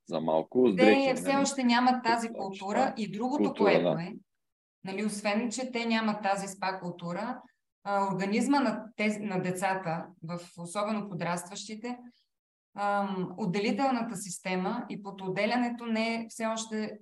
за 0.09 0.20
малко. 0.20 0.68
С 0.68 0.74
дрехи, 0.74 1.07
те 1.09 1.14
все 1.14 1.33
нали? 1.33 1.43
още 1.43 1.64
нямат 1.64 2.05
тази 2.05 2.28
култура. 2.28 2.95
И 2.97 3.11
другото, 3.11 3.45
култура, 3.45 3.72
което 3.72 3.91
да. 3.91 4.03
е, 4.03 4.12
нали, 4.85 5.05
освен, 5.05 5.51
че 5.51 5.72
те 5.72 5.87
нямат 5.87 6.22
тази 6.22 6.49
спа 6.49 6.81
култура, 6.81 7.41
а, 7.85 8.14
организма 8.14 8.61
на, 8.61 8.85
тези, 8.97 9.20
на 9.20 9.43
децата, 9.43 10.07
в 10.22 10.41
особено 10.59 11.09
подрастващите, 11.09 11.99
ам, 12.74 13.35
отделителната 13.39 14.16
система 14.16 14.87
и 14.89 15.03
под 15.03 15.22
отделянето 15.22 15.87
не 15.87 16.14
е 16.14 16.26
все 16.28 16.47
още 16.47 16.99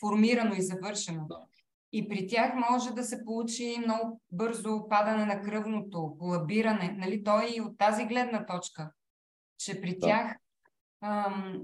формирано 0.00 0.54
и 0.54 0.62
завършено. 0.62 1.26
Да. 1.26 1.38
И 1.92 2.08
при 2.08 2.26
тях 2.26 2.52
може 2.70 2.90
да 2.90 3.04
се 3.04 3.24
получи 3.24 3.76
много 3.84 4.20
бързо 4.32 4.88
падане 4.88 5.26
на 5.26 5.42
кръвното, 5.42 6.16
колабиране. 6.18 6.96
Нали? 6.98 7.24
Той 7.24 7.54
и 7.56 7.60
от 7.60 7.78
тази 7.78 8.04
гледна 8.04 8.46
точка, 8.46 8.92
че 9.58 9.80
при 9.80 9.98
да. 9.98 10.06
тях 10.06 10.36
ам, 11.00 11.62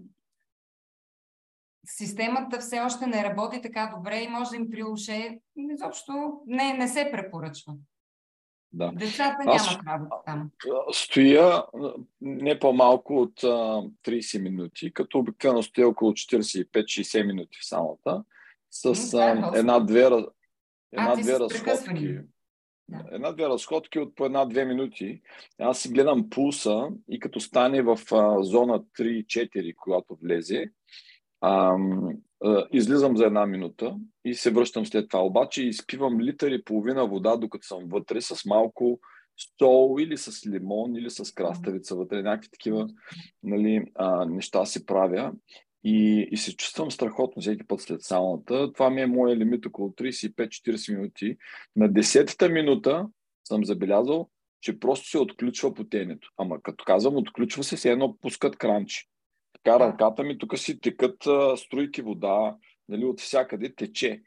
системата 1.87 2.59
все 2.59 2.81
още 2.81 3.07
не 3.07 3.25
работи 3.25 3.63
така 3.63 3.93
добре 3.97 4.21
и 4.21 4.29
може 4.29 4.51
да 4.51 4.57
им 4.57 4.71
приложи, 4.71 5.41
изобщо 5.57 6.41
не, 6.47 6.73
не 6.73 6.89
се 6.89 7.09
препоръчва. 7.13 7.75
Да. 8.73 8.93
Децата 8.95 9.37
Аз 9.47 9.71
нямат 9.71 9.87
работа 9.87 10.17
там. 10.27 10.51
Стоя 10.93 11.65
не 12.21 12.59
по-малко 12.59 13.21
от 13.21 13.45
а, 13.45 13.47
30 13.47 14.43
минути, 14.43 14.93
като 14.93 15.19
обикновено 15.19 15.63
стоя 15.63 15.89
около 15.89 16.13
45-60 16.13 17.27
минути 17.27 17.59
в 17.63 17.67
самата 17.67 18.25
с 18.71 19.15
а, 19.15 19.53
една-две 19.55 20.11
една-две 20.93 21.41
разходки. 21.41 22.19
Да. 22.89 23.05
Една-две 23.13 23.49
разходки 23.49 23.99
от 23.99 24.15
по 24.15 24.25
една-две 24.27 24.65
минути. 24.65 25.21
Аз 25.59 25.79
си 25.79 25.89
гледам 25.89 26.31
пулса 26.31 26.89
и 27.09 27.19
като 27.19 27.41
стане 27.41 27.83
в 27.83 27.99
а, 28.13 28.43
зона 28.43 28.85
3-4, 28.99 29.75
когато 29.77 30.19
влезе, 30.23 30.71
а, 31.41 31.77
излизам 32.73 33.17
за 33.17 33.27
една 33.27 33.47
минута 33.47 33.97
и 34.25 34.35
се 34.35 34.51
връщам 34.51 34.87
след 34.87 35.09
това. 35.09 35.23
Обаче 35.23 35.63
изпивам 35.63 36.21
литър 36.21 36.51
и 36.51 36.65
половина 36.65 37.07
вода, 37.07 37.37
докато 37.37 37.67
съм 37.67 37.79
вътре, 37.87 38.21
с 38.21 38.45
малко 38.45 39.01
сол 39.59 39.97
или 40.01 40.17
с 40.17 40.47
лимон 40.47 40.97
или 40.97 41.11
с 41.11 41.35
краставица 41.35 41.97
вътре. 41.97 42.23
Някакви 42.23 42.51
такива 42.51 42.89
нали, 43.43 43.85
а, 43.95 44.25
неща 44.25 44.65
си 44.67 44.87
правя 44.87 45.33
и, 45.85 46.29
и 46.31 46.37
се 46.37 46.57
чувствам 46.57 46.91
страхотно 46.91 47.43
всеки 47.43 47.67
път 47.67 47.81
след 47.81 48.03
сауната. 48.03 48.73
Това 48.73 48.91
ми 48.91 49.01
е 49.01 49.07
моя 49.07 49.37
лимит 49.37 49.67
около 49.67 49.89
35-40 49.89 50.97
минути. 50.97 51.37
На 51.77 51.91
10-та 51.91 52.49
минута 52.49 53.07
съм 53.45 53.65
забелязал, 53.65 54.29
че 54.61 54.79
просто 54.79 55.09
се 55.09 55.19
отключва 55.19 55.75
потенето. 55.75 56.29
Ама 56.37 56.63
като 56.63 56.85
казвам, 56.85 57.17
отключва 57.17 57.65
се, 57.65 57.77
все 57.77 57.91
едно 57.91 58.19
пускат 58.19 58.57
кранчи. 58.57 59.09
Така 59.65 59.81
ръката 59.81 60.23
ми 60.23 60.39
тук 60.39 60.59
си 60.59 60.81
текат 60.81 61.27
а, 61.27 61.57
струйки 61.57 62.03
вода, 62.03 62.57
нали, 62.89 63.05
от 63.05 63.21
всякъде 63.21 63.75
тече. 63.75 64.23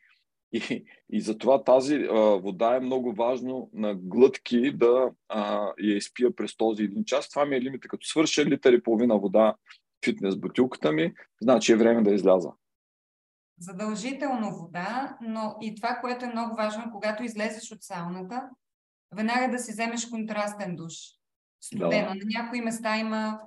И, 0.53 0.85
и 1.09 1.21
затова 1.21 1.63
тази 1.63 1.95
а, 1.95 2.19
вода 2.19 2.75
е 2.75 2.79
много 2.79 3.13
важно 3.13 3.69
на 3.73 3.95
глътки 3.95 4.71
да 4.77 5.11
а, 5.29 5.67
я 5.79 5.97
изпия 5.97 6.35
през 6.35 6.57
този 6.57 6.83
един 6.83 7.05
час. 7.05 7.29
Това 7.29 7.45
ми 7.45 7.55
е 7.55 7.61
лимита. 7.61 7.87
Като 7.87 8.07
свърша 8.07 8.45
литър 8.45 8.73
и 8.73 8.83
половина 8.83 9.19
вода 9.19 9.55
фитнес 10.05 10.35
бутилката 10.35 10.91
ми, 10.91 11.13
значи 11.41 11.71
е 11.71 11.75
време 11.75 12.01
да 12.01 12.13
изляза. 12.13 12.49
Задължително 13.59 14.51
вода, 14.51 15.17
но 15.21 15.55
и 15.61 15.75
това, 15.75 15.97
което 16.01 16.25
е 16.25 16.31
много 16.31 16.55
важно, 16.55 16.91
когато 16.91 17.23
излезеш 17.23 17.71
от 17.71 17.83
сауната, 17.83 18.49
веднага 19.15 19.51
да 19.51 19.59
си 19.59 19.71
вземеш 19.71 20.05
контрастен 20.09 20.75
душ. 20.75 20.93
Студено. 21.61 21.89
Да. 21.89 22.15
На 22.15 22.21
някои 22.37 22.61
места 22.61 22.97
има 22.97 23.39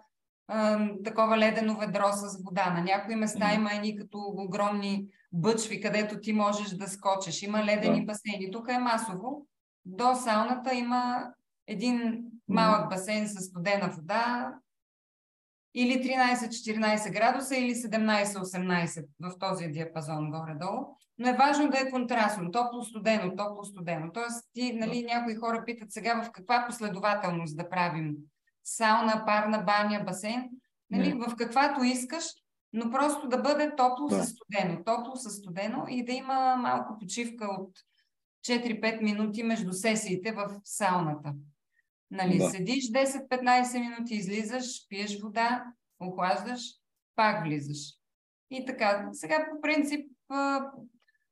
а, 0.48 0.88
такова 1.04 1.38
ледено 1.38 1.78
ведро 1.78 2.12
с 2.12 2.42
вода, 2.44 2.70
на 2.70 2.80
някои 2.80 3.16
места 3.16 3.44
mm. 3.44 3.54
има 3.54 3.72
едни 3.72 3.96
като 3.96 4.18
огромни 4.18 5.06
бъчви, 5.32 5.80
където 5.80 6.20
ти 6.20 6.32
можеш 6.32 6.70
да 6.70 6.88
скочиш. 6.88 7.42
Има 7.42 7.64
ледени 7.64 8.00
да. 8.00 8.06
басейни. 8.06 8.50
Тук 8.50 8.68
е 8.68 8.78
масово. 8.78 9.46
До 9.84 10.14
сауната 10.14 10.74
има 10.74 11.32
един 11.66 12.24
малък 12.48 12.90
басейн 12.90 13.28
с 13.28 13.40
студена 13.40 13.90
вода, 13.96 14.54
или 15.74 15.92
13-14 15.92 17.12
градуса, 17.12 17.56
или 17.56 17.74
17-18 17.74 19.04
в 19.20 19.38
този 19.38 19.66
диапазон 19.66 20.30
горе-долу. 20.30 20.96
Но 21.18 21.28
е 21.28 21.36
важно 21.36 21.70
да 21.70 21.78
е 21.78 21.90
контрастно, 21.90 22.50
топло-студено, 22.50 23.36
топло-студено. 23.36 24.12
Тоест, 24.12 24.48
ти, 24.52 24.72
нали, 24.72 25.02
някои 25.02 25.34
хора 25.34 25.62
питат 25.66 25.92
сега 25.92 26.22
в 26.22 26.32
каква 26.32 26.64
последователност 26.66 27.56
да 27.56 27.68
правим 27.68 28.14
сауна, 28.64 29.24
парна 29.26 29.58
баня, 29.58 30.04
басейн. 30.04 30.50
Нали, 30.90 31.12
в 31.12 31.36
каквато 31.36 31.82
искаш, 31.84 32.24
но 32.72 32.90
просто 32.90 33.28
да 33.28 33.38
бъде 33.38 33.76
топло 33.76 34.06
Да. 34.08 34.24
със 34.24 34.34
студено. 34.34 34.84
Топло 34.84 35.16
със 35.16 35.36
студено 35.36 35.86
и 35.88 36.04
да 36.04 36.12
има 36.12 36.56
малко 36.56 36.98
почивка 36.98 37.44
от 37.44 37.78
4-5 38.46 39.02
минути 39.02 39.42
между 39.42 39.72
сесиите 39.72 40.32
в 40.32 40.60
сауната. 40.64 41.34
Нали, 42.10 42.38
Да. 42.38 42.50
седиш 42.50 42.84
10-15 42.84 43.80
минути, 43.80 44.14
излизаш, 44.14 44.88
пиеш 44.88 45.20
вода, 45.20 45.64
охлаждаш, 46.00 46.60
пак 47.16 47.44
влизаш. 47.44 47.78
И 48.50 48.64
така, 48.66 49.08
сега 49.12 49.46
по 49.50 49.60
принцип 49.60 50.10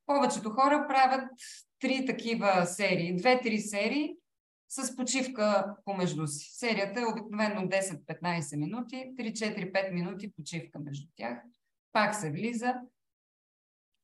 повечето 0.07 0.51
хора 0.51 0.85
правят 0.89 1.31
три 1.79 2.07
такива 2.07 2.67
серии, 2.67 3.17
две-три 3.17 3.59
серии 3.61 4.17
с 4.73 4.97
почивка 4.97 5.75
помежду 5.85 6.27
си. 6.27 6.51
Серията 6.53 7.01
е 7.01 7.07
обикновено 7.07 7.61
10-15 7.61 8.57
минути, 8.57 9.13
3-4-5 9.19 9.93
минути 9.93 10.33
почивка 10.33 10.79
между 10.79 11.09
тях. 11.17 11.39
Пак 11.93 12.15
се 12.15 12.31
влиза. 12.31 12.75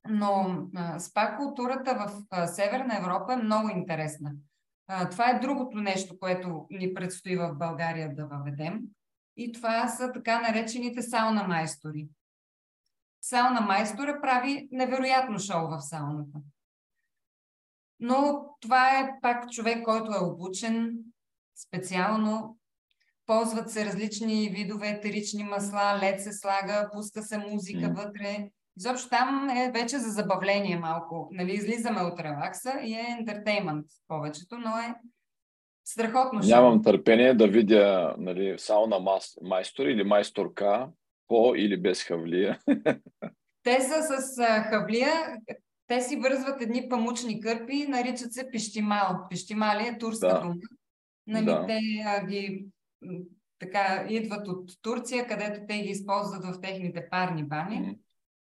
Но 0.08 0.62
а, 0.74 0.98
спа 0.98 1.36
културата 1.36 1.94
в 1.94 2.46
Северна 2.46 2.98
Европа 2.98 3.32
е 3.32 3.42
много 3.42 3.68
интересна. 3.68 4.32
Това 5.10 5.30
е 5.30 5.38
другото 5.38 5.78
нещо, 5.78 6.18
което 6.18 6.66
ни 6.70 6.94
предстои 6.94 7.36
в 7.36 7.54
България 7.54 8.14
да 8.14 8.26
въведем. 8.26 8.80
И 9.36 9.52
това 9.52 9.88
са 9.88 10.12
така 10.12 10.40
наречените 10.40 11.02
сауна 11.02 11.42
майстори. 11.48 12.08
Сауна 13.20 13.60
майстора 13.60 14.20
прави 14.20 14.68
невероятно 14.72 15.38
шоу 15.38 15.68
в 15.68 15.80
сауната. 15.80 16.38
Но 18.00 18.44
това 18.60 19.00
е 19.00 19.10
пак 19.22 19.50
човек, 19.50 19.84
който 19.84 20.12
е 20.12 20.24
обучен 20.24 20.98
специално. 21.66 22.58
Ползват 23.26 23.70
се 23.70 23.84
различни 23.84 24.48
видове 24.48 24.88
етерични 24.88 25.44
масла, 25.44 25.98
лед 26.02 26.22
се 26.22 26.32
слага, 26.32 26.90
пуска 26.92 27.22
се 27.22 27.38
музика 27.38 27.88
Мгм. 27.88 28.00
вътре. 28.00 28.50
Изобщо 28.78 29.08
там 29.08 29.50
е 29.50 29.72
вече 29.74 29.98
за 29.98 30.10
забавление 30.10 30.78
малко. 30.78 31.28
Нали, 31.32 31.52
излизаме 31.52 32.00
от 32.00 32.20
релакса 32.20 32.72
и 32.84 32.94
е 32.94 33.16
ентертеймент 33.18 33.86
повечето, 34.08 34.58
но 34.58 34.78
е 34.78 34.94
страхотно. 35.84 36.40
Нямам 36.40 36.82
търпение 36.82 37.34
да 37.34 37.48
видя 37.48 38.14
нали, 38.18 38.58
сауна 38.58 39.20
майстор 39.42 39.86
или 39.86 40.04
майсторка 40.04 40.88
по 41.28 41.54
или 41.56 41.80
без 41.80 42.02
хавлия. 42.04 42.58
Те 43.62 43.80
са 43.80 44.02
с 44.02 44.42
хавлия, 44.70 45.12
те 45.88 46.00
си 46.00 46.16
вързват 46.16 46.62
едни 46.62 46.88
памучни 46.88 47.40
кърпи, 47.40 47.86
наричат 47.88 48.32
се 48.32 48.50
пищимал. 48.50 49.26
Пищимали 49.30 49.88
е 49.88 49.98
турска 49.98 50.28
Да. 50.28 50.40
дума. 50.40 50.54
Нали, 51.26 51.44
Да. 51.44 51.66
Те 51.66 51.78
а, 52.06 52.26
ги 52.26 52.66
така 53.58 54.06
идват 54.08 54.48
от 54.48 54.70
Турция, 54.82 55.26
където 55.26 55.60
те 55.68 55.78
ги 55.78 55.88
използват 55.88 56.44
в 56.44 56.60
техните 56.60 57.08
парни 57.10 57.44
бани. 57.44 57.98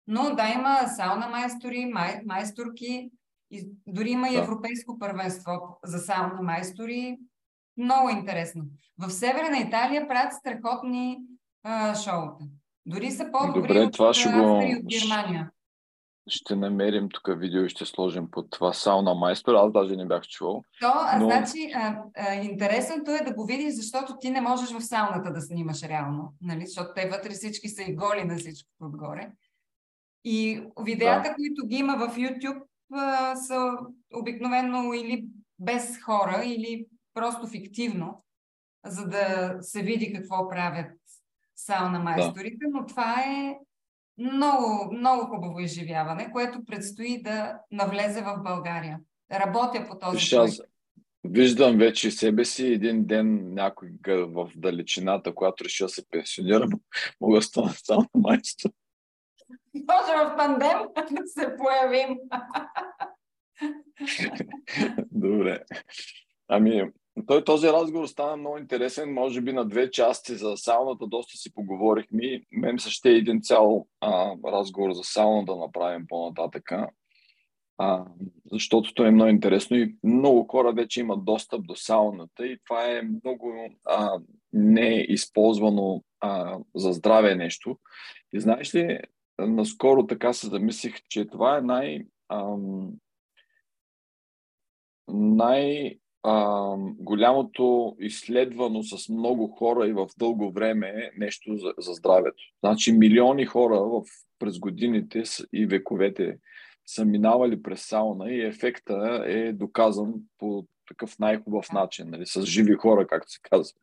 Но 0.07 0.35
да, 0.35 0.49
има 0.49 0.89
сауна 0.89 1.29
майстори, 1.29 1.85
май, 1.85 2.21
майсторки, 2.27 3.11
и 3.51 3.69
дори 3.87 4.11
има 4.11 4.29
и 4.29 4.33
Да. 4.33 4.39
европейско 4.39 4.99
първенство 4.99 5.79
за 5.85 5.99
сауна 5.99 6.43
майстори. 6.43 7.17
Много 7.77 8.09
интересно. 8.09 8.65
В 8.99 9.11
Северна 9.11 9.59
Италия 9.59 10.09
правят 10.09 10.33
страхотни 10.33 11.19
а, 11.63 11.95
шоута. 11.95 12.45
Дори 12.87 13.11
са 13.11 13.31
по-добри 13.33 13.61
Добре, 13.61 13.81
от 13.81 13.93
това 13.93 14.15
ще 14.15 14.29
го- 14.29 14.39
и 14.63 14.77
от 14.77 14.85
Германия. 14.87 15.51
Ще 16.29 16.57
намерим 16.57 17.09
тук 17.09 17.41
видео 17.41 17.65
и 17.65 17.69
ще 17.69 17.85
сложим 17.87 18.31
под 18.31 18.51
това 18.51 18.73
сауна 18.73 19.15
майстор. 19.15 19.55
Аз 19.55 19.73
даже 19.73 19.97
не 19.97 20.07
бях 20.07 20.23
чувал. 20.23 20.63
То, 20.81 20.93
а, 20.95 21.19
Но- 21.19 21.27
значи, 21.27 21.73
а, 21.75 22.03
а, 22.17 22.35
интересното 22.35 23.11
е 23.11 23.25
да 23.25 23.35
го 23.35 23.45
видиш, 23.47 23.75
защото 23.75 24.17
ти 24.21 24.31
не 24.31 24.41
можеш 24.41 24.71
в 24.71 24.81
сауната 24.85 25.33
да 25.33 25.41
снимаш 25.41 25.83
реално, 25.83 26.35
нали? 26.41 26.67
защото 26.67 26.91
те 26.95 27.09
вътре 27.09 27.31
всички 27.31 27.69
са 27.69 27.83
и 27.83 27.97
голи 27.97 28.25
на 28.25 28.37
всичко 28.37 28.69
отгоре. 28.81 29.31
И 30.25 30.63
видеята, 30.81 31.29
Да. 31.29 31.35
които 31.35 31.67
ги 31.67 31.77
има 31.77 31.97
в 31.97 32.17
YouTube, 32.17 32.63
а, 32.93 33.37
са 33.37 33.71
обикновено 34.15 34.93
или 34.93 35.27
без 35.59 36.03
хора, 36.03 36.43
или 36.45 36.87
просто 37.15 37.47
фиктивно, 37.47 38.25
за 38.87 39.07
да 39.09 39.57
се 39.61 39.83
види 39.83 40.13
какво 40.13 40.49
правят 40.49 40.93
сауна 41.57 41.99
майсторите, 41.99 42.65
но 42.71 42.87
това 42.87 43.15
е 43.21 43.59
много, 44.19 44.93
много 44.93 45.27
хубаво 45.27 45.61
изживяване, 45.61 46.31
което 46.33 46.65
предстои 46.65 47.23
да 47.23 47.59
навлезе 47.71 48.23
в 48.23 48.43
България. 48.45 49.01
Работя 49.33 49.87
по 49.89 49.99
този 49.99 50.37
проект. 50.37 50.49
аз 50.49 50.61
виждам 51.25 51.79
вече 51.79 52.11
себе 52.11 52.45
си 52.45 52.67
един 52.67 53.07
ден 53.07 53.55
някой 53.55 53.91
в 54.09 54.51
далечината, 54.57 55.35
когато 55.35 55.65
реша 55.65 55.85
да 55.85 55.89
се 55.89 56.09
пенсионирам, 56.11 56.71
мога 57.21 57.39
да 57.39 57.43
стана 57.43 57.71
сауна 57.71 58.09
майстор. 58.15 58.71
Може 59.75 60.13
в 60.13 60.35
тандем 60.37 60.79
да 61.11 61.27
се 61.27 61.57
появим. 61.57 62.19
Добре. 65.13 65.65
Ами, 66.49 66.91
той 67.27 67.45
този 67.45 67.69
разговор 67.69 68.07
стана 68.07 68.37
много 68.37 68.59
интересен, 68.59 69.13
може 69.13 69.41
би 69.41 69.53
на 69.53 69.65
две 69.65 69.91
части 69.91 70.35
за 70.35 70.57
сауната, 70.57 71.07
доста 71.07 71.39
си 71.39 71.55
поговорихме. 71.55 72.25
и 72.25 72.47
Мен 72.53 72.79
се 72.79 72.91
ще 72.91 73.11
е 73.11 73.17
един 73.17 73.43
цял 73.43 73.87
а, 74.01 74.35
разговор 74.45 74.93
за 74.93 75.05
сауна 75.05 75.45
да 75.45 75.57
направим 75.57 76.07
по-нататъка, 76.09 76.89
а, 77.79 78.05
защото 78.53 78.95
то 78.95 79.05
е 79.05 79.11
много 79.11 79.31
интересно 79.31 79.77
и 79.77 79.97
много 80.05 80.45
хора 80.45 80.73
вече 80.73 81.01
имат 81.01 81.25
достъп 81.25 81.67
до 81.67 81.75
сауната 81.75 82.47
и 82.47 82.59
това 82.65 82.85
е 82.85 83.03
много 83.03 83.69
а, 83.85 84.19
неизползвано 84.53 86.03
а, 86.21 86.59
за 86.75 86.93
здраве 86.93 87.35
нещо. 87.35 87.79
И 88.33 88.41
знаеш 88.41 88.75
ли, 88.75 89.01
наскоро 89.39 90.07
така 90.07 90.33
се 90.33 90.47
замислих, 90.47 90.95
че 91.09 91.25
това 91.25 91.59
е 91.59 91.61
най... 91.61 92.05
Ам, 92.29 92.93
най- 95.09 95.99
а, 96.29 96.75
голямото 96.99 97.97
изследвано 98.01 98.83
с 98.83 99.09
много 99.09 99.47
хора 99.47 99.89
и 99.89 99.93
в 99.93 100.09
дълго 100.19 100.53
време 100.53 100.89
е 100.89 101.11
нещо 101.19 101.57
за, 101.57 101.75
за 101.79 101.93
здравето. 101.93 102.43
Значи 102.65 102.93
милиони 102.93 103.47
хора 103.47 103.81
в, 103.81 104.03
през 104.39 104.59
годините 104.59 105.23
и 105.53 105.67
вековете 105.67 106.39
са 106.87 107.05
минавали 107.05 107.63
през 107.63 107.83
сауна 107.83 108.31
и 108.31 108.47
ефекта 108.47 109.25
е 109.27 109.53
доказан 109.53 110.15
по 110.39 110.67
такъв 110.89 111.19
най-хубав 111.19 111.73
начин, 111.73 112.11
нали, 112.11 112.27
с 112.27 112.43
живи 112.43 112.75
хора, 112.75 113.07
както 113.07 113.33
се 113.33 113.39
казва. 113.43 113.79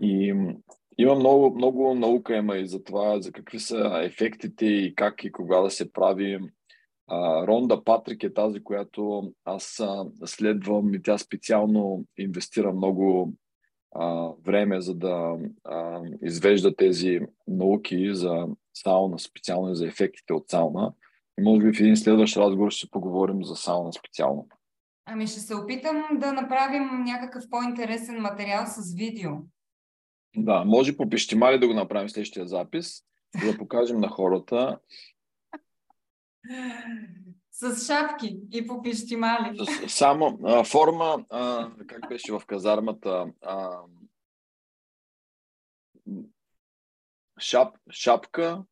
И 0.00 0.34
има 0.98 1.14
много, 1.14 1.56
много 1.56 1.94
наука 1.94 2.36
има 2.36 2.56
и 2.56 2.68
за 2.68 2.84
това, 2.84 3.20
за 3.20 3.32
какви 3.32 3.60
са 3.60 4.00
ефектите 4.02 4.66
и 4.66 4.94
как 4.94 5.24
и 5.24 5.32
кога 5.32 5.60
да 5.60 5.70
се 5.70 5.92
прави. 5.92 6.38
А, 7.12 7.46
Ронда 7.46 7.84
Патрик 7.84 8.22
е 8.24 8.34
тази, 8.34 8.64
която 8.64 9.32
аз 9.44 9.80
а, 9.80 10.06
следвам 10.24 10.94
и 10.94 11.02
тя 11.02 11.18
специално 11.18 12.04
инвестира 12.18 12.72
много 12.72 13.32
а, 13.94 14.28
време, 14.44 14.80
за 14.80 14.94
да 14.94 15.38
а, 15.64 16.00
извежда 16.22 16.76
тези 16.76 17.20
науки 17.48 18.14
за 18.14 18.46
сауна, 18.74 19.18
специално 19.18 19.74
за 19.74 19.86
ефектите 19.86 20.32
от 20.32 20.48
сауна. 20.48 20.92
И 21.38 21.42
може 21.42 21.62
би 21.62 21.72
в 21.72 21.80
един 21.80 21.96
следващ 21.96 22.36
разговор 22.36 22.70
ще 22.70 22.90
поговорим 22.90 23.44
за 23.44 23.56
сауна 23.56 23.92
специално. 23.92 24.48
Ами 25.06 25.26
ще 25.26 25.40
се 25.40 25.54
опитам 25.54 26.02
да 26.12 26.32
направим 26.32 27.04
някакъв 27.04 27.44
по-интересен 27.50 28.20
материал 28.20 28.64
с 28.66 28.94
видео. 28.94 29.30
Да, 30.36 30.64
може 30.64 30.96
по 30.96 31.10
пещимали 31.10 31.58
да 31.58 31.68
го 31.68 31.74
направим 31.74 32.08
следващия 32.08 32.46
запис, 32.46 33.02
за 33.44 33.52
да 33.52 33.58
покажем 33.58 34.00
на 34.00 34.08
хората 34.08 34.78
С 37.50 37.86
шапки 37.86 38.40
и 38.52 38.66
по 38.66 38.82
пищимали. 38.82 39.58
Само 39.88 40.38
а, 40.44 40.64
форма, 40.64 41.24
а, 41.30 41.70
как 41.86 42.08
беше 42.08 42.32
в 42.32 42.42
казармата, 42.46 43.26
а, 43.42 43.80
шап, 47.40 47.76
шапка, 47.90 48.64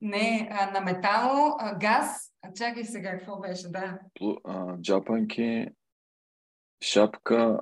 Не, 0.00 0.48
а, 0.52 0.70
на 0.70 0.80
метало, 0.80 1.56
а, 1.58 1.78
газ. 1.78 2.32
А, 2.42 2.52
чакай 2.52 2.84
сега, 2.84 3.18
какво 3.18 3.40
беше, 3.40 3.68
да. 3.68 3.98
а, 4.44 4.78
джапанки, 4.80 5.68
шапка, 6.82 7.60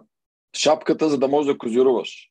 шапката, 0.57 1.09
за 1.09 1.19
да 1.19 1.29
можеш 1.29 1.53
да 1.53 1.59
козируваш. 1.59 2.31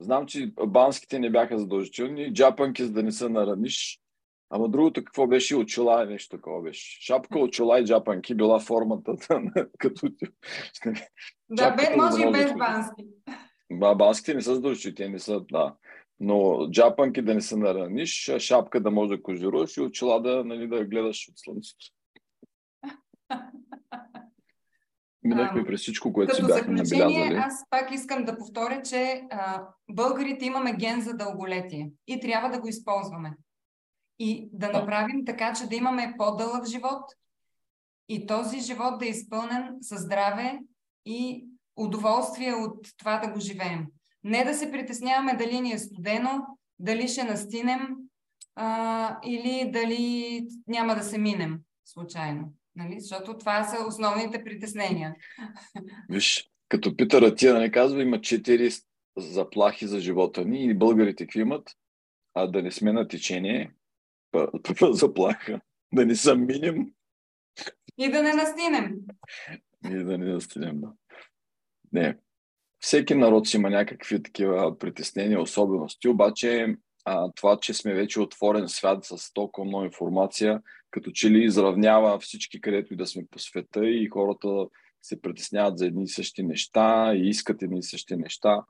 Знам, 0.00 0.26
че 0.26 0.52
банските 0.66 1.18
не 1.18 1.30
бяха 1.30 1.58
задължителни, 1.58 2.32
джапанки, 2.34 2.84
за 2.84 2.92
да 2.92 3.02
не 3.02 3.12
се 3.12 3.28
нараниш. 3.28 4.00
Ама 4.50 4.68
другото 4.68 5.04
какво 5.04 5.26
беше? 5.26 5.56
Очила 5.56 6.02
е 6.02 6.06
нещо 6.06 6.36
такова 6.36 6.62
беше. 6.62 7.02
Шапка, 7.02 7.38
очила 7.38 7.80
и 7.80 7.84
джапанки 7.84 8.34
била 8.34 8.60
формата 8.60 9.14
като... 9.78 10.08
Да, 11.50 11.70
бе, 11.70 11.96
може 11.96 12.22
и 12.22 12.32
без 12.32 12.54
бански. 12.54 13.06
Ба, 13.72 13.94
банските 13.94 14.34
не 14.34 14.42
са 14.42 14.54
задължителни, 14.54 14.96
те 14.96 15.08
не 15.08 15.18
са, 15.18 15.40
да. 15.40 15.74
Но 16.20 16.68
джапанки 16.70 17.22
да 17.22 17.34
не 17.34 17.40
се 17.40 17.56
нараниш, 17.56 18.30
шапка 18.38 18.80
да 18.80 18.90
може 18.90 19.08
да 19.08 19.22
кожируваш 19.22 19.76
и 19.76 19.80
очила 19.80 20.22
да, 20.22 20.44
нали, 20.44 20.68
да 20.68 20.84
гледаш 20.84 21.28
от 21.28 21.34
слънцето. 21.38 21.86
Минахме 25.22 25.64
през 25.64 25.80
всичко, 25.80 26.12
което 26.12 26.34
си 26.34 26.46
бяхме 26.46 26.74
набелязали. 26.74 27.34
аз 27.34 27.64
пак 27.70 27.92
искам 27.92 28.24
да 28.24 28.38
повторя, 28.38 28.82
че 28.82 29.22
а, 29.30 29.66
българите 29.90 30.44
имаме 30.44 30.76
ген 30.76 31.00
за 31.00 31.14
дълголетие 31.14 31.90
и 32.06 32.20
трябва 32.20 32.50
да 32.50 32.60
го 32.60 32.68
използваме. 32.68 33.36
И 34.20 34.48
да 34.52 34.72
направим 34.72 35.24
така, 35.24 35.52
че 35.52 35.66
да 35.66 35.76
имаме 35.76 36.14
по-дълъг 36.18 36.66
живот 36.66 37.02
и 38.08 38.26
този 38.26 38.60
живот 38.60 38.98
да 38.98 39.06
е 39.06 39.08
изпълнен 39.08 39.76
със 39.80 40.00
здраве 40.00 40.58
и 41.06 41.46
удоволствие 41.76 42.54
от 42.54 42.86
това 42.98 43.18
да 43.18 43.32
го 43.32 43.40
живеем. 43.40 43.86
Не 44.24 44.44
да 44.44 44.54
се 44.54 44.72
притесняваме 44.72 45.36
дали 45.36 45.60
ни 45.60 45.72
е 45.72 45.78
студено, 45.78 46.46
дали 46.78 47.08
ще 47.08 47.24
настинем 47.24 47.96
а, 48.54 49.18
или 49.24 49.70
дали 49.70 50.46
няма 50.66 50.94
да 50.94 51.02
се 51.02 51.18
минем 51.18 51.58
случайно. 51.84 52.52
Нали? 52.76 53.00
Защото 53.00 53.38
това 53.38 53.64
са 53.64 53.86
основните 53.88 54.44
притеснения. 54.44 55.14
Виж, 56.08 56.50
като 56.68 56.96
Питър 56.96 57.22
Атия 57.22 57.58
не 57.58 57.70
казва, 57.70 58.02
има 58.02 58.20
четири 58.20 58.70
заплахи 59.16 59.86
за 59.86 60.00
живота 60.00 60.44
ни 60.44 60.64
и 60.64 60.74
българите 60.74 61.24
какви 61.24 61.40
имат, 61.40 61.70
а 62.34 62.46
да 62.46 62.62
не 62.62 62.70
сме 62.70 62.92
на 62.92 63.08
течение, 63.08 63.70
заплаха, 64.90 65.60
да 65.92 66.06
не 66.06 66.14
съм 66.14 66.46
минем. 66.46 66.92
И 67.98 68.10
да 68.10 68.22
не 68.22 68.32
настинем. 68.32 68.94
И 69.90 69.94
да 69.94 70.18
не 70.18 70.32
настинем, 70.32 70.80
да. 70.80 70.92
Не. 71.92 72.18
Всеки 72.80 73.14
народ 73.14 73.48
си 73.48 73.56
има 73.56 73.70
някакви 73.70 74.22
такива 74.22 74.78
притеснения, 74.78 75.40
особености, 75.40 76.08
обаче 76.08 76.76
а, 77.04 77.32
това, 77.32 77.58
че 77.60 77.74
сме 77.74 77.94
вече 77.94 78.20
отворен 78.20 78.68
свят 78.68 79.04
с 79.04 79.32
толкова 79.32 79.64
много 79.64 79.84
информация, 79.84 80.62
като 80.90 81.10
че 81.10 81.30
ли 81.30 81.44
изравнява 81.44 82.18
всички, 82.18 82.60
където 82.60 82.94
и 82.94 82.96
да 82.96 83.06
сме 83.06 83.26
по 83.30 83.38
света 83.38 83.88
и 83.88 84.08
хората 84.08 84.66
се 85.02 85.20
притесняват 85.20 85.78
за 85.78 85.86
едни 85.86 86.04
и 86.04 86.08
същи 86.08 86.42
неща 86.42 87.14
и 87.14 87.28
искат 87.28 87.62
едни 87.62 87.78
и 87.78 87.82
същи 87.82 88.16
неща. 88.16 88.62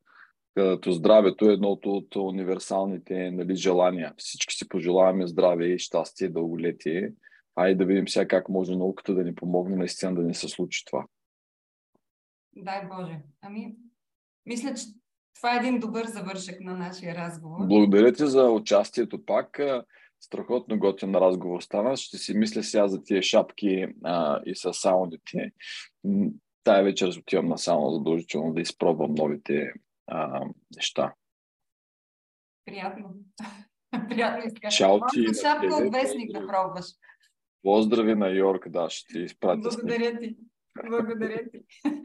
Като 0.55 0.93
здравето 0.93 1.51
е 1.51 1.53
едното 1.53 1.91
от 1.91 2.17
универсалните 2.17 3.31
нали, 3.31 3.57
желания. 3.57 4.15
Всички 4.17 4.55
си 4.55 4.69
пожелаваме 4.69 5.27
здраве 5.27 5.67
и 5.67 5.79
щастие, 5.79 6.29
дълголетие. 6.29 7.13
Айде 7.57 7.75
да 7.75 7.85
видим 7.85 8.09
сега 8.09 8.29
как 8.29 8.49
може 8.49 8.77
науката 8.77 9.15
да 9.15 9.25
ни 9.25 9.35
помогне 9.35 9.77
наистина 9.77 10.15
да 10.15 10.23
ни 10.23 10.35
се 10.35 10.49
случи 10.49 10.85
това. 10.85 11.07
Дай 12.57 12.87
Боже. 12.87 13.21
Ами, 13.43 13.77
мисля, 14.47 14.75
че 14.75 14.85
това 15.37 15.55
е 15.55 15.59
един 15.59 15.81
добър 15.81 16.07
завършек 16.07 16.61
на 16.61 16.77
нашия 16.77 17.15
разговор. 17.15 17.67
Благодаря 17.67 18.13
ти 18.13 18.27
за 18.27 18.51
участието 18.51 19.25
пак. 19.25 19.61
Страхотно 20.21 20.79
готин 20.79 21.15
разговор 21.15 21.61
стана. 21.61 21.97
Ще 21.97 22.19
си 22.19 22.35
мисля 22.35 22.63
сега 22.63 22.89
за 22.89 23.03
тия 23.03 23.23
шапки 23.23 23.87
а, 24.05 24.41
и 24.47 24.55
с 24.57 24.73
саундите. 24.73 25.53
Тая 26.65 26.85
вечер 26.85 27.09
отивам 27.19 27.49
на 27.49 27.59
сауна 27.59 27.93
задължително 27.95 28.55
да 28.55 28.61
изпробвам 28.61 29.15
новите 29.15 29.73
а, 30.11 30.45
неща. 30.77 31.15
Приятно. 32.65 33.15
Приятно 34.09 34.45
иска. 34.47 34.69
Чао 34.69 35.01
ти. 35.13 35.27
шапка 35.43 35.75
от 35.75 35.93
вестник 35.93 36.33
да 36.33 36.47
пробваш. 36.47 36.87
Поздрави 37.63 38.15
на 38.15 38.29
Йорк, 38.29 38.69
да, 38.69 38.91
ще 38.91 39.13
ти 39.13 39.19
изпратя. 39.19 39.61
Благодаря 39.61 40.19
ти. 40.19 40.37
Благодаря 40.91 41.51
ти. 41.51 41.61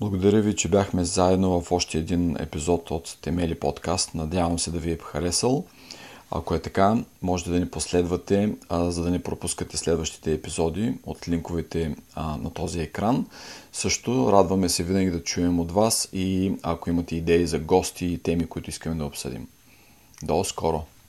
Благодаря 0.00 0.40
ви, 0.40 0.56
че 0.56 0.70
бяхме 0.70 1.04
заедно 1.04 1.60
в 1.60 1.72
още 1.72 1.98
един 1.98 2.36
епизод 2.40 2.90
от 2.90 3.18
Темели 3.22 3.58
подкаст. 3.58 4.14
Надявам 4.14 4.58
се 4.58 4.70
да 4.70 4.78
ви 4.78 4.92
е 4.92 4.98
харесал. 4.98 5.66
Ако 6.34 6.54
е 6.54 6.58
така, 6.58 6.96
можете 7.22 7.50
да 7.50 7.60
ни 7.60 7.70
последвате, 7.70 8.54
а, 8.68 8.90
за 8.90 9.02
да 9.02 9.10
не 9.10 9.22
пропускате 9.22 9.76
следващите 9.76 10.32
епизоди 10.32 10.94
от 11.06 11.28
линковете 11.28 11.96
а, 12.14 12.36
на 12.36 12.50
този 12.50 12.80
екран. 12.80 13.26
Също 13.72 14.32
радваме 14.32 14.68
се 14.68 14.82
винаги 14.82 15.10
да 15.10 15.22
чуем 15.22 15.60
от 15.60 15.72
вас 15.72 16.08
и 16.12 16.52
ако 16.62 16.90
имате 16.90 17.16
идеи 17.16 17.46
за 17.46 17.58
гости 17.58 18.06
и 18.06 18.18
теми, 18.18 18.46
които 18.46 18.70
искаме 18.70 18.96
да 18.96 19.04
обсъдим. 19.04 19.48
До 20.22 20.44
скоро! 20.44 20.84